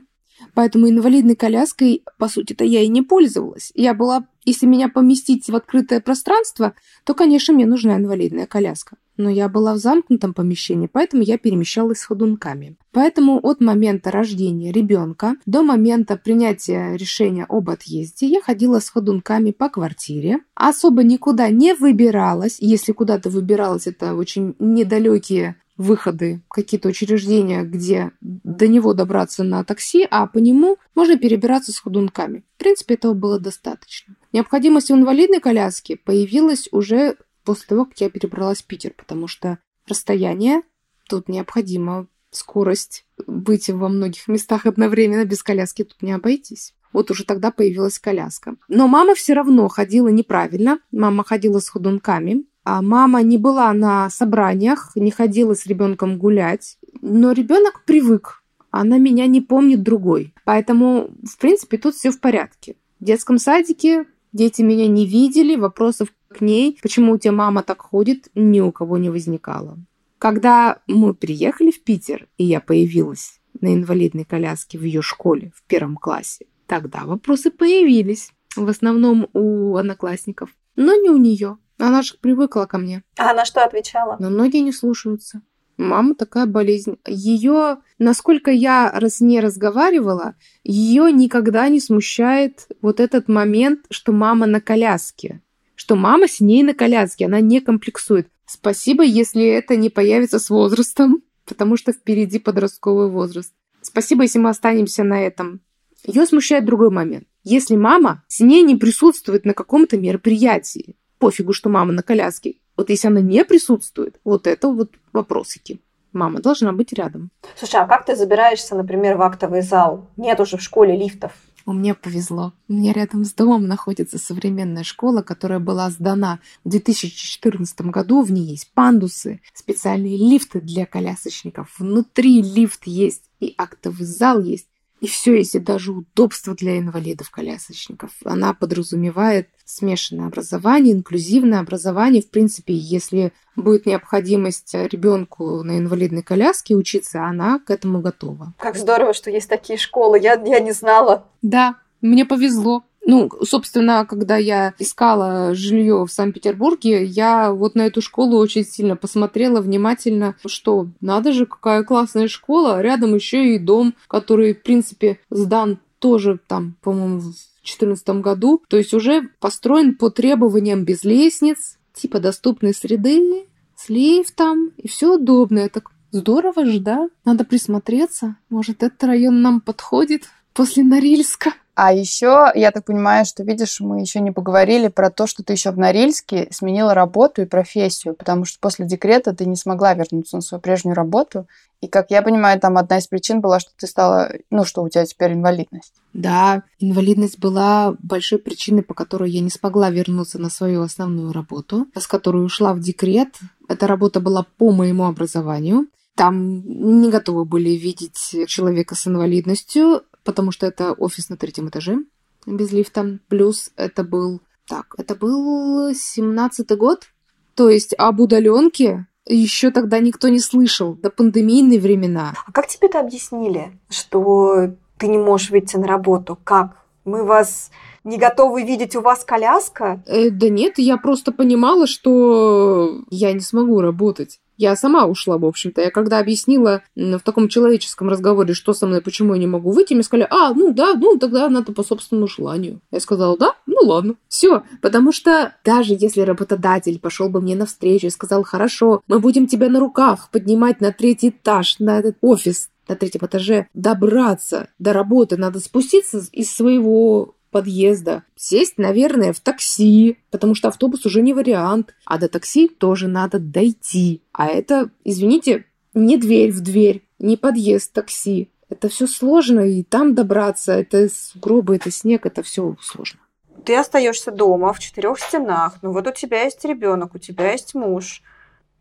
Поэтому 0.54 0.90
инвалидной 0.90 1.36
коляской, 1.36 2.02
по 2.18 2.26
сути-то, 2.26 2.64
я 2.64 2.80
и 2.80 2.88
не 2.88 3.02
пользовалась. 3.02 3.70
Я 3.76 3.94
была, 3.94 4.26
если 4.44 4.66
меня 4.66 4.88
поместить 4.88 5.48
в 5.48 5.54
открытое 5.54 6.00
пространство, 6.00 6.74
то, 7.04 7.14
конечно, 7.14 7.54
мне 7.54 7.64
нужна 7.64 7.94
инвалидная 7.94 8.48
коляска. 8.48 8.96
Но 9.16 9.28
я 9.28 9.48
была 9.48 9.74
в 9.74 9.78
замкнутом 9.78 10.34
помещении, 10.34 10.88
поэтому 10.90 11.22
я 11.22 11.38
перемещалась 11.38 11.98
с 11.98 12.04
ходунками. 12.04 12.76
Поэтому 12.92 13.38
от 13.42 13.60
момента 13.60 14.10
рождения 14.10 14.72
ребенка 14.72 15.34
до 15.46 15.62
момента 15.62 16.16
принятия 16.16 16.96
решения 16.96 17.46
об 17.48 17.70
отъезде 17.70 18.26
я 18.26 18.40
ходила 18.40 18.80
с 18.80 18.88
ходунками 18.88 19.50
по 19.50 19.68
квартире. 19.68 20.40
Особо 20.54 21.02
никуда 21.02 21.48
не 21.48 21.74
выбиралась. 21.74 22.58
Если 22.60 22.92
куда-то 22.92 23.30
выбиралась, 23.30 23.86
это 23.86 24.14
очень 24.14 24.54
недалекие 24.58 25.56
выходы, 25.76 26.42
какие-то 26.48 26.88
учреждения, 26.88 27.62
где 27.62 28.12
до 28.20 28.68
него 28.68 28.94
добраться 28.94 29.42
на 29.42 29.64
такси, 29.64 30.06
а 30.10 30.26
по 30.26 30.38
нему 30.38 30.76
можно 30.94 31.16
перебираться 31.18 31.72
с 31.72 31.78
ходунками. 31.78 32.44
В 32.56 32.58
принципе, 32.58 32.94
этого 32.94 33.14
было 33.14 33.40
достаточно. 33.40 34.14
Необходимость 34.32 34.90
в 34.90 34.94
инвалидной 34.94 35.40
коляске 35.40 35.96
появилась 35.96 36.68
уже 36.72 37.16
после 37.44 37.66
того, 37.68 37.84
как 37.84 38.00
я 38.00 38.10
перебралась 38.10 38.62
в 38.62 38.66
Питер, 38.66 38.92
потому 38.96 39.28
что 39.28 39.58
расстояние 39.86 40.62
тут 41.08 41.28
необходимо, 41.28 42.06
скорость, 42.30 43.04
быть 43.26 43.68
во 43.68 43.88
многих 43.88 44.28
местах 44.28 44.66
одновременно 44.66 45.24
без 45.24 45.42
коляски 45.42 45.84
тут 45.84 46.02
не 46.02 46.12
обойтись. 46.12 46.74
Вот 46.92 47.10
уже 47.10 47.24
тогда 47.24 47.50
появилась 47.50 47.98
коляска. 47.98 48.56
Но 48.68 48.86
мама 48.88 49.14
все 49.14 49.34
равно 49.34 49.68
ходила 49.68 50.08
неправильно. 50.08 50.78
Мама 50.90 51.24
ходила 51.24 51.58
с 51.58 51.68
ходунками. 51.68 52.44
А 52.64 52.80
мама 52.80 53.22
не 53.22 53.38
была 53.38 53.72
на 53.72 54.08
собраниях, 54.10 54.92
не 54.94 55.10
ходила 55.10 55.54
с 55.54 55.66
ребенком 55.66 56.18
гулять. 56.18 56.78
Но 57.00 57.32
ребенок 57.32 57.84
привык. 57.84 58.42
Она 58.70 58.98
меня 58.98 59.26
не 59.26 59.40
помнит 59.40 59.82
другой. 59.82 60.34
Поэтому, 60.44 61.10
в 61.22 61.38
принципе, 61.38 61.78
тут 61.78 61.94
все 61.94 62.10
в 62.10 62.20
порядке. 62.20 62.76
В 63.00 63.04
детском 63.04 63.38
садике 63.38 64.06
дети 64.32 64.62
меня 64.62 64.86
не 64.86 65.06
видели, 65.06 65.56
вопросов 65.56 66.08
к 66.32 66.40
ней, 66.40 66.78
почему 66.82 67.12
у 67.12 67.18
тебя 67.18 67.32
мама 67.32 67.62
так 67.62 67.82
ходит, 67.82 68.28
ни 68.34 68.60
у 68.60 68.72
кого 68.72 68.98
не 68.98 69.10
возникало. 69.10 69.78
Когда 70.18 70.78
мы 70.86 71.14
приехали 71.14 71.70
в 71.70 71.82
Питер, 71.82 72.28
и 72.38 72.44
я 72.44 72.60
появилась 72.60 73.40
на 73.60 73.74
инвалидной 73.74 74.24
коляске 74.24 74.78
в 74.78 74.82
ее 74.82 75.02
школе 75.02 75.52
в 75.54 75.62
первом 75.64 75.96
классе, 75.96 76.46
тогда 76.66 77.04
вопросы 77.04 77.50
появились. 77.50 78.32
В 78.54 78.68
основном 78.68 79.28
у 79.32 79.76
одноклассников, 79.76 80.50
но 80.76 80.94
не 80.94 81.10
у 81.10 81.16
нее. 81.16 81.58
Она 81.78 82.02
же 82.02 82.14
привыкла 82.20 82.66
ко 82.66 82.78
мне. 82.78 83.02
А 83.18 83.30
она 83.30 83.44
что 83.44 83.64
отвечала? 83.64 84.16
Но 84.20 84.30
многие 84.30 84.60
не 84.60 84.72
слушаются. 84.72 85.42
Мама 85.76 86.14
такая 86.14 86.46
болезнь. 86.46 86.98
Ее, 87.06 87.78
насколько 87.98 88.50
я 88.50 88.96
с 89.00 89.20
ней 89.20 89.40
разговаривала, 89.40 90.36
ее 90.62 91.10
никогда 91.10 91.68
не 91.68 91.80
смущает 91.80 92.68
вот 92.80 93.00
этот 93.00 93.26
момент, 93.26 93.86
что 93.90 94.12
мама 94.12 94.46
на 94.46 94.60
коляске 94.60 95.40
что 95.82 95.96
мама 95.96 96.28
с 96.28 96.38
ней 96.38 96.62
на 96.62 96.74
коляске, 96.74 97.26
она 97.26 97.40
не 97.40 97.60
комплексует. 97.60 98.28
Спасибо, 98.46 99.02
если 99.02 99.44
это 99.44 99.74
не 99.74 99.90
появится 99.90 100.38
с 100.38 100.48
возрастом, 100.48 101.24
потому 101.44 101.76
что 101.76 101.92
впереди 101.92 102.38
подростковый 102.38 103.10
возраст. 103.10 103.52
Спасибо, 103.80 104.22
если 104.22 104.38
мы 104.38 104.50
останемся 104.50 105.02
на 105.02 105.20
этом. 105.20 105.60
Ее 106.04 106.24
смущает 106.26 106.64
другой 106.64 106.90
момент. 106.90 107.26
Если 107.42 107.74
мама 107.74 108.22
с 108.28 108.38
ней 108.38 108.62
не 108.62 108.76
присутствует 108.76 109.44
на 109.44 109.54
каком-то 109.54 109.98
мероприятии, 109.98 110.94
пофигу, 111.18 111.52
что 111.52 111.68
мама 111.68 111.92
на 111.92 112.04
коляске, 112.04 112.58
вот 112.76 112.88
если 112.88 113.08
она 113.08 113.20
не 113.20 113.44
присутствует, 113.44 114.20
вот 114.22 114.46
это 114.46 114.68
вот 114.68 114.92
вопросики. 115.12 115.80
Мама 116.12 116.40
должна 116.40 116.72
быть 116.72 116.92
рядом. 116.92 117.32
Слушай, 117.56 117.80
а 117.80 117.86
как 117.88 118.04
ты 118.04 118.14
забираешься, 118.14 118.76
например, 118.76 119.16
в 119.16 119.22
актовый 119.22 119.62
зал? 119.62 120.06
Нет 120.16 120.38
уже 120.38 120.58
в 120.58 120.62
школе 120.62 120.96
лифтов. 120.96 121.32
У 121.66 121.72
меня 121.72 121.94
повезло. 121.94 122.52
У 122.68 122.72
меня 122.74 122.92
рядом 122.92 123.24
с 123.24 123.32
домом 123.32 123.66
находится 123.66 124.18
современная 124.18 124.84
школа, 124.84 125.22
которая 125.22 125.58
была 125.58 125.90
сдана 125.90 126.40
в 126.64 126.70
2014 126.70 127.80
году. 127.82 128.22
В 128.22 128.32
ней 128.32 128.44
есть 128.46 128.72
пандусы, 128.72 129.40
специальные 129.54 130.16
лифты 130.16 130.60
для 130.60 130.86
колясочников. 130.86 131.74
Внутри 131.78 132.42
лифт 132.42 132.86
есть 132.86 133.24
и 133.40 133.54
актовый 133.58 134.06
зал 134.06 134.40
есть. 134.40 134.66
И 135.02 135.08
все 135.08 135.36
есть, 135.36 135.56
и 135.56 135.58
даже 135.58 135.90
удобство 135.90 136.54
для 136.54 136.78
инвалидов-колясочников. 136.78 138.12
Она 138.24 138.54
подразумевает 138.54 139.48
смешанное 139.64 140.28
образование, 140.28 140.94
инклюзивное 140.94 141.58
образование. 141.58 142.22
В 142.22 142.30
принципе, 142.30 142.72
если 142.72 143.32
будет 143.56 143.84
необходимость 143.84 144.72
ребенку 144.74 145.64
на 145.64 145.78
инвалидной 145.78 146.22
коляске 146.22 146.76
учиться, 146.76 147.24
она 147.24 147.58
к 147.58 147.70
этому 147.70 148.00
готова. 148.00 148.54
Как 148.58 148.76
здорово, 148.76 149.12
что 149.12 149.28
есть 149.28 149.48
такие 149.48 149.76
школы. 149.76 150.20
Я, 150.20 150.34
я 150.34 150.60
не 150.60 150.70
знала. 150.70 151.26
Да, 151.42 151.78
мне 152.00 152.24
повезло. 152.24 152.84
Ну, 153.04 153.30
собственно, 153.42 154.06
когда 154.08 154.36
я 154.36 154.74
искала 154.78 155.54
жилье 155.54 156.04
в 156.04 156.12
Санкт-Петербурге, 156.12 157.04
я 157.04 157.52
вот 157.52 157.74
на 157.74 157.86
эту 157.86 158.00
школу 158.00 158.38
очень 158.38 158.64
сильно 158.64 158.96
посмотрела 158.96 159.60
внимательно, 159.60 160.36
что 160.46 160.88
надо 161.00 161.32
же, 161.32 161.46
какая 161.46 161.82
классная 161.82 162.28
школа, 162.28 162.80
рядом 162.80 163.14
еще 163.14 163.54
и 163.54 163.58
дом, 163.58 163.94
который, 164.08 164.54
в 164.54 164.62
принципе, 164.62 165.18
сдан 165.30 165.78
тоже 165.98 166.38
там, 166.46 166.76
по-моему, 166.80 167.18
в 167.18 167.22
2014 167.22 168.08
году, 168.20 168.62
то 168.68 168.76
есть 168.76 168.94
уже 168.94 169.28
построен 169.40 169.96
по 169.96 170.10
требованиям 170.10 170.84
без 170.84 171.04
лестниц, 171.04 171.78
типа 171.94 172.20
доступной 172.20 172.74
среды, 172.74 173.46
с 173.76 173.88
лифтом, 173.88 174.70
и 174.76 174.88
все 174.88 175.14
удобно. 175.14 175.58
Это 175.58 175.82
здорово 176.12 176.64
же, 176.64 176.78
да? 176.80 177.08
Надо 177.24 177.44
присмотреться. 177.44 178.36
Может, 178.48 178.82
этот 178.82 179.02
район 179.04 179.42
нам 179.42 179.60
подходит 179.60 180.28
после 180.52 180.84
Норильска. 180.84 181.54
А 181.74 181.92
еще, 181.92 182.50
я 182.54 182.70
так 182.70 182.84
понимаю, 182.84 183.24
что, 183.24 183.44
видишь, 183.44 183.80
мы 183.80 184.00
еще 184.00 184.20
не 184.20 184.30
поговорили 184.30 184.88
про 184.88 185.10
то, 185.10 185.26
что 185.26 185.42
ты 185.42 185.54
еще 185.54 185.70
в 185.70 185.78
Норильске 185.78 186.48
сменила 186.50 186.92
работу 186.92 187.40
и 187.40 187.46
профессию, 187.46 188.14
потому 188.14 188.44
что 188.44 188.58
после 188.60 188.86
декрета 188.86 189.34
ты 189.34 189.46
не 189.46 189.56
смогла 189.56 189.94
вернуться 189.94 190.36
на 190.36 190.42
свою 190.42 190.60
прежнюю 190.60 190.94
работу. 190.94 191.46
И, 191.80 191.88
как 191.88 192.10
я 192.10 192.20
понимаю, 192.20 192.60
там 192.60 192.76
одна 192.76 192.98
из 192.98 193.06
причин 193.06 193.40
была, 193.40 193.58
что 193.58 193.70
ты 193.76 193.86
стала, 193.86 194.32
ну, 194.50 194.64
что 194.64 194.82
у 194.82 194.88
тебя 194.90 195.06
теперь 195.06 195.32
инвалидность. 195.32 195.94
Да, 196.12 196.62
инвалидность 196.78 197.38
была 197.38 197.96
большой 198.00 198.38
причиной, 198.38 198.82
по 198.82 198.92
которой 198.92 199.30
я 199.30 199.40
не 199.40 199.50
смогла 199.50 199.88
вернуться 199.90 200.38
на 200.38 200.50
свою 200.50 200.82
основную 200.82 201.32
работу, 201.32 201.86
с 201.98 202.06
которой 202.06 202.44
ушла 202.44 202.74
в 202.74 202.80
декрет. 202.80 203.38
Эта 203.68 203.86
работа 203.86 204.20
была 204.20 204.46
по 204.58 204.72
моему 204.72 205.06
образованию. 205.06 205.86
Там 206.14 206.60
не 207.00 207.10
готовы 207.10 207.46
были 207.46 207.70
видеть 207.70 208.46
человека 208.46 208.94
с 208.94 209.06
инвалидностью, 209.06 210.02
потому 210.24 210.52
что 210.52 210.66
это 210.66 210.92
офис 210.92 211.28
на 211.28 211.36
третьем 211.36 211.68
этаже 211.68 211.98
без 212.46 212.72
лифта. 212.72 213.18
Плюс 213.28 213.70
это 213.76 214.04
был... 214.04 214.40
Так, 214.66 214.94
это 214.96 215.14
был 215.16 215.92
семнадцатый 215.94 216.76
год, 216.76 217.08
То 217.54 217.68
есть 217.68 217.94
об 217.98 218.20
удаленке 218.20 219.06
еще 219.26 219.70
тогда 219.70 219.98
никто 219.98 220.28
не 220.28 220.38
слышал, 220.40 220.94
до 220.94 221.10
пандемийные 221.10 221.80
времена. 221.80 222.34
А 222.46 222.52
как 222.52 222.68
тебе 222.68 222.88
это 222.88 223.00
объяснили, 223.00 223.78
что 223.88 224.74
ты 224.98 225.08
не 225.08 225.18
можешь 225.18 225.50
выйти 225.50 225.76
на 225.76 225.86
работу? 225.86 226.38
Как? 226.42 226.76
Мы 227.04 227.24
вас 227.24 227.70
не 228.04 228.18
готовы 228.18 228.62
видеть, 228.62 228.94
у 228.96 229.00
вас 229.00 229.24
коляска? 229.24 230.02
Э, 230.06 230.30
да 230.30 230.48
нет, 230.48 230.78
я 230.78 230.96
просто 230.96 231.32
понимала, 231.32 231.86
что 231.86 233.02
я 233.10 233.32
не 233.32 233.40
смогу 233.40 233.80
работать. 233.80 234.40
Я 234.56 234.76
сама 234.76 235.06
ушла, 235.06 235.38
в 235.38 235.44
общем-то. 235.44 235.80
Я 235.80 235.90
когда 235.90 236.18
объяснила 236.18 236.82
в 236.94 237.20
таком 237.20 237.48
человеческом 237.48 238.08
разговоре, 238.08 238.54
что 238.54 238.72
со 238.72 238.86
мной, 238.86 239.00
почему 239.00 239.34
я 239.34 239.40
не 239.40 239.46
могу 239.46 239.70
выйти, 239.72 239.94
мне 239.94 240.02
сказали, 240.02 240.28
а, 240.30 240.52
ну 240.54 240.72
да, 240.72 240.94
ну 240.94 241.18
тогда 241.18 241.48
надо 241.48 241.72
по 241.72 241.82
собственному 241.82 242.28
желанию. 242.28 242.80
Я 242.90 243.00
сказала, 243.00 243.36
да, 243.36 243.54
ну 243.66 243.78
ладно. 243.82 244.14
Все, 244.28 244.62
потому 244.80 245.12
что 245.12 245.54
даже 245.64 245.96
если 245.98 246.20
работодатель 246.20 246.98
пошел 246.98 247.28
бы 247.28 247.40
мне 247.40 247.56
навстречу 247.56 248.06
и 248.06 248.10
сказал, 248.10 248.42
хорошо, 248.42 249.02
мы 249.06 249.18
будем 249.18 249.46
тебя 249.46 249.68
на 249.68 249.80
руках 249.80 250.28
поднимать 250.30 250.80
на 250.80 250.92
третий 250.92 251.30
этаж, 251.30 251.78
на 251.78 251.98
этот 251.98 252.16
офис, 252.20 252.68
на 252.88 252.96
третьем 252.96 253.24
этаже, 253.24 253.68
добраться 253.74 254.68
до 254.78 254.92
работы, 254.92 255.36
надо 255.36 255.60
спуститься 255.60 256.22
из 256.32 256.54
своего 256.54 257.34
подъезда, 257.52 258.24
сесть, 258.34 258.78
наверное, 258.78 259.32
в 259.32 259.38
такси, 259.38 260.18
потому 260.30 260.56
что 260.56 260.68
автобус 260.68 261.06
уже 261.06 261.22
не 261.22 261.34
вариант, 261.34 261.94
а 262.04 262.18
до 262.18 262.28
такси 262.28 262.66
тоже 262.66 263.06
надо 263.06 263.38
дойти. 263.38 264.22
А 264.32 264.48
это, 264.48 264.90
извините, 265.04 265.66
не 265.94 266.16
дверь 266.16 266.50
в 266.50 266.60
дверь, 266.60 267.06
не 267.20 267.36
подъезд 267.36 267.92
такси. 267.92 268.50
Это 268.68 268.88
все 268.88 269.06
сложно, 269.06 269.60
и 269.60 269.84
там 269.84 270.14
добраться, 270.14 270.72
это 270.72 271.08
сугробы, 271.08 271.76
это 271.76 271.90
снег, 271.90 272.26
это 272.26 272.42
все 272.42 272.74
сложно. 272.80 273.20
Ты 273.64 273.76
остаешься 273.76 274.32
дома 274.32 274.72
в 274.72 274.80
четырех 274.80 275.20
стенах, 275.20 275.74
ну 275.82 275.92
вот 275.92 276.08
у 276.08 276.12
тебя 276.12 276.42
есть 276.42 276.64
ребенок, 276.64 277.14
у 277.14 277.18
тебя 277.18 277.52
есть 277.52 277.74
муж. 277.74 278.22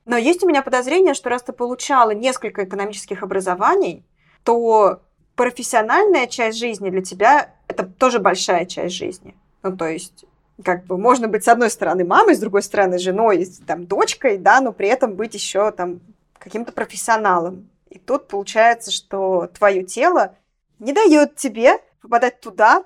Но 0.06 0.18
есть 0.18 0.44
у 0.44 0.48
меня 0.48 0.64
подозрение, 0.64 1.14
что 1.14 1.30
раз 1.30 1.44
ты 1.44 1.52
получала 1.52 2.12
несколько 2.12 2.64
экономических 2.64 3.22
образований, 3.22 4.06
то 4.44 5.02
профессиональная 5.36 6.28
часть 6.28 6.58
жизни 6.58 6.90
для 6.90 7.02
тебя 7.02 7.54
это 7.68 7.86
тоже 7.86 8.20
большая 8.20 8.66
часть 8.66 8.96
жизни. 8.96 9.36
Ну, 9.64 9.76
то 9.76 9.88
есть, 9.88 10.26
как 10.64 10.86
бы 10.86 10.98
можно 10.98 11.28
быть 11.28 11.44
с 11.44 11.48
одной 11.48 11.70
стороны 11.70 12.06
мамой, 12.06 12.36
с 12.36 12.40
другой 12.40 12.64
стороны 12.64 13.00
женой, 13.00 13.48
там, 13.66 13.86
дочкой, 13.86 14.38
да, 14.38 14.62
но 14.62 14.72
при 14.74 14.88
этом 14.88 15.16
быть 15.16 15.34
еще 15.34 15.72
там 15.72 16.00
каким-то 16.38 16.72
профессионалом. 16.72 17.70
И 17.90 18.00
тут 18.00 18.28
получается, 18.28 18.92
что 18.92 19.50
твое 19.58 19.84
тело 19.84 20.36
не 20.80 20.94
дает 20.94 21.36
тебе 21.36 21.80
попадать 22.02 22.40
туда, 22.40 22.84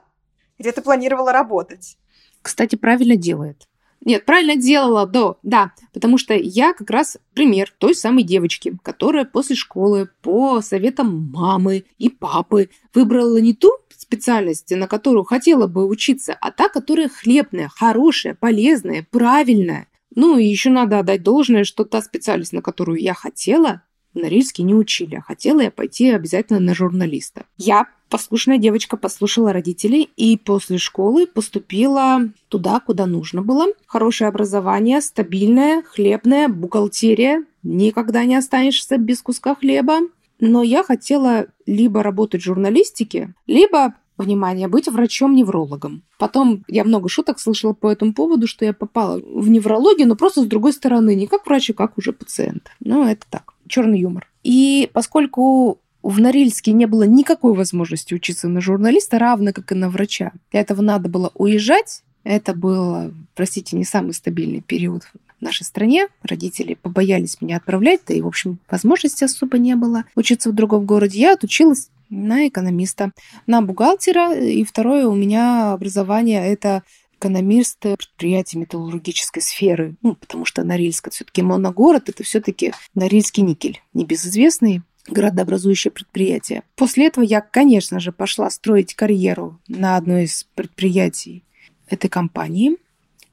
где 0.58 0.72
ты 0.72 0.82
планировала 0.82 1.32
работать. 1.32 1.98
Кстати, 2.42 2.76
правильно 2.76 3.16
делает. 3.16 3.68
Нет, 4.06 4.24
правильно 4.24 4.56
делала, 4.56 5.08
да, 5.08 5.34
да, 5.42 5.72
потому 5.92 6.20
что 6.20 6.36
я 6.36 6.74
как 6.74 6.92
раз 6.92 7.18
пример 7.34 7.74
той 7.80 7.96
самой 7.96 8.24
девочки, 8.24 8.78
которая 8.84 9.26
после 9.26 9.56
школы 9.56 10.10
по 10.22 10.62
советам 10.62 11.32
мамы 11.34 11.86
и 11.98 12.10
папы 12.10 12.70
выбрала 12.94 13.38
не 13.38 13.56
ту 13.56 13.72
специальность, 13.98 14.70
на 14.70 14.88
которую 14.88 15.24
хотела 15.24 15.66
бы 15.66 15.88
учиться, 15.88 16.38
а 16.40 16.52
та, 16.52 16.70
которая 16.70 17.10
хлебная, 17.10 17.68
хорошая, 17.74 18.36
полезная, 18.36 19.08
правильная. 19.10 19.88
Ну 20.14 20.38
и 20.38 20.46
еще 20.46 20.70
надо 20.70 21.00
отдать 21.00 21.24
должное, 21.24 21.64
что 21.64 21.84
та 21.84 22.02
специальность, 22.04 22.54
на 22.54 22.62
которую 22.62 23.02
я 23.02 23.16
хотела, 23.16 23.82
в 24.14 24.20
Норильске 24.20 24.62
не 24.62 24.76
учили, 24.76 25.16
а 25.16 25.22
хотела 25.22 25.62
я 25.62 25.72
пойти 25.72 26.12
обязательно 26.12 26.60
на 26.60 26.76
журналиста. 26.76 27.46
Я 27.58 27.88
послушная 28.10 28.58
девочка 28.58 28.98
послушала 28.98 29.54
родителей 29.54 30.10
и 30.16 30.38
после 30.38 30.78
школы 30.78 31.28
поступила 31.28 32.30
туда, 32.50 32.80
куда 32.80 33.06
нужно 33.06 33.42
было. 33.42 33.68
Хорошее 33.88 34.28
образование, 34.28 35.02
стабильное, 35.02 35.84
хлебное, 35.84 36.48
бухгалтерия. 36.48 37.46
Никогда 37.64 38.26
не 38.26 38.36
останешься 38.36 38.98
без 38.98 39.22
куска 39.22 39.56
хлеба. 39.56 40.00
Но 40.40 40.64
я 40.64 40.84
хотела 40.84 41.48
либо 41.66 42.04
работать 42.04 42.42
в 42.42 42.46
журналистике, 42.46 43.34
либо 43.48 43.96
внимание, 44.18 44.68
быть 44.68 44.88
врачом-неврологом. 44.88 46.04
Потом 46.18 46.64
я 46.68 46.84
много 46.84 47.10
шуток 47.10 47.40
слышала 47.40 47.74
по 47.74 47.92
этому 47.92 48.14
поводу, 48.14 48.48
что 48.48 48.66
я 48.66 48.74
попала 48.74 49.20
в 49.20 49.50
неврологию, 49.50 50.08
но 50.08 50.16
просто 50.16 50.42
с 50.42 50.46
другой 50.46 50.74
стороны, 50.74 51.16
не 51.16 51.28
как 51.28 51.46
врач, 51.46 51.70
а 51.72 51.74
как 51.74 51.98
уже 51.98 52.14
пациент. 52.14 52.70
Ну, 52.80 53.06
это 53.06 53.26
так, 53.30 53.54
черный 53.68 54.00
юмор. 54.00 54.30
И 54.44 54.90
поскольку 54.94 55.80
в 56.10 56.20
Норильске 56.20 56.72
не 56.72 56.86
было 56.86 57.04
никакой 57.04 57.56
возможности 57.56 58.14
учиться 58.14 58.48
на 58.48 58.62
журналиста, 58.62 59.18
равно 59.18 59.54
как 59.54 59.72
и 59.72 59.76
на 59.76 59.90
врача. 59.90 60.34
Для 60.52 60.62
этого 60.62 60.82
надо 60.82 61.10
было 61.10 61.32
уезжать. 61.34 62.04
Это 62.24 62.54
был, 62.54 63.12
простите, 63.34 63.76
не 63.76 63.86
самый 63.86 64.14
стабильный 64.14 64.62
период 64.62 65.04
в 65.04 65.42
нашей 65.42 65.64
стране. 65.64 66.08
Родители 66.22 66.76
побоялись 66.76 67.42
меня 67.42 67.58
отправлять, 67.58 68.02
да 68.08 68.14
и, 68.14 68.22
в 68.22 68.28
общем, 68.28 68.60
возможности 68.70 69.24
особо 69.24 69.58
не 69.58 69.76
было 69.76 70.06
учиться 70.16 70.52
в 70.52 70.54
другом 70.54 70.86
городе. 70.86 71.20
Я 71.20 71.34
отучилась 71.34 71.90
на 72.10 72.48
экономиста, 72.48 73.12
на 73.48 73.64
бухгалтера. 73.64 74.36
И 74.36 74.64
второе 74.64 75.08
у 75.08 75.16
меня 75.16 75.74
образование– 75.74 76.46
это 76.48 76.84
экономист 77.18 77.80
предприятий 77.80 78.60
металлургической 78.60 79.42
сферы, 79.42 79.96
ну, 80.04 80.14
потому 80.14 80.46
что 80.46 80.64
Норильск 80.64 81.08
это 81.08 81.16
все-таки 81.16 81.42
моногород, 81.42 82.10
это 82.10 82.24
все-таки 82.24 82.74
Норильский 82.94 83.42
никель, 83.42 83.82
небезызвестный 83.94 84.84
градообразующее 85.08 85.92
предприятие. 85.92 86.64
После 86.76 87.08
этого 87.08 87.24
я, 87.24 87.42
конечно 87.42 88.00
же, 88.00 88.12
пошла 88.12 88.50
строить 88.50 88.96
карьеру 88.96 89.60
на 89.68 89.98
одной 89.98 90.24
из 90.24 90.46
предприятий 90.56 91.44
этой 91.88 92.10
компании. 92.10 92.78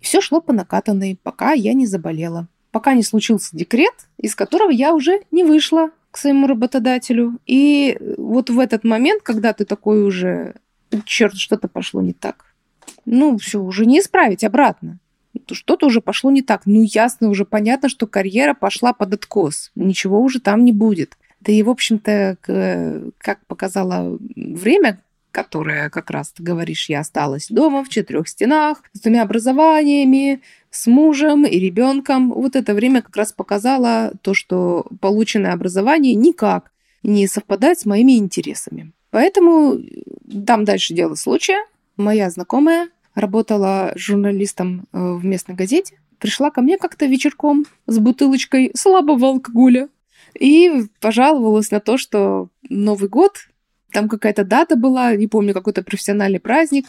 Все 0.00 0.20
шло 0.20 0.40
по 0.40 0.52
накатанной, 0.52 1.18
пока 1.22 1.52
я 1.52 1.72
не 1.74 1.86
заболела. 1.86 2.48
Пока 2.70 2.94
не 2.94 3.02
случился 3.02 3.56
декрет, 3.56 3.94
из 4.18 4.34
которого 4.34 4.70
я 4.70 4.94
уже 4.94 5.22
не 5.30 5.44
вышла 5.44 5.90
к 6.10 6.18
своему 6.18 6.46
работодателю. 6.46 7.38
И 7.46 7.98
вот 8.18 8.50
в 8.50 8.58
этот 8.58 8.84
момент, 8.84 9.22
когда 9.22 9.52
ты 9.52 9.64
такой 9.64 10.02
уже, 10.02 10.54
черт, 11.04 11.34
что-то 11.34 11.68
пошло 11.68 12.02
не 12.02 12.12
так. 12.12 12.54
Ну, 13.04 13.38
все, 13.38 13.60
уже 13.60 13.86
не 13.86 14.00
исправить 14.00 14.44
обратно. 14.44 14.98
Что-то 15.50 15.86
уже 15.86 16.00
пошло 16.00 16.30
не 16.30 16.42
так. 16.42 16.62
Ну, 16.66 16.82
ясно, 16.82 17.28
уже 17.28 17.44
понятно, 17.44 17.88
что 17.88 18.06
карьера 18.06 18.54
пошла 18.54 18.92
под 18.92 19.14
откос. 19.14 19.70
Ничего 19.74 20.20
уже 20.20 20.40
там 20.40 20.64
не 20.64 20.72
будет. 20.72 21.16
Да 21.45 21.53
и, 21.53 21.62
в 21.62 21.70
общем-то, 21.70 22.36
как 23.18 23.47
показало 23.47 24.18
время, 24.36 25.01
которое, 25.32 25.90
как 25.90 26.11
раз 26.11 26.30
ты 26.30 26.43
говоришь, 26.43 26.88
я 26.88 27.01
осталась 27.01 27.49
дома 27.49 27.82
в 27.82 27.88
четырех 27.88 28.28
стенах, 28.28 28.82
с 28.93 29.01
двумя 29.01 29.22
образованиями, 29.22 30.43
с 30.70 30.86
мужем 30.86 31.45
и 31.45 31.59
ребенком. 31.59 32.32
Вот 32.32 32.55
это 32.55 32.74
время 32.74 33.03
как 33.03 33.16
раз 33.16 33.32
показало 33.32 34.12
то, 34.22 34.34
что 34.34 34.86
полученное 35.01 35.53
образование 35.53 36.14
никак 36.14 36.70
не 37.03 37.26
совпадает 37.26 37.80
с 37.80 37.86
моими 37.86 38.18
интересами. 38.18 38.93
Поэтому 39.11 39.78
там 40.47 40.64
дальше 40.64 40.95
дело 40.95 41.16
случая. 41.16 41.64
Моя 41.97 42.30
знакомая 42.30 42.88
работала 43.14 43.93
журналистом 43.97 44.86
э, 44.93 45.12
в 45.14 45.24
местной 45.24 45.55
газете, 45.55 45.99
пришла 46.18 46.51
ко 46.51 46.62
мне 46.62 46.78
как-то 46.78 47.07
вечерком 47.07 47.66
с 47.86 47.99
бутылочкой 47.99 48.70
слабого 48.74 49.28
алкоголя 49.28 49.88
и 50.39 50.85
пожаловалась 51.01 51.70
на 51.70 51.80
то, 51.80 51.97
что 51.97 52.49
Новый 52.68 53.09
год, 53.09 53.49
там 53.93 54.09
какая-то 54.09 54.45
дата 54.45 54.76
была, 54.76 55.14
не 55.14 55.26
помню, 55.26 55.55
какой-то 55.55 55.83
профессиональный 55.83 56.41
праздник, 56.41 56.87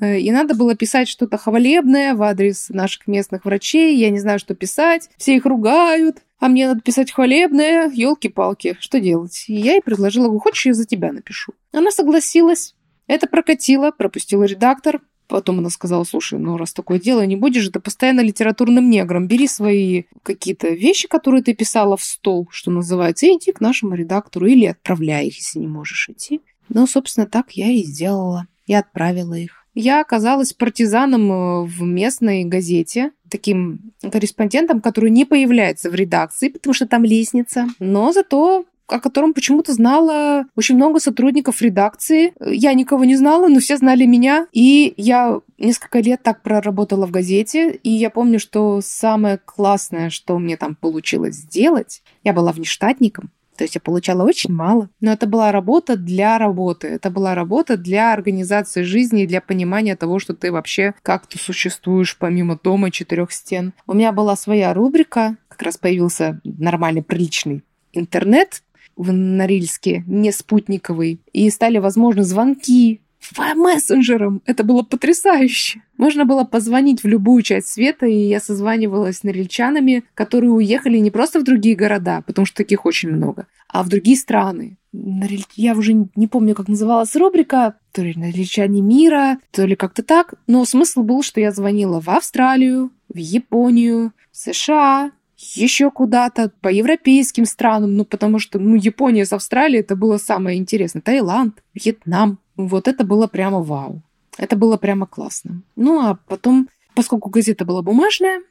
э, 0.00 0.20
и 0.20 0.30
надо 0.30 0.54
было 0.54 0.74
писать 0.74 1.08
что-то 1.08 1.36
хвалебное 1.36 2.14
в 2.14 2.22
адрес 2.22 2.68
наших 2.68 3.06
местных 3.06 3.44
врачей. 3.44 3.96
Я 3.96 4.10
не 4.10 4.20
знаю, 4.20 4.38
что 4.38 4.54
писать. 4.54 5.10
Все 5.16 5.36
их 5.36 5.44
ругают. 5.44 6.18
А 6.38 6.48
мне 6.48 6.68
надо 6.68 6.80
писать 6.80 7.10
хвалебное. 7.10 7.90
Елки-палки, 7.90 8.76
что 8.78 9.00
делать? 9.00 9.44
И 9.48 9.54
я 9.54 9.72
ей 9.72 9.82
предложила, 9.82 10.38
хочешь, 10.38 10.66
я 10.66 10.74
за 10.74 10.86
тебя 10.86 11.12
напишу. 11.12 11.52
Она 11.72 11.90
согласилась. 11.90 12.76
Это 13.08 13.26
прокатило, 13.26 13.90
пропустила 13.90 14.44
редактор, 14.44 15.00
Потом 15.28 15.58
она 15.58 15.68
сказала, 15.68 16.04
слушай, 16.04 16.38
ну 16.38 16.56
раз 16.56 16.72
такое 16.72 16.98
дело, 16.98 17.24
не 17.26 17.36
будешь 17.36 17.62
же 17.62 17.70
ты 17.70 17.80
постоянно 17.80 18.20
литературным 18.20 18.88
негром. 18.88 19.28
Бери 19.28 19.46
свои 19.46 20.04
какие-то 20.22 20.68
вещи, 20.68 21.06
которые 21.06 21.42
ты 21.42 21.54
писала 21.54 21.96
в 21.96 22.02
стол, 22.02 22.48
что 22.50 22.70
называется, 22.70 23.26
и 23.26 23.36
иди 23.36 23.52
к 23.52 23.60
нашему 23.60 23.94
редактору 23.94 24.46
или 24.46 24.64
отправляй 24.66 25.26
их, 25.26 25.36
если 25.36 25.58
не 25.58 25.66
можешь 25.66 26.08
идти. 26.08 26.40
Ну, 26.70 26.86
собственно, 26.86 27.26
так 27.26 27.52
я 27.52 27.70
и 27.70 27.82
сделала. 27.82 28.46
Я 28.66 28.80
отправила 28.80 29.34
их. 29.34 29.66
Я 29.74 30.00
оказалась 30.00 30.52
партизаном 30.52 31.30
э, 31.30 31.64
в 31.64 31.82
местной 31.82 32.44
газете, 32.44 33.12
таким 33.30 33.92
корреспондентом, 34.02 34.80
который 34.80 35.10
не 35.10 35.24
появляется 35.24 35.90
в 35.90 35.94
редакции, 35.94 36.48
потому 36.48 36.74
что 36.74 36.86
там 36.86 37.04
лестница, 37.04 37.66
но 37.78 38.12
зато 38.12 38.64
о 38.88 39.00
котором 39.00 39.34
почему-то 39.34 39.72
знала 39.72 40.46
очень 40.56 40.76
много 40.76 40.98
сотрудников 40.98 41.60
редакции. 41.62 42.32
Я 42.40 42.72
никого 42.74 43.04
не 43.04 43.16
знала, 43.16 43.48
но 43.48 43.60
все 43.60 43.76
знали 43.76 44.06
меня. 44.06 44.46
И 44.52 44.94
я 44.96 45.40
несколько 45.58 46.00
лет 46.00 46.22
так 46.22 46.42
проработала 46.42 47.06
в 47.06 47.10
газете. 47.10 47.72
И 47.82 47.90
я 47.90 48.10
помню, 48.10 48.40
что 48.40 48.80
самое 48.82 49.38
классное, 49.38 50.10
что 50.10 50.38
мне 50.38 50.56
там 50.56 50.74
получилось 50.74 51.36
сделать, 51.36 52.02
я 52.24 52.32
была 52.32 52.52
внештатником. 52.52 53.30
То 53.56 53.64
есть 53.64 53.74
я 53.74 53.80
получала 53.80 54.22
очень 54.22 54.52
мало. 54.52 54.88
Но 55.00 55.12
это 55.12 55.26
была 55.26 55.50
работа 55.50 55.96
для 55.96 56.38
работы. 56.38 56.86
Это 56.86 57.10
была 57.10 57.34
работа 57.34 57.76
для 57.76 58.12
организации 58.12 58.82
жизни 58.82 59.24
и 59.24 59.26
для 59.26 59.40
понимания 59.40 59.96
того, 59.96 60.20
что 60.20 60.32
ты 60.32 60.52
вообще 60.52 60.94
как-то 61.02 61.38
существуешь 61.38 62.16
помимо 62.16 62.56
дома 62.62 62.92
четырех 62.92 63.32
стен. 63.32 63.72
У 63.88 63.94
меня 63.94 64.12
была 64.12 64.36
своя 64.36 64.72
рубрика, 64.72 65.36
как 65.48 65.62
раз 65.62 65.76
появился 65.76 66.40
нормальный, 66.44 67.02
приличный 67.02 67.64
интернет 67.92 68.62
в 68.98 69.12
Норильске, 69.12 70.04
не 70.06 70.32
спутниковый. 70.32 71.20
И 71.32 71.48
стали 71.48 71.78
возможны 71.78 72.24
звонки, 72.24 73.00
по 73.36 73.54
мессенджерам. 73.54 74.42
Это 74.46 74.64
было 74.64 74.82
потрясающе. 74.82 75.82
Можно 75.96 76.24
было 76.24 76.44
позвонить 76.44 77.02
в 77.02 77.06
любую 77.06 77.42
часть 77.42 77.68
света, 77.68 78.06
и 78.06 78.28
я 78.28 78.40
созванивалась 78.40 79.18
с 79.18 79.22
норильчанами, 79.22 80.04
которые 80.14 80.52
уехали 80.52 80.98
не 80.98 81.10
просто 81.10 81.40
в 81.40 81.44
другие 81.44 81.74
города, 81.74 82.22
потому 82.26 82.46
что 82.46 82.58
таких 82.58 82.86
очень 82.86 83.10
много, 83.10 83.46
а 83.68 83.82
в 83.82 83.88
другие 83.88 84.16
страны. 84.16 84.78
Я 84.92 85.74
уже 85.74 85.92
не 85.92 86.26
помню, 86.26 86.54
как 86.54 86.68
называлась 86.68 87.14
рубрика, 87.14 87.74
то 87.92 88.02
ли 88.02 88.14
«Норильчане 88.16 88.80
мира», 88.80 89.38
то 89.50 89.66
ли 89.66 89.76
как-то 89.76 90.02
так, 90.02 90.34
но 90.46 90.64
смысл 90.64 91.02
был, 91.02 91.22
что 91.22 91.40
я 91.40 91.52
звонила 91.52 92.00
в 92.00 92.08
Австралию, 92.08 92.90
в 93.08 93.18
Японию, 93.18 94.12
в 94.32 94.36
США, 94.36 95.12
еще 95.38 95.90
куда-то, 95.90 96.52
по 96.60 96.68
европейским 96.68 97.44
странам, 97.44 97.96
ну, 97.96 98.04
потому 98.04 98.38
что, 98.38 98.58
ну, 98.58 98.74
Япония 98.74 99.24
с 99.24 99.32
Австралией, 99.32 99.80
это 99.80 99.94
было 99.94 100.18
самое 100.18 100.58
интересное. 100.58 101.00
Таиланд, 101.00 101.62
Вьетнам, 101.74 102.40
вот 102.56 102.88
это 102.88 103.04
было 103.04 103.28
прямо 103.28 103.62
вау. 103.62 104.02
Это 104.36 104.56
было 104.56 104.76
прямо 104.76 105.06
классно. 105.06 105.62
Ну, 105.76 106.00
а 106.00 106.18
потом, 106.26 106.68
поскольку 106.94 107.30
газета 107.30 107.64
была 107.64 107.82
бумажная, 107.82 108.42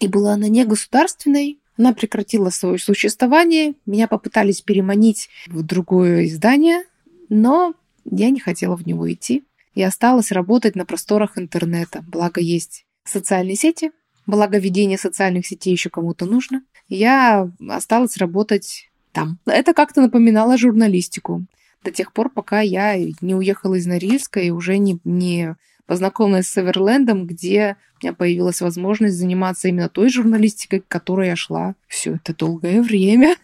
и 0.00 0.08
была 0.08 0.34
она 0.34 0.48
не 0.48 0.64
государственной, 0.64 1.60
она 1.78 1.92
прекратила 1.92 2.50
свое 2.50 2.78
существование. 2.78 3.74
Меня 3.86 4.06
попытались 4.06 4.60
переманить 4.60 5.28
в 5.46 5.62
другое 5.62 6.26
издание, 6.26 6.84
но 7.28 7.74
я 8.04 8.30
не 8.30 8.40
хотела 8.40 8.76
в 8.76 8.86
него 8.86 9.10
идти. 9.10 9.44
И 9.74 9.82
осталась 9.82 10.30
работать 10.30 10.76
на 10.76 10.84
просторах 10.84 11.36
интернета. 11.36 12.04
Благо 12.06 12.40
есть 12.40 12.86
социальные 13.04 13.56
сети, 13.56 13.90
благо 14.26 14.58
ведение 14.58 14.98
социальных 14.98 15.46
сетей 15.46 15.72
еще 15.72 15.90
кому-то 15.90 16.26
нужно. 16.26 16.62
Я 16.88 17.50
осталась 17.68 18.16
работать 18.16 18.90
там. 19.12 19.38
Это 19.46 19.74
как-то 19.74 20.00
напоминало 20.00 20.58
журналистику 20.58 21.46
до 21.82 21.90
тех 21.90 22.12
пор, 22.12 22.30
пока 22.30 22.60
я 22.60 22.96
не 23.20 23.34
уехала 23.34 23.74
из 23.74 23.86
Норильска 23.86 24.40
и 24.40 24.50
уже 24.50 24.78
не, 24.78 24.98
не 25.04 25.56
познакомилась 25.86 26.48
с 26.48 26.58
Эверлендом, 26.58 27.26
где 27.26 27.76
у 28.00 28.06
меня 28.06 28.14
появилась 28.14 28.60
возможность 28.60 29.16
заниматься 29.16 29.68
именно 29.68 29.88
той 29.88 30.08
журналистикой, 30.08 30.80
к 30.80 30.88
которой 30.88 31.28
я 31.28 31.36
шла 31.36 31.74
все 31.86 32.14
это 32.14 32.34
долгое 32.34 32.80
время. 32.82 33.36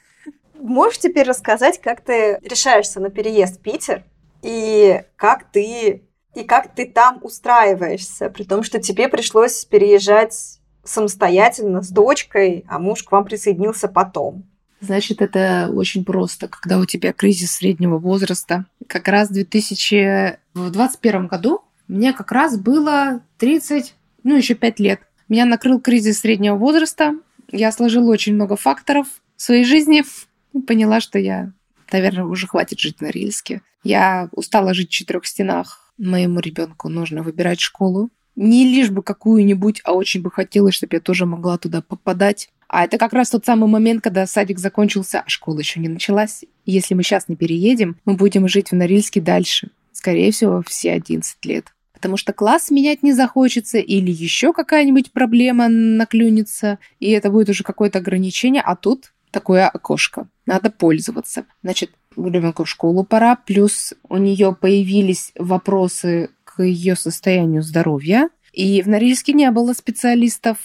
Можешь 0.59 0.99
теперь 0.99 1.27
рассказать, 1.27 1.81
как 1.81 2.03
ты 2.03 2.39
решаешься 2.43 3.01
на 3.01 3.11
переезд 3.11 3.59
в 3.59 3.63
Питер 3.63 4.05
и 4.43 5.03
как 5.17 5.51
ты 5.51 6.03
и 6.35 6.45
как 6.45 6.75
ты 6.75 6.87
там 6.87 7.19
устраиваешься, 7.23 8.31
при 8.31 8.45
том, 8.45 8.63
что 8.63 8.81
тебе 8.81 9.09
пришлось 9.09 9.65
переезжать 9.65 10.60
самостоятельно 10.85 11.83
с 11.83 11.91
дочкой, 11.91 12.65
а 12.69 12.79
муж 12.79 13.03
к 13.03 13.13
вам 13.13 13.25
присоединился 13.25 13.89
потом. 13.89 14.45
Значит, 14.81 15.21
это 15.21 15.71
очень 15.73 16.05
просто, 16.05 16.49
когда 16.49 16.79
у 16.79 16.87
тебя 16.87 17.13
кризис 17.13 17.53
среднего 17.53 17.99
возраста. 17.99 18.65
Как 18.87 19.09
раз 19.09 19.29
в 19.29 19.35
2021 19.35 21.27
году 21.27 21.61
мне 21.87 22.13
как 22.13 22.33
раз 22.33 22.59
было 22.59 23.21
30, 23.39 23.95
ну 24.23 24.37
еще 24.37 24.55
5 24.55 24.81
лет. 24.81 25.01
Меня 25.29 25.45
накрыл 25.45 25.81
кризис 25.81 26.21
среднего 26.21 26.57
возраста. 26.57 27.15
Я 27.51 27.73
сложила 27.73 28.11
очень 28.11 28.35
много 28.35 28.57
факторов 28.57 29.07
в 29.37 29.43
своей 29.43 29.65
жизни. 29.65 30.03
Поняла, 30.67 31.01
что 31.01 31.19
я, 31.19 31.53
наверное, 31.93 32.25
уже 32.25 32.47
хватит 32.47 32.79
жить 32.79 33.01
на 33.01 33.07
Рильске. 33.09 33.61
Я 33.83 34.29
устала 34.33 34.73
жить 34.73 34.89
в 34.89 34.93
четырех 34.93 35.27
стенах. 35.27 35.93
Моему 35.99 36.41
ребенку 36.41 36.89
нужно 36.89 37.23
выбирать 37.23 37.61
школу. 37.61 38.11
Не 38.37 38.65
лишь 38.67 38.91
бы 38.91 39.03
какую-нибудь, 39.03 39.81
а 39.85 39.93
очень 39.93 40.23
бы 40.23 40.31
хотелось, 40.31 40.75
чтобы 40.75 40.97
я 40.97 41.01
тоже 41.01 41.27
могла 41.27 41.59
туда 41.59 41.83
попадать. 41.83 42.49
А 42.69 42.85
это 42.85 42.99
как 42.99 43.13
раз 43.13 43.31
тот 43.31 43.45
самый 43.45 43.69
момент, 43.69 44.03
когда 44.03 44.27
садик 44.27 44.59
закончился, 44.59 45.21
а 45.21 45.29
школа 45.29 45.59
еще 45.59 45.81
не 45.81 45.89
началась. 45.89 46.45
Если 46.65 46.95
мы 46.95 47.03
сейчас 47.03 47.29
не 47.29 47.37
переедем, 47.37 47.97
мы 48.05 48.15
будем 48.15 48.47
жить 48.49 48.71
в 48.71 48.75
Норильске 48.75 49.21
дальше. 49.21 49.71
Скорее 49.93 50.31
всего, 50.31 50.63
все 50.67 50.93
11 50.93 51.45
лет. 51.45 51.75
Потому 51.93 52.17
что 52.17 52.33
класс 52.33 52.71
менять 52.71 53.03
не 53.03 53.13
захочется, 53.13 53.79
или 53.79 54.11
еще 54.11 54.53
какая-нибудь 54.53 55.13
проблема 55.13 55.69
наклюнется, 55.69 56.79
и 56.99 57.11
это 57.11 57.31
будет 57.31 57.51
уже 57.51 57.63
какое-то 57.63 57.99
ограничение, 57.99 58.63
а 58.63 58.77
тут 58.77 59.13
такое 59.31 59.69
окошко. 59.69 60.29
Надо 60.47 60.71
пользоваться. 60.71 61.45
Значит, 61.63 61.91
ребенку 62.17 62.65
в 62.65 62.69
школу 62.69 63.05
пора, 63.05 63.37
плюс 63.37 63.95
у 64.09 64.17
нее 64.17 64.57
появились 64.59 65.33
вопросы 65.37 66.31
ее 66.63 66.97
состоянию 66.97 67.63
здоровья. 67.63 68.29
И 68.53 68.83
в 68.83 68.89
Норильске 68.89 69.33
не 69.33 69.51
было 69.51 69.73
специалистов, 69.73 70.59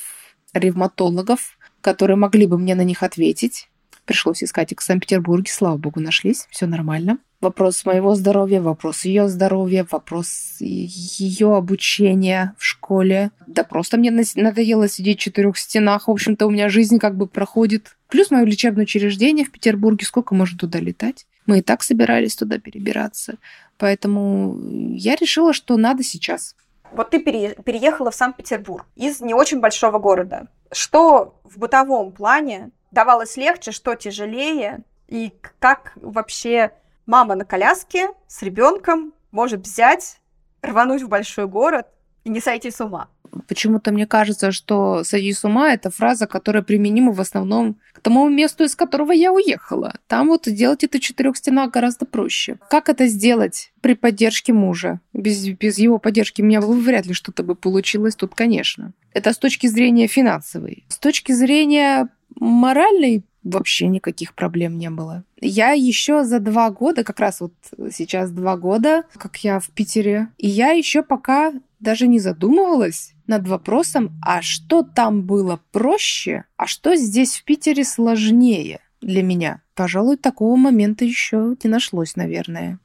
ревматологов, 0.53 1.57
которые 1.81 2.17
могли 2.17 2.47
бы 2.47 2.57
мне 2.57 2.75
на 2.75 2.83
них 2.83 3.03
ответить. 3.03 3.69
Пришлось 4.05 4.43
искать 4.43 4.71
их 4.71 4.79
в 4.79 4.83
Санкт-Петербурге, 4.83 5.51
слава 5.51 5.77
богу, 5.77 5.99
нашлись, 5.99 6.47
все 6.51 6.67
нормально. 6.67 7.17
Вопрос 7.41 7.85
моего 7.85 8.15
здоровья, 8.15 8.61
вопрос 8.61 9.05
ее 9.05 9.27
здоровья, 9.27 9.85
вопрос 9.91 10.57
ее 10.59 11.55
обучения 11.55 12.55
в 12.57 12.63
школе. 12.63 13.31
Да 13.45 13.63
просто 13.63 13.97
мне 13.97 14.09
надоело 14.09 14.87
сидеть 14.87 15.19
в 15.19 15.23
четырех 15.23 15.57
стенах. 15.57 16.07
В 16.07 16.11
общем-то, 16.11 16.47
у 16.47 16.49
меня 16.49 16.69
жизнь 16.69 16.97
как 16.97 17.17
бы 17.17 17.27
проходит. 17.27 17.97
Плюс 18.09 18.31
мое 18.31 18.45
лечебное 18.45 18.83
учреждение 18.83 19.45
в 19.45 19.51
Петербурге. 19.51 20.05
Сколько 20.05 20.33
можно 20.33 20.57
туда 20.57 20.79
летать? 20.79 21.27
Мы 21.45 21.59
и 21.59 21.61
так 21.61 21.83
собирались 21.83 22.35
туда 22.35 22.57
перебираться. 22.57 23.35
Поэтому 23.77 24.57
я 24.93 25.15
решила, 25.15 25.53
что 25.53 25.77
надо 25.77 26.03
сейчас. 26.03 26.55
Вот 26.91 27.09
ты 27.09 27.19
переехала 27.19 28.11
в 28.11 28.15
Санкт-Петербург 28.15 28.85
из 28.95 29.19
не 29.19 29.33
очень 29.33 29.59
большого 29.59 29.99
города. 29.99 30.47
Что 30.71 31.39
в 31.43 31.57
бытовом 31.57 32.11
плане 32.13 32.71
давалось 32.91 33.35
легче, 33.37 33.71
что 33.71 33.95
тяжелее, 33.95 34.83
и 35.07 35.33
как 35.59 35.91
вообще 35.95 36.71
мама 37.05 37.35
на 37.35 37.45
коляске 37.45 38.09
с 38.27 38.41
ребенком 38.41 39.13
может 39.31 39.61
взять, 39.61 40.21
рвануть 40.61 41.03
в 41.03 41.09
большой 41.09 41.47
город 41.47 41.87
и 42.25 42.29
не 42.29 42.41
сойти 42.41 42.71
с 42.71 42.81
ума? 42.81 43.07
Почему-то 43.47 43.91
мне 43.91 44.07
кажется, 44.07 44.51
что 44.51 45.03
«сойти 45.03 45.33
с 45.33 45.43
ума»— 45.43 45.73
это 45.73 45.89
фраза, 45.89 46.25
которая 46.25 46.63
применима 46.63 47.11
в 47.11 47.21
основном 47.21 47.77
к 47.93 47.99
тому 47.99 48.29
месту, 48.29 48.63
из 48.63 48.75
которого 48.75 49.11
я 49.11 49.31
уехала. 49.31 49.95
Там 50.07 50.27
вот 50.27 50.43
делать 50.45 50.83
это 50.83 50.97
в 50.97 51.01
четырех 51.01 51.37
стенах 51.37 51.71
гораздо 51.71 52.05
проще. 52.05 52.57
Как 52.69 52.89
это 52.89 53.07
сделать 53.07 53.71
при 53.81 53.93
поддержке 53.93 54.53
мужа? 54.53 54.99
Без, 55.13 55.47
без 55.47 55.77
его 55.77 55.97
поддержки 55.97 56.41
у 56.41 56.45
меня 56.45 56.61
бы 56.61 56.79
вряд 56.79 57.05
ли 57.05 57.13
что-то 57.13 57.43
бы 57.43 57.55
получилось 57.55 58.15
тут, 58.15 58.35
конечно. 58.35 58.93
Это 59.13 59.33
с 59.33 59.37
точки 59.37 59.67
зрения 59.67 60.07
финансовой. 60.07 60.85
С 60.87 60.97
точки 60.97 61.31
зрения 61.31 62.09
моральной 62.39 63.23
вообще 63.43 63.87
никаких 63.87 64.33
проблем 64.33 64.77
не 64.77 64.89
было. 64.89 65.23
Я 65.39 65.71
еще 65.71 66.23
за 66.23 66.39
два 66.39 66.71
года, 66.71 67.03
как 67.03 67.19
раз 67.19 67.41
вот 67.41 67.53
сейчас 67.93 68.31
два 68.31 68.57
года, 68.57 69.03
как 69.13 69.37
я 69.37 69.59
в 69.59 69.69
Питере, 69.69 70.29
и 70.37 70.47
я 70.47 70.71
еще 70.71 71.03
пока 71.03 71.53
даже 71.85 72.07
не 72.07 72.19
задумывалась 72.19 73.13
над 73.27 73.47
вопросом, 73.47 74.19
а 74.21 74.41
что 74.41 74.81
там 74.81 75.21
было 75.21 75.61
проще, 75.71 76.45
а 76.57 76.65
что 76.65 76.95
здесь 76.95 77.37
в 77.37 77.43
Питере 77.45 77.85
сложнее 77.85 78.79
для 79.01 79.21
меня. 79.21 79.61
Пожалуй, 79.75 80.17
такого 80.17 80.55
момента 80.55 81.05
еще 81.05 81.55
не 81.63 81.69
нашлось, 81.69 82.15
наверное. 82.15 82.79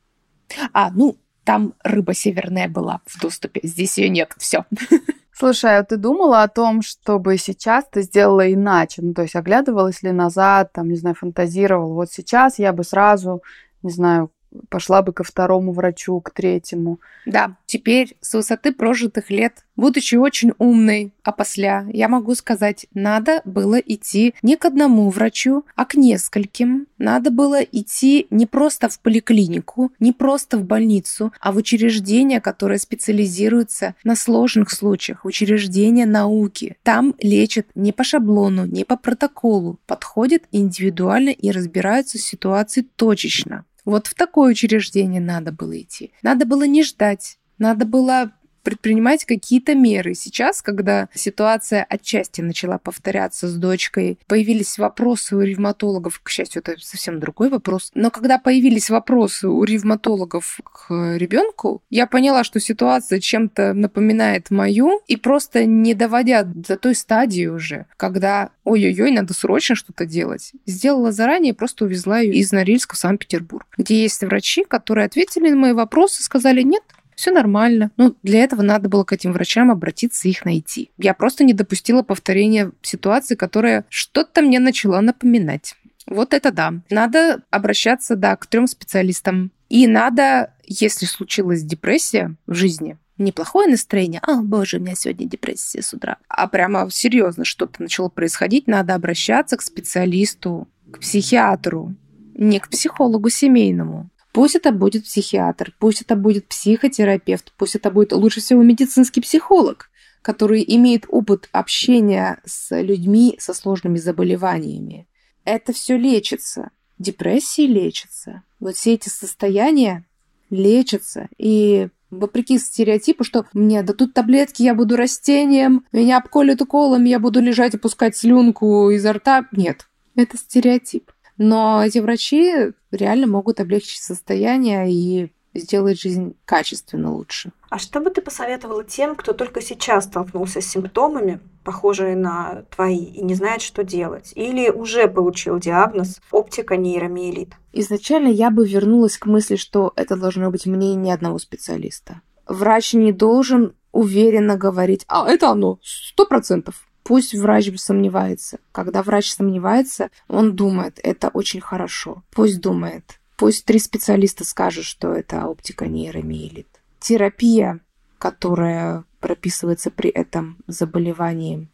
А, 0.72 0.90
ну, 0.90 1.16
там 1.44 1.74
рыба 1.82 2.14
северная 2.14 2.68
была 2.68 3.00
в 3.06 3.18
доступе, 3.20 3.60
здесь 3.64 3.96
ее 3.98 4.10
нет, 4.10 4.34
все. 4.36 4.66
Слушай, 5.32 5.78
а 5.78 5.84
ты 5.84 5.96
думала 5.96 6.42
о 6.42 6.48
том, 6.48 6.82
чтобы 6.82 7.38
сейчас 7.38 7.86
ты 7.90 8.02
сделала 8.02 8.52
иначе? 8.52 9.00
Ну, 9.00 9.14
то 9.14 9.22
есть 9.22 9.34
оглядывалась 9.34 10.02
ли 10.02 10.12
назад, 10.12 10.72
там, 10.74 10.90
не 10.90 10.96
знаю, 10.96 11.16
фантазировала, 11.16 11.94
вот 11.94 12.12
сейчас 12.12 12.58
я 12.58 12.74
бы 12.74 12.84
сразу, 12.84 13.42
не 13.82 13.90
знаю, 13.90 14.30
пошла 14.68 15.02
бы 15.02 15.12
ко 15.12 15.24
второму 15.24 15.72
врачу, 15.72 16.20
к 16.20 16.30
третьему. 16.30 17.00
Да, 17.26 17.56
теперь 17.66 18.16
с 18.20 18.34
высоты 18.34 18.72
прожитых 18.72 19.30
лет, 19.30 19.64
будучи 19.76 20.14
очень 20.14 20.52
умной, 20.58 21.12
а 21.22 21.32
после 21.32 21.86
я 21.92 22.08
могу 22.08 22.34
сказать, 22.34 22.86
надо 22.94 23.42
было 23.44 23.76
идти 23.76 24.34
не 24.42 24.56
к 24.56 24.64
одному 24.64 25.08
врачу, 25.10 25.64
а 25.76 25.84
к 25.84 25.94
нескольким. 25.94 26.86
Надо 26.98 27.30
было 27.30 27.60
идти 27.62 28.26
не 28.30 28.46
просто 28.46 28.88
в 28.88 29.00
поликлинику, 29.00 29.92
не 30.00 30.12
просто 30.12 30.58
в 30.58 30.64
больницу, 30.64 31.32
а 31.40 31.52
в 31.52 31.56
учреждение, 31.56 32.40
которое 32.40 32.78
специализируется 32.78 33.94
на 34.04 34.16
сложных 34.16 34.70
случаях, 34.70 35.24
учреждение 35.24 36.06
науки. 36.06 36.76
Там 36.82 37.14
лечат 37.18 37.66
не 37.74 37.92
по 37.92 38.04
шаблону, 38.04 38.66
не 38.66 38.84
по 38.84 38.96
протоколу, 38.96 39.78
подходят 39.86 40.42
индивидуально 40.52 41.30
и 41.30 41.50
разбираются 41.50 42.18
с 42.18 42.22
ситуацией 42.22 42.86
точечно. 42.96 43.64
Вот 43.84 44.06
в 44.06 44.14
такое 44.14 44.52
учреждение 44.52 45.20
надо 45.20 45.52
было 45.52 45.80
идти. 45.80 46.12
Надо 46.22 46.46
было 46.46 46.66
не 46.66 46.82
ждать. 46.82 47.38
Надо 47.58 47.84
было 47.84 48.32
предпринимать 48.62 49.24
какие-то 49.24 49.74
меры. 49.74 50.14
Сейчас, 50.14 50.62
когда 50.62 51.08
ситуация 51.14 51.84
отчасти 51.88 52.40
начала 52.40 52.78
повторяться 52.78 53.48
с 53.48 53.54
дочкой, 53.54 54.18
появились 54.26 54.78
вопросы 54.78 55.36
у 55.36 55.40
ревматологов, 55.40 56.20
к 56.22 56.28
счастью, 56.30 56.62
это 56.64 56.80
совсем 56.80 57.20
другой 57.20 57.48
вопрос, 57.48 57.90
но 57.94 58.10
когда 58.10 58.38
появились 58.38 58.90
вопросы 58.90 59.48
у 59.48 59.64
ревматологов 59.64 60.60
к 60.64 61.16
ребенку, 61.16 61.82
я 61.90 62.06
поняла, 62.06 62.44
что 62.44 62.60
ситуация 62.60 63.20
чем-то 63.20 63.74
напоминает 63.74 64.50
мою, 64.50 65.00
и 65.06 65.16
просто 65.16 65.64
не 65.64 65.94
доводя 65.94 66.42
до 66.44 66.76
той 66.76 66.94
стадии 66.94 67.46
уже, 67.46 67.86
когда 67.96 68.50
ой-ой-ой, 68.64 69.10
надо 69.10 69.34
срочно 69.34 69.74
что-то 69.74 70.06
делать. 70.06 70.52
Сделала 70.66 71.12
заранее, 71.12 71.54
просто 71.54 71.84
увезла 71.84 72.20
ее 72.20 72.34
из 72.34 72.52
Норильска 72.52 72.94
в 72.94 72.98
Санкт-Петербург, 72.98 73.66
где 73.76 74.02
есть 74.02 74.22
врачи, 74.22 74.64
которые 74.64 75.06
ответили 75.06 75.50
на 75.50 75.56
мои 75.56 75.72
вопросы, 75.72 76.22
сказали, 76.22 76.62
нет, 76.62 76.82
все 77.20 77.32
нормально. 77.32 77.90
Ну, 77.98 78.16
для 78.22 78.42
этого 78.42 78.62
надо 78.62 78.88
было 78.88 79.04
к 79.04 79.12
этим 79.12 79.34
врачам 79.34 79.70
обратиться 79.70 80.26
и 80.26 80.30
их 80.30 80.46
найти. 80.46 80.90
Я 80.96 81.12
просто 81.12 81.44
не 81.44 81.52
допустила 81.52 82.02
повторения 82.02 82.72
ситуации, 82.80 83.34
которая 83.34 83.84
что-то 83.90 84.40
мне 84.40 84.58
начала 84.58 85.02
напоминать. 85.02 85.74
Вот 86.06 86.32
это 86.32 86.50
да. 86.50 86.72
Надо 86.88 87.42
обращаться, 87.50 88.16
да, 88.16 88.34
к 88.36 88.46
трем 88.46 88.66
специалистам. 88.66 89.52
И 89.68 89.86
надо, 89.86 90.54
если 90.64 91.04
случилась 91.04 91.62
депрессия 91.62 92.36
в 92.46 92.54
жизни, 92.54 92.96
неплохое 93.18 93.68
настроение, 93.68 94.22
а, 94.22 94.40
боже, 94.40 94.78
у 94.78 94.80
меня 94.80 94.94
сегодня 94.94 95.28
депрессия 95.28 95.82
с 95.82 95.92
утра, 95.92 96.16
а 96.26 96.48
прямо 96.48 96.88
серьезно 96.90 97.44
что-то 97.44 97.82
начало 97.82 98.08
происходить, 98.08 98.66
надо 98.66 98.94
обращаться 98.94 99.58
к 99.58 99.62
специалисту, 99.62 100.68
к 100.90 101.00
психиатру, 101.00 101.94
не 102.34 102.60
к 102.60 102.70
психологу 102.70 103.28
семейному. 103.28 104.08
Пусть 104.32 104.54
это 104.54 104.70
будет 104.70 105.04
психиатр, 105.04 105.74
пусть 105.78 106.02
это 106.02 106.14
будет 106.14 106.46
психотерапевт, 106.46 107.52
пусть 107.56 107.74
это 107.74 107.90
будет 107.90 108.12
лучше 108.12 108.40
всего 108.40 108.62
медицинский 108.62 109.20
психолог, 109.20 109.90
который 110.22 110.64
имеет 110.66 111.04
опыт 111.08 111.48
общения 111.52 112.40
с 112.44 112.80
людьми 112.80 113.36
со 113.38 113.54
сложными 113.54 113.98
заболеваниями. 113.98 115.08
Это 115.44 115.72
все 115.72 115.96
лечится. 115.96 116.70
Депрессии 116.98 117.66
лечатся. 117.66 118.42
Вот 118.60 118.76
все 118.76 118.94
эти 118.94 119.08
состояния 119.08 120.04
лечатся. 120.50 121.28
И 121.38 121.88
вопреки 122.10 122.58
стереотипу, 122.58 123.24
что 123.24 123.46
мне 123.52 123.82
дадут 123.82 124.14
таблетки, 124.14 124.62
я 124.62 124.74
буду 124.74 124.96
растением, 124.96 125.86
меня 125.92 126.18
обколют 126.18 126.60
уколом, 126.60 127.04
я 127.04 127.18
буду 127.18 127.40
лежать 127.40 127.74
и 127.74 127.78
пускать 127.78 128.16
слюнку 128.16 128.90
изо 128.90 129.12
рта. 129.14 129.46
Нет, 129.52 129.88
это 130.14 130.36
стереотип. 130.36 131.10
Но 131.42 131.82
эти 131.82 132.00
врачи 132.00 132.74
реально 132.90 133.26
могут 133.26 133.60
облегчить 133.60 134.02
состояние 134.02 134.92
и 134.92 135.32
сделать 135.54 135.98
жизнь 135.98 136.36
качественно 136.44 137.14
лучше. 137.14 137.50
А 137.70 137.78
что 137.78 138.00
бы 138.00 138.10
ты 138.10 138.20
посоветовала 138.20 138.84
тем, 138.84 139.16
кто 139.16 139.32
только 139.32 139.62
сейчас 139.62 140.04
столкнулся 140.04 140.60
с 140.60 140.66
симптомами, 140.66 141.40
похожие 141.64 142.14
на 142.14 142.64
твои, 142.70 143.02
и 143.04 143.24
не 143.24 143.34
знает, 143.34 143.62
что 143.62 143.84
делать? 143.84 144.32
Или 144.34 144.68
уже 144.68 145.08
получил 145.08 145.58
диагноз 145.58 146.20
оптика 146.30 146.76
нейромиелит? 146.76 147.54
Изначально 147.72 148.28
я 148.28 148.50
бы 148.50 148.68
вернулась 148.68 149.16
к 149.16 149.24
мысли, 149.24 149.56
что 149.56 149.94
это 149.96 150.16
должно 150.16 150.50
быть 150.50 150.66
мнение 150.66 151.14
одного 151.14 151.38
специалиста. 151.38 152.20
Врач 152.46 152.92
не 152.92 153.12
должен 153.12 153.74
уверенно 153.92 154.58
говорить, 154.58 155.06
а 155.08 155.26
это 155.26 155.48
оно, 155.48 155.78
сто 155.82 156.26
процентов. 156.26 156.86
Пусть 157.10 157.34
врач 157.34 157.72
сомневается. 157.76 158.60
Когда 158.70 159.02
врач 159.02 159.32
сомневается, 159.32 160.10
он 160.28 160.54
думает, 160.54 161.00
это 161.02 161.28
очень 161.30 161.60
хорошо. 161.60 162.22
Пусть 162.30 162.60
думает. 162.60 163.18
Пусть 163.36 163.64
три 163.64 163.80
специалиста 163.80 164.44
скажут, 164.44 164.84
что 164.84 165.12
это 165.12 165.48
оптика 165.48 165.88
нейромиелит. 165.88 166.68
Терапия, 167.00 167.80
которая 168.18 169.02
прописывается 169.18 169.90
при 169.90 170.08
этом 170.08 170.58
заболевании, 170.68 171.66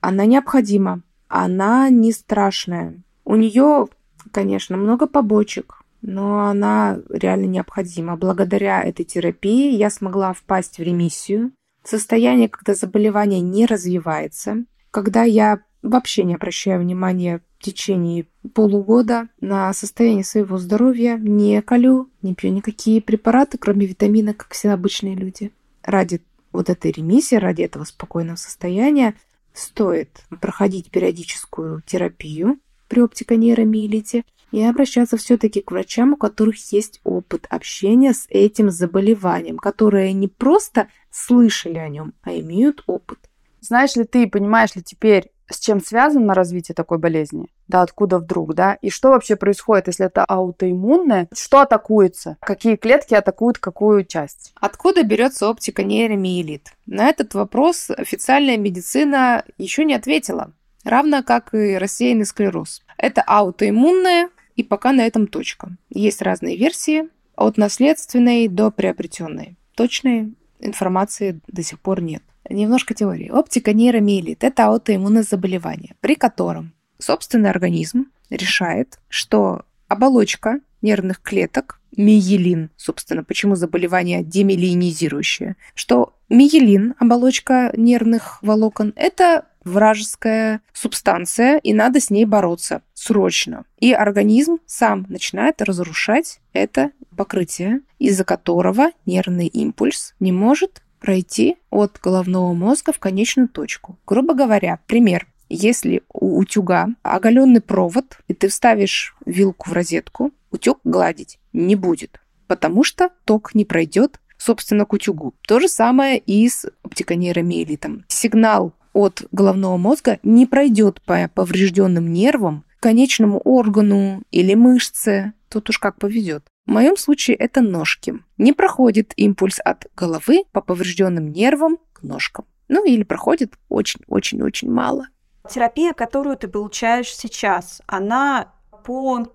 она 0.00 0.24
необходима. 0.24 1.02
Она 1.26 1.88
не 1.90 2.12
страшная. 2.12 3.02
У 3.24 3.34
нее, 3.34 3.88
конечно, 4.30 4.76
много 4.76 5.08
побочек, 5.08 5.82
но 6.00 6.46
она 6.46 7.00
реально 7.10 7.46
необходима. 7.46 8.16
Благодаря 8.16 8.84
этой 8.84 9.04
терапии 9.04 9.74
я 9.74 9.90
смогла 9.90 10.32
впасть 10.32 10.78
в 10.78 10.82
ремиссию, 10.82 11.50
состояние, 11.82 12.48
когда 12.48 12.74
заболевание 12.74 13.40
не 13.40 13.66
развивается, 13.66 14.64
когда 14.96 15.24
я 15.24 15.60
вообще 15.82 16.24
не 16.24 16.36
обращаю 16.36 16.80
внимания 16.80 17.42
в 17.58 17.62
течение 17.62 18.24
полугода 18.54 19.28
на 19.42 19.70
состояние 19.74 20.24
своего 20.24 20.56
здоровья, 20.56 21.18
не 21.18 21.60
колю, 21.60 22.08
не 22.22 22.34
пью 22.34 22.50
никакие 22.50 23.02
препараты, 23.02 23.58
кроме 23.58 23.84
витамина, 23.84 24.32
как 24.32 24.54
все 24.54 24.70
обычные 24.70 25.14
люди. 25.14 25.52
Ради 25.82 26.22
вот 26.50 26.70
этой 26.70 26.92
ремиссии, 26.92 27.34
ради 27.34 27.60
этого 27.60 27.84
спокойного 27.84 28.36
состояния 28.36 29.16
стоит 29.52 30.24
проходить 30.40 30.90
периодическую 30.90 31.82
терапию 31.84 32.58
при 32.88 33.02
оптиконейромиелите 33.02 34.24
и 34.50 34.62
обращаться 34.62 35.18
все-таки 35.18 35.60
к 35.60 35.72
врачам, 35.72 36.14
у 36.14 36.16
которых 36.16 36.56
есть 36.72 37.02
опыт 37.04 37.46
общения 37.50 38.14
с 38.14 38.24
этим 38.30 38.70
заболеванием, 38.70 39.58
которые 39.58 40.14
не 40.14 40.28
просто 40.28 40.88
слышали 41.10 41.76
о 41.76 41.90
нем, 41.90 42.14
а 42.22 42.32
имеют 42.32 42.82
опыт. 42.86 43.25
Знаешь 43.66 43.96
ли 43.96 44.04
ты, 44.04 44.28
понимаешь 44.28 44.76
ли 44.76 44.82
теперь, 44.82 45.30
с 45.48 45.58
чем 45.58 45.80
связано 45.80 46.34
развитие 46.34 46.74
такой 46.74 46.98
болезни? 46.98 47.48
Да, 47.68 47.82
откуда 47.82 48.18
вдруг, 48.18 48.54
да? 48.54 48.74
И 48.82 48.90
что 48.90 49.10
вообще 49.10 49.36
происходит, 49.36 49.88
если 49.88 50.06
это 50.06 50.24
аутоиммунное? 50.24 51.28
Что 51.32 51.60
атакуется? 51.60 52.36
Какие 52.40 52.76
клетки 52.76 53.14
атакуют 53.14 53.58
какую 53.58 54.04
часть? 54.04 54.52
Откуда 54.60 55.02
берется 55.02 55.48
оптика 55.48 55.82
нейромиелит? 55.82 56.72
На 56.86 57.08
этот 57.08 57.34
вопрос 57.34 57.90
официальная 57.90 58.56
медицина 58.56 59.44
еще 59.58 59.84
не 59.84 59.94
ответила, 59.94 60.52
равно 60.84 61.22
как 61.22 61.54
и 61.54 61.76
рассеянный 61.76 62.26
склероз. 62.26 62.82
Это 62.96 63.22
аутоиммунное, 63.22 64.30
и 64.54 64.62
пока 64.62 64.92
на 64.92 65.06
этом 65.06 65.26
точка. 65.26 65.76
Есть 65.90 66.22
разные 66.22 66.56
версии, 66.56 67.08
от 67.36 67.58
наследственной 67.58 68.48
до 68.48 68.70
приобретенной. 68.70 69.56
Точной 69.74 70.34
информации 70.60 71.40
до 71.46 71.62
сих 71.62 71.78
пор 71.80 72.00
нет. 72.00 72.22
Немножко 72.48 72.94
теории. 72.94 73.30
Оптика 73.30 73.72
нейромиелит– 73.72 74.38
это 74.44 74.66
аутоиммунное 74.66 75.22
заболевание, 75.22 75.96
при 76.00 76.14
котором 76.14 76.72
собственный 76.98 77.50
организм 77.50 78.06
решает, 78.30 78.98
что 79.08 79.62
оболочка 79.88 80.60
нервных 80.82 81.20
клеток, 81.22 81.80
миелин, 81.96 82.70
собственно, 82.76 83.24
почему 83.24 83.56
заболевание 83.56 84.22
демиелинизирующее, 84.22 85.56
что 85.74 86.14
миелин, 86.28 86.94
оболочка 86.98 87.72
нервных 87.76 88.42
волокон, 88.42 88.92
это 88.96 89.46
вражеская 89.64 90.60
субстанция, 90.72 91.58
и 91.58 91.72
надо 91.74 92.00
с 92.00 92.10
ней 92.10 92.24
бороться 92.24 92.82
срочно. 92.94 93.64
И 93.80 93.92
организм 93.92 94.58
сам 94.66 95.06
начинает 95.08 95.60
разрушать 95.60 96.40
это 96.52 96.92
покрытие, 97.16 97.80
из-за 97.98 98.24
которого 98.24 98.90
нервный 99.06 99.48
импульс 99.48 100.14
не 100.20 100.30
может 100.30 100.82
пройти 101.06 101.56
от 101.70 102.00
головного 102.02 102.52
мозга 102.52 102.92
в 102.92 102.98
конечную 102.98 103.48
точку. 103.48 103.96
Грубо 104.08 104.34
говоря, 104.34 104.80
пример. 104.88 105.28
Если 105.48 106.02
у 106.12 106.36
утюга 106.36 106.88
оголенный 107.04 107.60
провод, 107.60 108.18
и 108.26 108.34
ты 108.34 108.48
вставишь 108.48 109.14
вилку 109.24 109.70
в 109.70 109.72
розетку, 109.72 110.32
утюг 110.50 110.80
гладить 110.82 111.38
не 111.52 111.76
будет, 111.76 112.20
потому 112.48 112.82
что 112.82 113.10
ток 113.24 113.54
не 113.54 113.64
пройдет, 113.64 114.18
собственно, 114.36 114.84
к 114.84 114.92
утюгу. 114.92 115.32
То 115.46 115.60
же 115.60 115.68
самое 115.68 116.18
и 116.18 116.48
с 116.48 116.66
оптиконейромиелитом. 116.82 118.04
Сигнал 118.08 118.72
от 118.92 119.22
головного 119.30 119.76
мозга 119.76 120.18
не 120.24 120.44
пройдет 120.44 121.00
по 121.02 121.30
поврежденным 121.32 122.12
нервам 122.12 122.64
конечному 122.80 123.40
органу 123.40 124.22
или 124.30 124.54
мышце. 124.54 125.32
Тут 125.48 125.70
уж 125.70 125.78
как 125.78 125.98
повезет. 125.98 126.46
В 126.66 126.70
моем 126.70 126.96
случае 126.96 127.36
это 127.36 127.60
ножки. 127.60 128.14
Не 128.38 128.52
проходит 128.52 129.12
импульс 129.16 129.60
от 129.64 129.86
головы 129.94 130.44
по 130.52 130.60
поврежденным 130.60 131.30
нервам 131.30 131.78
к 131.92 132.02
ножкам. 132.02 132.46
Ну 132.68 132.84
или 132.84 133.04
проходит 133.04 133.54
очень-очень-очень 133.68 134.70
мало. 134.70 135.06
Терапия, 135.48 135.92
которую 135.92 136.36
ты 136.36 136.48
получаешь 136.48 137.14
сейчас, 137.14 137.80
она 137.86 138.52
по 138.84 139.26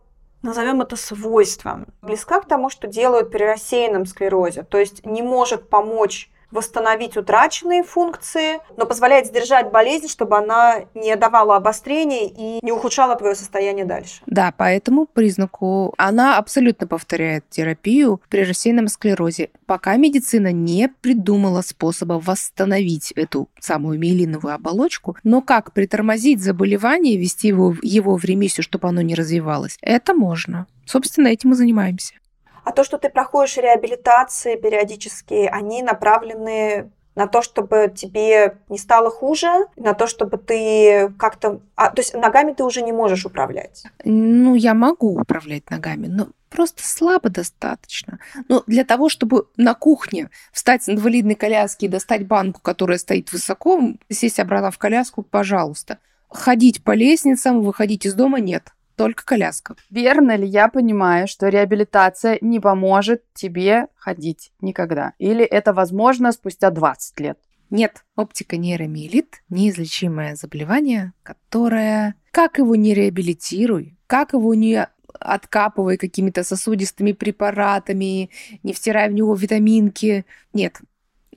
назовем 0.41 0.81
это 0.81 0.95
свойством, 0.95 1.87
близка 2.01 2.41
к 2.41 2.47
тому, 2.47 2.69
что 2.69 2.87
делают 2.87 3.31
при 3.31 3.43
рассеянном 3.43 4.07
склерозе, 4.07 4.63
то 4.63 4.79
есть 4.79 5.05
не 5.05 5.21
может 5.21 5.69
помочь 5.69 6.30
восстановить 6.51 7.17
утраченные 7.17 7.83
функции, 7.83 8.59
но 8.77 8.85
позволяет 8.85 9.27
сдержать 9.27 9.71
болезнь, 9.71 10.07
чтобы 10.07 10.37
она 10.37 10.81
не 10.93 11.15
давала 11.15 11.55
обострений 11.55 12.27
и 12.27 12.59
не 12.63 12.71
ухудшала 12.71 13.15
твое 13.15 13.35
состояние 13.35 13.85
дальше. 13.85 14.21
Да, 14.25 14.51
по 14.51 14.63
этому 14.63 15.05
признаку 15.05 15.93
она 15.97 16.37
абсолютно 16.37 16.87
повторяет 16.87 17.49
терапию 17.49 18.21
при 18.29 18.43
рассеянном 18.43 18.87
склерозе, 18.87 19.49
пока 19.65 19.95
медицина 19.97 20.51
не 20.51 20.89
придумала 20.89 21.61
способа 21.61 22.13
восстановить 22.13 23.11
эту 23.13 23.49
самую 23.59 23.99
миелиновую 23.99 24.53
оболочку, 24.53 25.17
но 25.23 25.41
как 25.41 25.73
притормозить 25.73 26.41
заболевание, 26.41 27.17
ввести 27.17 27.47
его, 27.47 27.75
его 27.81 28.17
в 28.17 28.23
ремиссию, 28.23 28.63
чтобы 28.63 28.87
оно 28.87 29.01
не 29.01 29.15
развивалось, 29.15 29.77
это 29.81 30.13
можно. 30.13 30.67
Собственно, 30.85 31.27
этим 31.27 31.51
мы 31.51 31.55
занимаемся. 31.55 32.15
А 32.63 32.71
то, 32.71 32.83
что 32.83 32.97
ты 32.97 33.09
проходишь 33.09 33.57
реабилитации 33.57 34.55
периодически, 34.55 35.49
они 35.51 35.81
направлены 35.81 36.91
на 37.15 37.27
то, 37.27 37.41
чтобы 37.41 37.91
тебе 37.93 38.57
не 38.69 38.77
стало 38.77 39.09
хуже, 39.09 39.67
на 39.75 39.93
то, 39.93 40.07
чтобы 40.07 40.37
ты 40.37 41.13
как-то... 41.17 41.59
А, 41.75 41.89
то 41.89 42.01
есть 42.01 42.13
ногами 42.13 42.53
ты 42.53 42.63
уже 42.63 42.81
не 42.81 42.93
можешь 42.93 43.25
управлять. 43.25 43.83
Ну, 44.05 44.55
я 44.55 44.73
могу 44.73 45.19
управлять 45.19 45.69
ногами, 45.69 46.07
но 46.07 46.29
просто 46.49 46.83
слабо 46.83 47.29
достаточно. 47.29 48.19
Но 48.47 48.63
для 48.65 48.85
того, 48.85 49.09
чтобы 49.09 49.47
на 49.57 49.73
кухне 49.73 50.29
встать 50.53 50.83
с 50.83 50.89
инвалидной 50.89 51.35
коляски 51.35 51.85
и 51.85 51.89
достать 51.89 52.25
банку, 52.25 52.61
которая 52.61 52.97
стоит 52.97 53.31
высоко, 53.33 53.81
сесть 54.09 54.39
обратно 54.39 54.71
в 54.71 54.77
коляску, 54.77 55.21
пожалуйста. 55.21 55.97
Ходить 56.29 56.81
по 56.81 56.91
лестницам, 56.91 57.61
выходить 57.61 58.05
из 58.05 58.13
дома 58.13 58.39
нет 58.39 58.71
только 59.03 59.25
коляска. 59.25 59.75
Верно 59.89 60.35
ли 60.35 60.47
я 60.47 60.67
понимаю, 60.67 61.27
что 61.27 61.49
реабилитация 61.49 62.37
не 62.41 62.59
поможет 62.59 63.23
тебе 63.33 63.87
ходить 63.95 64.51
никогда? 64.61 65.13
Или 65.17 65.43
это 65.43 65.73
возможно 65.73 66.31
спустя 66.31 66.69
20 66.69 67.19
лет? 67.19 67.39
Нет, 67.69 68.03
оптика 68.17 68.57
нейромиелит– 68.57 69.43
неизлечимое 69.49 70.35
заболевание, 70.35 71.13
которое, 71.23 72.15
как 72.31 72.57
его 72.57 72.75
не 72.75 72.93
реабилитируй, 72.93 73.97
как 74.07 74.33
его 74.33 74.53
не 74.53 74.85
откапывай 75.19 75.97
какими-то 75.97 76.43
сосудистыми 76.43 77.13
препаратами, 77.13 78.29
не 78.63 78.73
втирай 78.73 79.09
в 79.09 79.13
него 79.13 79.33
витаминки. 79.35 80.25
Нет, 80.51 80.81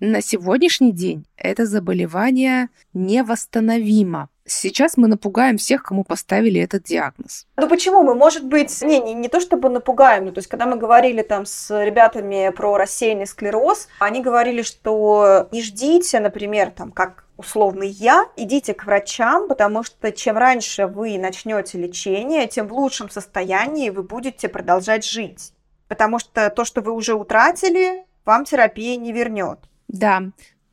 на 0.01 0.21
сегодняшний 0.21 0.93
день 0.93 1.27
это 1.37 1.67
заболевание 1.67 2.69
невосстановимо. 2.93 4.29
Сейчас 4.47 4.97
мы 4.99 5.09
напугаем 5.09 5.57
всех, 5.57 5.83
кому 5.83 6.05
поставили 6.05 6.61
этот 6.61 6.83
диагноз. 6.83 7.47
Ну 7.57 7.67
почему 7.69 8.03
мы, 8.03 8.15
может 8.15 8.45
быть, 8.45 8.83
не, 8.83 9.01
не, 9.01 9.15
не 9.15 9.29
то 9.29 9.41
чтобы 9.41 9.71
напугаем, 9.71 10.27
ну 10.27 10.33
то 10.33 10.39
есть 10.39 10.49
когда 10.49 10.67
мы 10.67 10.77
говорили 10.77 11.23
там 11.23 11.47
с 11.47 11.83
ребятами 11.83 12.51
про 12.55 12.77
рассеянный 12.77 13.27
склероз, 13.27 13.89
они 13.99 14.21
говорили, 14.21 14.61
что 14.61 15.49
не 15.51 15.63
ждите, 15.63 16.21
например, 16.21 16.71
там 16.71 16.93
как 16.93 17.25
условный 17.37 17.89
я, 17.89 18.27
идите 18.37 18.75
к 18.75 18.85
врачам, 18.85 19.49
потому 19.49 19.83
что 19.83 20.13
чем 20.13 20.37
раньше 20.37 20.87
вы 20.87 21.19
начнете 21.19 21.79
лечение, 21.79 22.47
тем 22.47 22.69
в 22.69 22.75
лучшем 22.75 23.11
состоянии 23.11 23.91
вы 23.91 24.03
будете 24.03 24.49
продолжать 24.49 25.07
жить. 25.07 25.53
Потому 25.89 26.19
что 26.19 26.51
то, 26.51 26.65
что 26.65 26.81
вы 26.81 26.93
уже 26.93 27.15
утратили, 27.15 28.05
вам 28.25 28.45
терапия 28.45 28.97
не 28.97 29.13
вернет. 29.13 29.59
Да, 29.89 30.23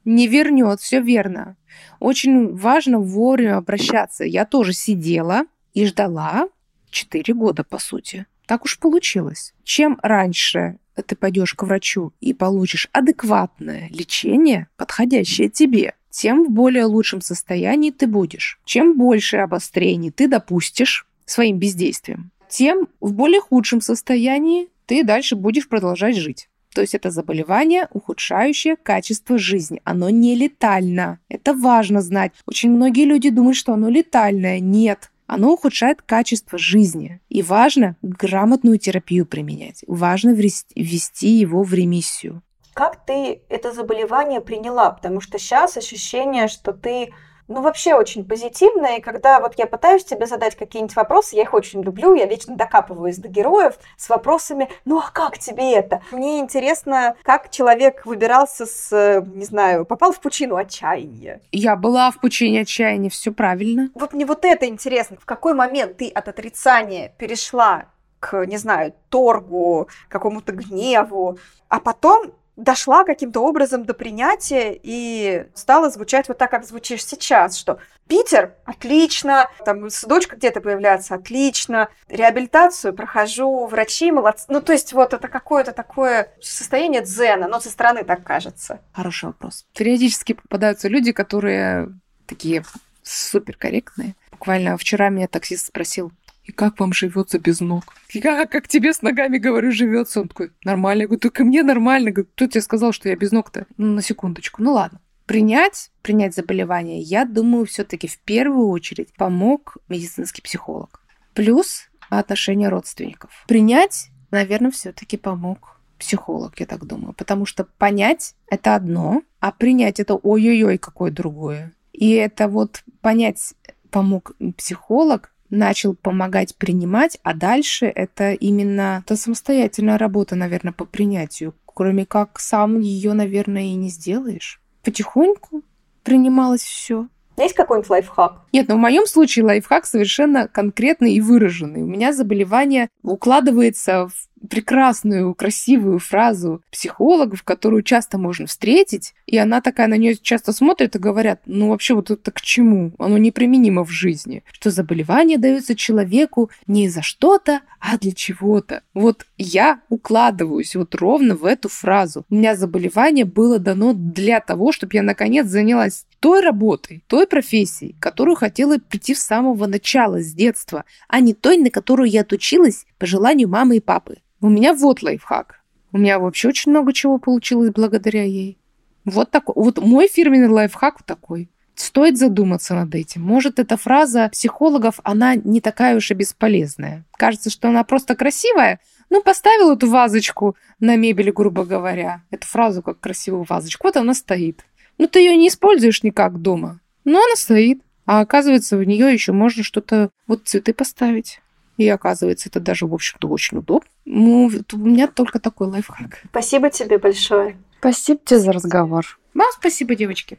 не 0.06 0.28
вернет, 0.28 0.80
все 0.80 1.02
верно. 1.02 1.56
Очень 2.00 2.56
важно 2.56 3.00
вовремя 3.00 3.58
обращаться. 3.58 4.24
Я 4.24 4.46
тоже 4.46 4.74
сидела 4.74 5.44
и 5.74 5.86
ждала 5.86 6.50
4 6.90 7.34
года, 7.34 7.64
по 7.64 7.80
сути. 7.80 8.26
Так 8.46 8.66
уж 8.66 8.80
получилось. 8.80 9.54
Чем 9.64 10.00
раньше 10.02 10.78
ты 11.06 11.16
пойдешь 11.16 11.54
к 11.54 11.64
врачу 11.64 12.14
и 12.20 12.34
получишь 12.34 12.90
адекватное 12.92 13.88
лечение, 13.92 14.68
подходящее 14.78 15.50
тебе, 15.50 15.96
тем 16.10 16.46
в 16.46 16.50
более 16.50 16.86
лучшем 16.86 17.22
состоянии 17.22 17.92
ты 17.92 18.08
будешь. 18.08 18.60
Чем 18.66 18.98
больше 18.98 19.38
обострений 19.38 20.12
ты 20.12 20.28
допустишь 20.28 21.08
своим 21.26 21.58
бездействием, 21.58 22.32
тем 22.50 22.88
в 23.00 23.14
более 23.14 23.40
худшем 23.40 23.80
состоянии 23.82 24.68
ты 24.86 25.04
дальше 25.04 25.36
будешь 25.36 25.70
продолжать 25.70 26.18
жить. 26.18 26.50
То 26.74 26.82
есть 26.82 26.96
это 26.96 27.12
заболевание, 27.12 27.88
ухудшающее 27.92 28.76
качество 28.76 29.38
жизни. 29.38 29.82
Оно 29.84 30.10
не 30.10 30.36
летально. 30.36 31.20
Это 31.28 31.54
важно 31.54 32.02
знать. 32.02 32.32
Очень 32.46 32.72
многие 32.72 33.06
люди 33.06 33.30
думают, 33.30 33.58
что 33.58 33.74
оно 33.74 33.90
летальное. 33.90 34.60
Нет. 34.60 35.12
Оно 35.28 35.54
ухудшает 35.54 36.02
качество 36.02 36.58
жизни. 36.58 37.20
И 37.30 37.42
важно 37.42 37.96
грамотную 38.02 38.78
терапию 38.78 39.26
применять. 39.26 39.84
Важно 39.88 40.32
ввести 40.32 41.30
его 41.30 41.64
в 41.64 41.74
ремиссию. 41.74 42.42
Как 42.74 43.06
ты 43.06 43.42
это 43.50 43.74
заболевание 43.74 44.40
приняла? 44.40 44.92
Потому 44.92 45.20
что 45.20 45.38
сейчас 45.40 45.78
ощущение, 45.78 46.48
что 46.48 46.72
ты 46.72 47.14
ну, 47.52 47.62
вообще 47.62 47.96
очень 47.96 48.26
позитивно, 48.26 48.98
и 48.98 49.02
когда 49.02 49.40
вот 49.40 49.56
я 49.58 49.68
пытаюсь 49.68 50.04
тебе 50.04 50.26
задать 50.26 50.56
какие-нибудь 50.56 50.96
вопросы, 50.96 51.36
я 51.36 51.44
их 51.44 51.54
очень 51.54 51.82
люблю, 51.82 52.14
я 52.14 52.26
вечно 52.26 52.56
докапываюсь 52.56 53.18
до 53.18 53.28
героев 53.28 53.76
с 53.98 54.10
вопросами, 54.10 54.70
ну, 54.86 55.00
а 55.00 55.10
как 55.12 55.38
тебе 55.38 55.74
это? 55.74 56.02
Мне 56.12 56.40
интересно, 56.40 57.16
как 57.24 57.52
человек 57.52 58.06
выбирался 58.06 58.66
с, 58.66 59.22
не 59.34 59.46
знаю, 59.46 59.86
попал 59.86 60.12
в 60.12 60.20
пучину 60.20 60.56
отчаяния. 60.56 61.42
Я 61.52 61.76
была 61.76 62.12
в 62.12 62.20
пучине 62.20 62.62
отчаяния, 62.62 63.10
все 63.10 63.32
правильно. 63.32 63.90
Вот 63.96 64.14
мне 64.14 64.26
вот 64.26 64.46
это 64.46 64.66
интересно, 64.66 65.18
в 65.20 65.26
какой 65.26 65.54
момент 65.54 65.98
ты 65.98 66.10
от 66.10 66.28
отрицания 66.28 67.14
перешла 67.18 67.86
к, 68.20 68.46
не 68.46 68.58
знаю, 68.58 68.94
торгу, 69.10 69.90
какому-то 70.08 70.54
гневу, 70.54 71.38
а 71.68 71.80
потом 71.80 72.32
дошла 72.62 73.04
каким-то 73.04 73.42
образом 73.42 73.86
до 73.86 73.94
принятия 73.94 74.80
и 74.82 75.48
стала 75.54 75.90
звучать 75.90 76.28
вот 76.28 76.38
так, 76.38 76.52
как 76.52 76.66
звучишь 76.66 77.06
сейчас, 77.06 77.58
что 77.58 77.80
Питер– 78.08 78.56
отлично, 78.66 79.50
там 79.66 79.88
дочка 80.08 80.36
где-то 80.36 80.62
появляется– 80.62 81.16
отлично, 81.16 81.90
реабилитацию 82.08 82.94
прохожу, 82.94 83.66
врачи 83.68 84.12
молодцы. 84.12 84.46
Ну, 84.50 84.62
то 84.62 84.74
есть 84.74 84.94
вот 84.94 85.14
это 85.14 85.28
какое-то 85.28 85.72
такое 85.72 86.34
состояние 86.42 87.02
дзена, 87.02 87.48
но 87.48 87.60
со 87.60 87.70
стороны 87.70 88.04
так 88.04 88.24
кажется. 88.24 88.82
Хороший 88.94 89.26
вопрос. 89.26 89.66
Периодически 89.76 90.34
попадаются 90.34 90.88
люди, 90.88 91.12
которые 91.12 91.90
такие 92.28 92.64
суперкорректные. 93.04 94.16
Буквально 94.32 94.78
вчера 94.78 95.10
меня 95.10 95.28
таксист 95.28 95.68
спросил, 95.68 96.12
и 96.44 96.52
как 96.52 96.80
вам 96.80 96.94
живется 96.94 97.40
без 97.40 97.60
ног? 97.60 97.84
Я 98.14 98.46
как 98.46 98.68
тебе 98.68 98.94
с 98.94 99.02
ногами, 99.02 99.38
говорю, 99.38 99.72
живется? 99.72 100.22
Он 100.22 100.28
такой, 100.28 100.52
нормально. 100.64 101.02
Я 101.02 101.08
говорю, 101.08 101.20
только 101.20 101.44
мне 101.44 101.64
нормально. 101.64 102.08
Я 102.08 102.14
говорю, 102.14 102.30
кто 102.36 102.48
тебе 102.48 102.62
сказал, 102.62 102.92
что 102.92 103.10
я 103.10 103.16
без 103.16 103.32
ног-то? 103.32 103.68
Ну, 103.78 103.88
на 103.94 104.02
секундочку. 104.02 104.64
Ну, 104.64 104.74
ладно. 104.74 105.00
Принять, 105.26 105.92
принять 106.02 106.36
заболевание, 106.36 107.00
я 107.00 107.26
думаю, 107.26 107.66
все-таки 107.66 108.08
в 108.08 108.18
первую 108.20 108.68
очередь 108.68 109.14
помог 109.14 109.78
медицинский 109.88 110.42
психолог. 110.42 111.02
Плюс 111.34 111.90
отношения 112.10 112.70
родственников. 112.70 113.46
Принять, 113.48 114.10
наверное, 114.32 114.72
все-таки 114.72 115.16
помог 115.16 115.80
психолог, 115.98 116.60
я 116.60 116.66
так 116.66 116.86
думаю. 116.86 117.14
Потому 117.14 117.46
что 117.46 117.64
понять– 117.64 118.36
это 118.48 118.76
одно, 118.76 119.22
а 119.40 119.52
принять– 119.52 120.00
это 120.02 120.16
ой-ой-ой, 120.16 120.78
какое 120.78 121.12
другое. 121.12 121.72
И 121.94 122.12
это 122.12 122.48
вот 122.48 122.84
понять 123.02 123.54
помог 123.92 124.34
психолог, 124.58 125.34
начал 125.52 125.94
помогать 125.94 126.56
принимать, 126.56 127.20
а 127.24 127.34
дальше 127.34 127.86
это 127.86 128.34
именно 128.34 129.04
та 129.06 129.16
самостоятельная 129.16 129.98
работа, 129.98 130.36
наверное, 130.36 130.74
по 130.74 130.86
принятию. 130.86 131.54
Кроме 131.66 132.06
как 132.06 132.40
сам 132.40 132.80
ее, 132.80 133.14
наверное, 133.14 133.64
и 133.64 133.76
не 133.76 133.90
сделаешь. 133.90 134.60
Потихоньку 134.84 135.62
принималось 136.04 136.62
все. 136.64 137.08
Есть 137.38 137.56
какой-нибудь 137.56 137.90
лайфхак? 137.90 138.42
Нет, 138.52 138.68
но 138.68 138.76
в 138.76 138.80
моем 138.80 139.06
случае 139.06 139.46
лайфхак 139.46 139.86
совершенно 139.86 140.48
конкретный 140.48 141.14
и 141.14 141.22
выраженный. 141.22 141.82
У 141.82 141.88
меня 141.88 142.14
заболевание 142.14 142.90
укладывается 143.04 144.08
в 144.08 144.31
прекрасную, 144.50 145.34
красивую 145.34 146.00
фразу 146.00 146.64
психологов, 146.72 147.44
которую 147.44 147.84
часто 147.84 148.18
можно 148.18 148.48
встретить, 148.48 149.14
и 149.26 149.38
она 149.38 149.62
такая, 149.62 149.88
на 149.88 149.98
нее 149.98 150.16
часто 150.16 150.54
смотрят 150.54 150.96
и 150.96 151.00
говорят, 151.00 151.42
ну 151.46 151.70
вообще 151.70 151.94
вот 151.94 152.12
это 152.12 152.32
к 152.32 152.42
чему? 152.42 152.94
Оно 152.98 153.18
неприменимо 153.18 153.84
в 153.84 153.90
жизни. 153.90 154.44
Что 154.52 154.72
заболевание 154.72 155.38
дается 155.38 155.76
человеку 155.76 156.50
не 156.68 156.90
за 156.90 157.02
что-то, 157.02 157.62
а 157.80 157.98
для 157.98 158.12
чего-то. 158.12 158.84
Вот 158.94 159.26
я 159.38 159.82
укладываюсь 159.90 160.76
вот 160.76 160.96
ровно 160.96 161.36
в 161.36 161.46
эту 161.46 161.70
фразу. 161.70 162.26
У 162.30 162.36
меня 162.36 162.56
заболевание 162.56 163.26
было 163.26 163.60
дано 163.60 163.94
для 163.94 164.40
того, 164.40 164.72
чтобы 164.72 164.96
я 164.96 165.04
наконец 165.04 165.48
занялась 165.48 166.06
той 166.20 166.42
работой, 166.42 167.04
той 167.08 167.26
профессией, 167.26 167.96
которую 168.00 168.36
хотела 168.36 168.78
прийти 168.78 169.16
с 169.16 169.24
самого 169.24 169.66
начала, 169.66 170.22
с 170.22 170.34
детства, 170.34 170.86
а 171.08 171.20
не 171.20 171.34
той, 171.34 171.58
на 171.58 171.70
которую 171.70 172.10
я 172.10 172.22
отучилась 172.22 172.86
по 173.00 173.06
желанию 173.06 173.50
мамы 173.50 173.78
и 173.78 173.80
папы. 173.80 174.18
У 174.42 174.50
меня 174.50 174.74
вот 174.74 175.04
лайфхак. 175.04 175.62
У 175.92 176.00
меня 176.00 176.18
вообще 176.18 176.50
очень 176.50 176.72
много 176.72 176.94
чего 176.94 177.20
получилось 177.20 177.70
благодаря 177.70 178.24
ей. 178.24 178.58
Вот 179.06 179.30
такой. 179.30 179.54
Вот 179.56 179.78
мой 179.78 180.08
фирменный 180.08 180.48
лайфхак 180.48 181.04
такой. 181.04 181.50
Стоит 181.76 182.18
задуматься 182.18 182.74
над 182.74 182.94
этим. 182.96 183.22
Может, 183.22 183.60
эта 183.60 183.78
фраза 183.78 184.30
психологов, 184.32 185.00
она 185.04 185.36
не 185.36 185.62
такая 185.62 185.96
уж 185.96 186.10
и 186.10 186.16
бесполезная. 186.16 187.06
Кажется, 187.18 187.50
что 187.50 187.70
она 187.70 187.84
просто 187.84 188.16
красивая. 188.16 188.80
Ну, 189.12 189.22
поставил 189.22 189.72
эту 189.72 189.90
вазочку 189.90 190.56
на 190.80 190.96
мебель, 190.96 191.32
грубо 191.32 191.64
говоря. 191.64 192.24
Эту 192.32 192.48
фразу 192.48 192.82
как 192.82 193.00
красивую 193.00 193.46
вазочку. 193.48 193.88
Вот 193.88 193.98
она 193.98 194.14
стоит. 194.14 194.66
Ну, 194.98 195.08
ты 195.08 195.20
ее 195.20 195.36
не 195.36 195.50
используешь 195.50 196.04
никак 196.04 196.42
дома. 196.42 196.80
Но 197.04 197.20
она 197.20 197.36
стоит. 197.36 197.82
А 198.06 198.22
оказывается, 198.22 198.78
в 198.78 198.84
нее 198.84 199.14
еще 199.14 199.32
можно 199.32 199.64
что-то, 199.64 200.10
вот 200.28 200.42
цветы 200.46 200.74
поставить. 200.74 201.42
И 201.78 201.88
оказывается, 201.88 202.50
это 202.50 202.60
даже, 202.60 202.86
в 202.86 202.94
общем-то, 202.94 203.28
очень 203.28 203.58
удобно. 203.58 203.90
Ну, 204.06 204.50
у 204.74 204.78
меня 204.78 205.08
только 205.08 205.40
такой 205.40 205.68
лайфхак. 205.68 206.22
Спасибо 206.30 206.70
тебе 206.70 206.98
большое. 206.98 207.58
Спасибо 207.80 208.20
тебе 208.24 208.40
за 208.40 208.52
разговор. 208.52 209.20
Вам 209.34 209.48
спасибо, 209.58 209.96
девочки. 209.96 210.38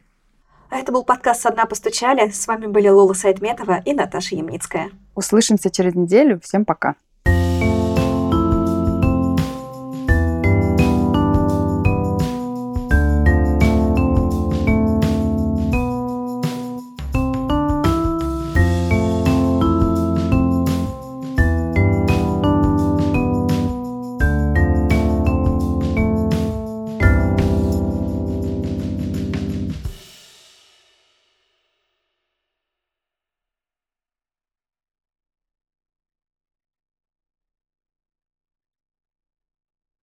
А 0.71 0.79
это 0.79 0.91
был 0.91 1.05
подкаст 1.05 1.43
«Со 1.43 1.51
дна 1.51 1.67
постучали». 1.67 2.31
С 2.31 2.47
вами 2.47 2.67
были 2.67 2.89
Лола 2.89 3.13
Сайтметова 3.13 3.83
и 3.85 3.93
Наташа 3.93 4.37
Ямницкая. 4.37 4.91
Услышимся 5.15 5.71
через 5.71 5.95
неделю. 5.95 6.41
Всем 6.43 6.65
пока. 6.65 6.95